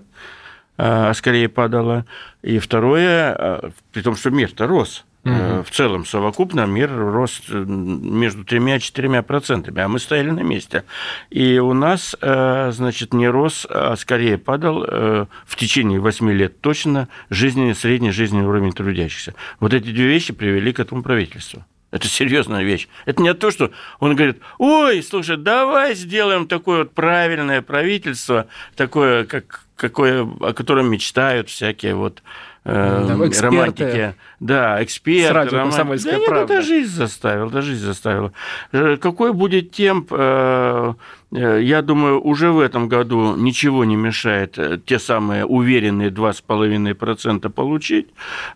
а 0.78 1.14
скорее 1.14 1.50
падала. 1.50 2.06
И 2.42 2.58
второе, 2.60 3.74
при 3.92 4.02
том, 4.02 4.16
что 4.16 4.30
мир-то 4.30 4.66
рос. 4.66 5.04
Э, 5.26 5.64
В 5.66 5.72
целом, 5.72 6.06
совокупно 6.06 6.66
мир 6.66 6.92
рос 6.94 7.42
э, 7.48 7.64
между 7.66 8.44
тремя 8.44 8.76
и 8.76 8.80
четырьмя 8.80 9.24
процентами, 9.24 9.82
а 9.82 9.88
мы 9.88 10.00
стояли 10.00 10.32
на 10.32 10.42
месте. 10.42 10.84
И 11.30 11.60
у 11.60 11.74
нас, 11.74 12.16
э, 12.20 12.72
значит, 12.74 13.14
не 13.14 13.28
рос, 13.30 13.66
а 13.70 13.96
скорее 13.96 14.38
падал 14.38 14.84
в 14.84 15.56
течение 15.56 16.00
восьми 16.00 16.34
лет 16.34 16.60
точно 16.62 17.08
жизненный, 17.30 17.76
средний 17.76 18.12
жизненный 18.12 18.46
уровень 18.46 18.74
трудящихся. 18.74 19.34
Вот 19.60 19.74
эти 19.74 19.92
две 19.92 20.08
вещи 20.08 20.34
привели 20.34 20.74
к 20.74 20.80
этому 20.80 21.04
правительству. 21.04 21.66
Это 21.92 22.08
серьезная 22.08 22.64
вещь. 22.64 22.88
Это 23.06 23.22
не 23.22 23.34
то, 23.34 23.52
что 23.52 23.72
он 24.00 24.16
говорит, 24.16 24.40
ой, 24.58 25.04
слушай, 25.04 25.38
давай 25.38 25.94
сделаем 25.94 26.48
такое 26.48 26.80
вот 26.80 26.94
правильное 26.94 27.62
правительство, 27.62 28.48
такое, 28.76 29.26
как, 29.26 29.66
какое, 29.76 30.24
о 30.24 30.54
котором 30.54 30.90
мечтают 30.90 31.50
всякие 31.50 31.94
вот 31.96 32.24
э, 32.66 33.06
Да, 33.08 33.28
эксперты. 33.28 33.56
романтики. 33.58 34.16
Да, 34.40 34.84
эксперты. 34.84 35.28
С 35.28 35.32
радио 35.32 35.52
романтики. 35.58 35.78
«Комсомольская 35.78 36.14
да 36.14 36.20
нет, 36.20 36.30
правда». 36.30 36.54
это 36.54 36.64
жизнь 36.64 36.94
заставила, 36.96 37.48
это 37.50 37.62
жизнь 37.62 37.84
заставила. 37.86 38.32
Э, 38.72 38.98
Какой 38.98 39.34
будет 39.34 39.72
темп, 39.72 40.08
э, 40.12 40.94
э, 41.34 41.60
я 41.62 41.82
думаю, 41.82 42.22
уже 42.22 42.52
в 42.52 42.60
этом 42.60 42.88
году 42.90 43.36
ничего 43.36 43.86
не 43.86 43.96
мешает 43.96 44.58
э, 44.58 44.80
те 44.86 45.00
самые 45.00 45.46
уверенные 45.46 46.10
2,5% 46.10 47.50
получить. 47.50 48.08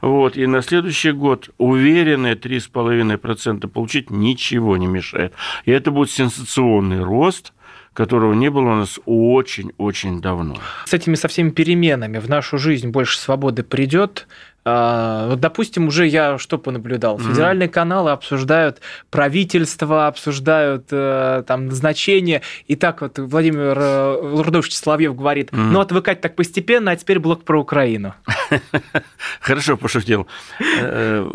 Вот, 0.02 0.38
и 0.38 0.46
на 0.48 0.62
следующий 0.62 1.12
год 1.12 1.50
уверенные 1.58 2.36
3,5% 2.36 3.68
получить 3.68 4.10
ничего 4.10 4.78
не 4.78 4.88
мешает. 4.88 5.34
И 5.66 5.72
это 5.72 5.92
будет 5.92 6.12
сенсационный 6.12 7.04
рост, 7.04 7.54
которого 7.98 8.34
не 8.34 8.52
было 8.52 8.74
у 8.74 8.76
нас 8.76 9.00
очень-очень 9.08 10.22
давно. 10.22 10.56
С 10.86 10.94
этими 10.94 11.16
со 11.16 11.28
всеми 11.28 11.50
переменами 11.50 12.20
в 12.20 12.30
нашу 12.30 12.60
жизнь 12.60 12.90
больше 12.90 13.18
свободы 13.18 13.64
придет. 13.64 14.28
А, 14.70 15.28
Вот, 15.30 15.40
допустим, 15.40 15.88
уже 15.88 16.06
я 16.08 16.38
что 16.38 16.58
понаблюдал? 16.58 17.18
Федеральные 17.20 17.70
каналы 17.70 18.12
обсуждают 18.12 18.82
правительство, 19.10 20.08
обсуждают 20.08 20.88
э, 20.92 21.44
там 21.48 21.68
назначение. 21.68 22.42
И 22.68 22.76
так 22.76 23.02
вот 23.02 23.18
Владимир 23.18 23.78
э, 23.80 24.20
Лурдович 24.22 24.76
Соловьев 24.76 25.16
говорит, 25.16 25.52
Мгм. 25.54 25.72
ну, 25.72 25.80
отвыкать 25.80 26.20
так 26.22 26.36
постепенно, 26.36 26.92
а 26.92 26.96
теперь 26.98 27.20
блок 27.20 27.44
про 27.44 27.62
Украину. 27.62 28.14
Хорошо 29.40 29.78
пошутил. 29.78 30.28
Э, 30.82 31.26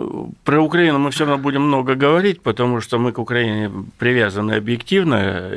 Про 0.44 0.60
Украину 0.62 0.98
мы 0.98 1.10
все 1.10 1.24
равно 1.24 1.42
будем 1.42 1.62
много 1.62 1.94
говорить, 1.94 2.42
потому 2.42 2.80
что 2.80 2.98
мы 2.98 3.12
к 3.12 3.18
Украине 3.18 3.70
привязаны 3.98 4.52
объективно, 4.52 5.50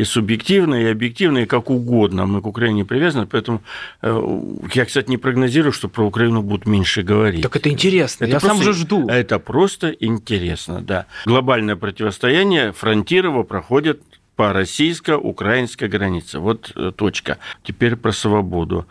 и 0.00 0.04
субъективно, 0.04 0.74
и 0.74 0.92
объективно, 0.92 1.38
и 1.38 1.46
как 1.46 1.70
угодно. 1.70 2.26
Мы 2.26 2.40
к 2.42 2.46
Украине 2.46 2.84
привязаны, 2.84 3.26
поэтому 3.26 3.60
я, 4.02 4.84
кстати, 4.84 5.08
не 5.10 5.16
прогнозирую, 5.16 5.72
что 5.72 5.88
про 5.88 6.04
Украину 6.04 6.42
будут 6.50 6.66
меньше 6.66 7.02
говорить. 7.02 7.42
Так 7.42 7.56
это 7.56 7.70
интересно, 7.70 8.24
Это 8.24 8.34
я 8.34 8.40
сам 8.40 8.50
просто- 8.50 8.70
уже 8.70 8.78
жду. 8.80 9.08
Это 9.08 9.38
просто 9.38 9.88
интересно, 9.90 10.80
да. 10.82 11.06
Глобальное 11.24 11.76
противостояние 11.76 12.72
Фронтирова 12.72 13.42
проходит 13.44 14.02
по 14.36 14.52
российско-украинской 14.52 15.88
границе. 15.88 16.38
Вот 16.38 16.72
э, 16.74 16.92
точка. 16.96 17.38
Теперь 17.62 17.96
про 17.96 18.12
свободу. 18.12 18.86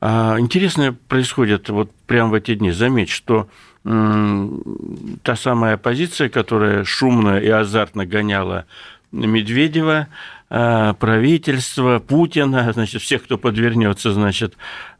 А, 0.00 0.36
Интересное 0.38 0.92
происходит 1.08 1.68
вот 1.68 1.90
прямо 2.06 2.30
в 2.30 2.34
эти 2.34 2.54
дни. 2.54 2.72
Заметь, 2.72 3.08
что 3.10 3.48
та 3.84 5.36
самая 5.36 5.74
оппозиция, 5.74 6.30
которая 6.30 6.84
шумно 6.84 7.38
и 7.38 7.48
азартно 7.48 8.06
гоняла 8.06 8.64
Медведева, 9.12 10.08
а, 10.50 10.94
правительство, 10.94 11.98
Путина, 11.98 12.72
значит, 12.74 13.02
всех, 13.02 13.24
кто 13.24 13.36
подвернется, 13.38 14.12
значит, 14.12 14.54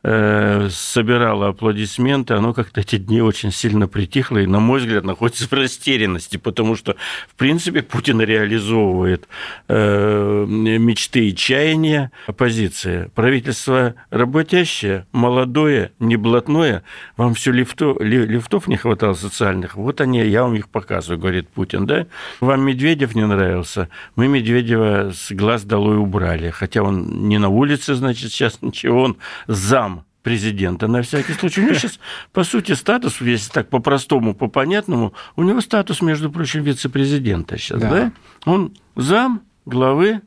э, 0.05 0.69
собирало 0.71 1.49
аплодисменты, 1.49 2.35
оно 2.35 2.53
как-то 2.53 2.83
эти 2.83 2.97
дни 2.97 3.23
очень 3.23 3.51
сильно 3.51 3.89
притихло 3.89 4.39
и, 4.39 4.47
на 4.47 4.61
мой 4.61 4.81
взгляд, 4.81 5.05
находится 5.05 5.49
в 5.49 5.53
растерянности, 5.53 6.37
потому 6.37 6.77
что, 6.77 6.97
в 7.27 7.35
принципе, 7.35 7.83
Путин 7.83 8.21
реализовывает 8.21 9.27
э, 9.69 10.45
мечты 10.47 11.29
и 11.29 11.35
чаяния. 11.35 12.13
Оппозиции. 12.27 13.11
Правительство 13.15 13.95
работящее, 14.11 15.07
молодое, 15.13 15.93
не 15.99 16.17
блатное, 16.17 16.85
вам 17.17 17.35
все 17.35 17.51
лифто, 17.51 17.97
ли- 18.01 18.27
лифтов 18.27 18.69
не 18.69 18.77
хватало 18.77 19.15
социальных, 19.15 19.75
вот 19.75 20.01
они, 20.01 20.21
я 20.21 20.43
вам 20.43 20.55
их 20.55 20.69
показываю, 20.69 21.19
говорит 21.19 21.49
Путин, 21.49 21.87
да? 21.87 22.07
Вам 22.41 22.61
Медведев 22.61 23.15
не 23.15 23.27
нравился, 23.27 23.89
мы 24.17 24.29
Медведева 24.29 25.13
с 25.15 25.33
глаз 25.33 25.65
долой 25.65 25.97
убрали, 25.97 26.51
хотя 26.51 26.83
он 26.83 27.29
не 27.29 27.39
на 27.39 27.49
улице, 27.49 27.95
значит, 27.95 28.31
сейчас 28.33 28.59
ничего, 28.61 29.03
он 29.03 29.17
зам 29.47 29.94
президента 30.25 30.89
на 30.89 31.03
всякий 31.03 31.35
случай. 31.35 31.61
У 31.61 31.65
него 31.65 31.75
сейчас, 31.75 32.01
по 32.33 32.43
сути, 32.43 32.73
статус, 32.73 33.21
если 33.21 33.53
так 33.53 33.69
по-простому, 33.69 34.35
по-понятному, 34.35 35.13
у 35.37 35.45
него 35.45 35.61
статус, 35.61 36.01
между 36.03 36.33
прочим, 36.33 36.63
вице-президента 36.65 37.57
сейчас, 37.59 37.81
Да. 37.81 37.91
да? 37.91 38.13
Он 38.45 38.73
зам 38.97 39.43
главы 39.67 40.23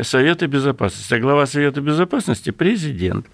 Совета 0.00 0.46
Безопасности. 0.46 1.14
А 1.14 1.18
глава 1.18 1.46
Совета 1.46 1.80
Безопасности– 1.80 2.50
президент. 2.52 3.26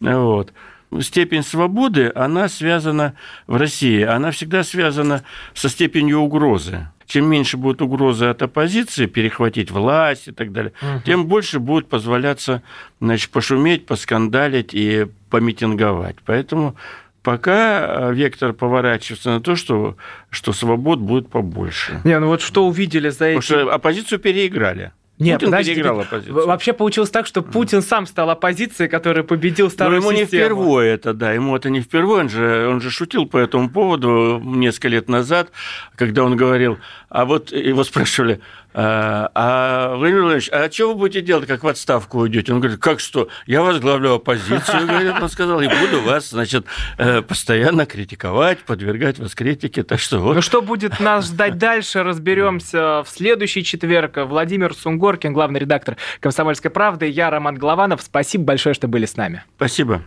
Вот. 0.00 0.52
Степень 1.00 1.42
свободы, 1.42 2.12
она 2.14 2.48
связана 2.48 3.14
в 3.48 3.56
России, 3.56 4.02
она 4.02 4.30
всегда 4.30 4.62
связана 4.62 5.24
со 5.52 5.68
степенью 5.68 6.20
угрозы. 6.20 6.88
Чем 7.06 7.30
меньше 7.30 7.56
будет 7.56 7.82
угрозы 7.82 8.26
от 8.26 8.42
оппозиции, 8.42 9.06
перехватить 9.06 9.70
власть 9.70 10.28
и 10.28 10.32
так 10.32 10.52
далее, 10.52 10.72
тем 11.04 11.26
больше 11.26 11.60
будет 11.60 11.88
позволяться 11.88 12.62
значит, 13.00 13.30
пошуметь, 13.30 13.86
поскандалить 13.86 14.74
и 14.74 15.06
помитинговать. 15.30 16.16
Поэтому 16.24 16.76
пока 17.22 18.10
э, 18.10 18.14
вектор 18.14 18.52
поворачивается 18.52 19.30
на 19.30 19.40
то, 19.40 19.56
что, 19.56 19.96
что 20.30 20.52
свобод 20.52 21.00
будет 21.00 21.28
побольше. 21.28 22.00
Не, 22.04 22.18
ну 22.20 22.28
вот 22.28 22.40
что 22.40 22.66
увидели 22.66 23.08
за 23.08 23.18
Потому 23.18 23.38
эти... 23.38 23.46
что 23.46 23.72
оппозицию 23.72 24.18
переиграли. 24.20 24.92
Нет, 25.18 25.40
Путин 25.40 25.46
подождите, 25.50 25.74
переиграл 25.76 26.00
оппозицию. 26.00 26.46
Вообще 26.46 26.72
получилось 26.74 27.10
так, 27.10 27.26
что 27.26 27.42
Путин 27.42 27.80
сам 27.80 28.06
стал 28.06 28.28
оппозицией, 28.30 28.90
которая 28.90 29.24
победил 29.24 29.66
Но 29.66 29.70
старую 29.70 30.00
ему 30.00 30.10
не 30.10 30.24
систему. 30.24 30.42
впервые 30.42 30.92
это, 30.92 31.14
да, 31.14 31.32
ему 31.32 31.56
это 31.56 31.70
не 31.70 31.80
впервые, 31.80 32.20
он 32.20 32.28
же, 32.28 32.68
он 32.68 32.80
же 32.80 32.90
шутил 32.90 33.26
по 33.26 33.38
этому 33.38 33.70
поводу 33.70 34.40
несколько 34.44 34.88
лет 34.88 35.08
назад, 35.08 35.50
когда 35.94 36.22
он 36.22 36.36
говорил, 36.36 36.78
а 37.08 37.24
вот 37.24 37.50
его 37.50 37.82
спрашивали, 37.84 38.40
а, 38.78 39.30
а 39.34 39.96
Владимир 39.96 40.20
Владимирович, 40.20 40.50
а 40.52 40.70
что 40.70 40.88
вы 40.88 40.96
будете 40.96 41.22
делать, 41.22 41.46
как 41.46 41.64
в 41.64 41.66
отставку 41.68 42.18
уйдете? 42.18 42.52
Он 42.52 42.60
говорит, 42.60 42.78
как 42.78 43.00
что, 43.00 43.28
я 43.46 43.62
возглавлю 43.62 44.12
оппозицию, 44.12 44.86
говорит, 44.86 45.14
он 45.18 45.30
сказал, 45.30 45.62
и 45.62 45.66
буду 45.66 46.02
вас, 46.02 46.28
значит, 46.28 46.66
э, 46.98 47.22
постоянно 47.22 47.86
критиковать, 47.86 48.58
подвергать 48.58 49.18
вас 49.18 49.34
критике, 49.34 49.82
так 49.82 49.98
что 49.98 50.18
вот. 50.18 50.34
Ну 50.34 50.42
что 50.42 50.60
будет 50.60 51.00
нас 51.00 51.26
ждать 51.28 51.56
дальше, 51.56 52.02
разберемся 52.02 53.02
в 53.02 53.08
следующий 53.08 53.64
четверг. 53.64 54.18
Владимир 54.18 54.74
Сунгоркин, 54.74 55.32
главный 55.32 55.60
редактор 55.60 55.96
«Комсомольской 56.20 56.70
правды», 56.70 57.08
я 57.08 57.30
Роман 57.30 57.54
Голованов. 57.54 58.02
Спасибо 58.02 58.44
большое, 58.44 58.74
что 58.74 58.88
были 58.88 59.06
с 59.06 59.16
нами. 59.16 59.42
Спасибо. 59.56 60.02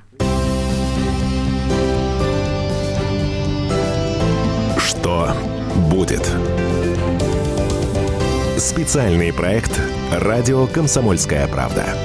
Что 4.77 5.33
будет? 5.89 6.21
Специальный 8.59 9.31
проект 9.31 9.79
«Радио 10.11 10.67
Комсомольская 10.67 11.47
правда». 11.47 11.95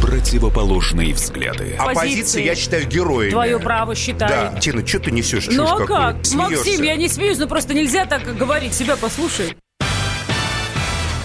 Противоположные 0.00 1.12
взгляды. 1.12 1.76
Оппозиция, 1.78 2.44
я 2.44 2.54
считаю, 2.54 2.86
героями. 2.86 3.32
Твое 3.32 3.58
право 3.58 3.94
считаю. 3.94 4.52
Да, 4.54 4.58
Тина, 4.58 4.86
что 4.86 5.00
ты 5.00 5.10
несешь? 5.10 5.48
Ну 5.48 5.52
чушь 5.52 5.70
а 5.70 5.76
какую? 5.76 5.86
как? 5.86 6.24
Смеешься. 6.24 6.56
Максим, 6.56 6.82
я 6.82 6.96
не 6.96 7.08
смеюсь, 7.08 7.36
но 7.36 7.46
просто 7.46 7.74
нельзя 7.74 8.06
так 8.06 8.24
говорить. 8.38 8.72
Себя 8.72 8.96
послушай. 8.96 9.54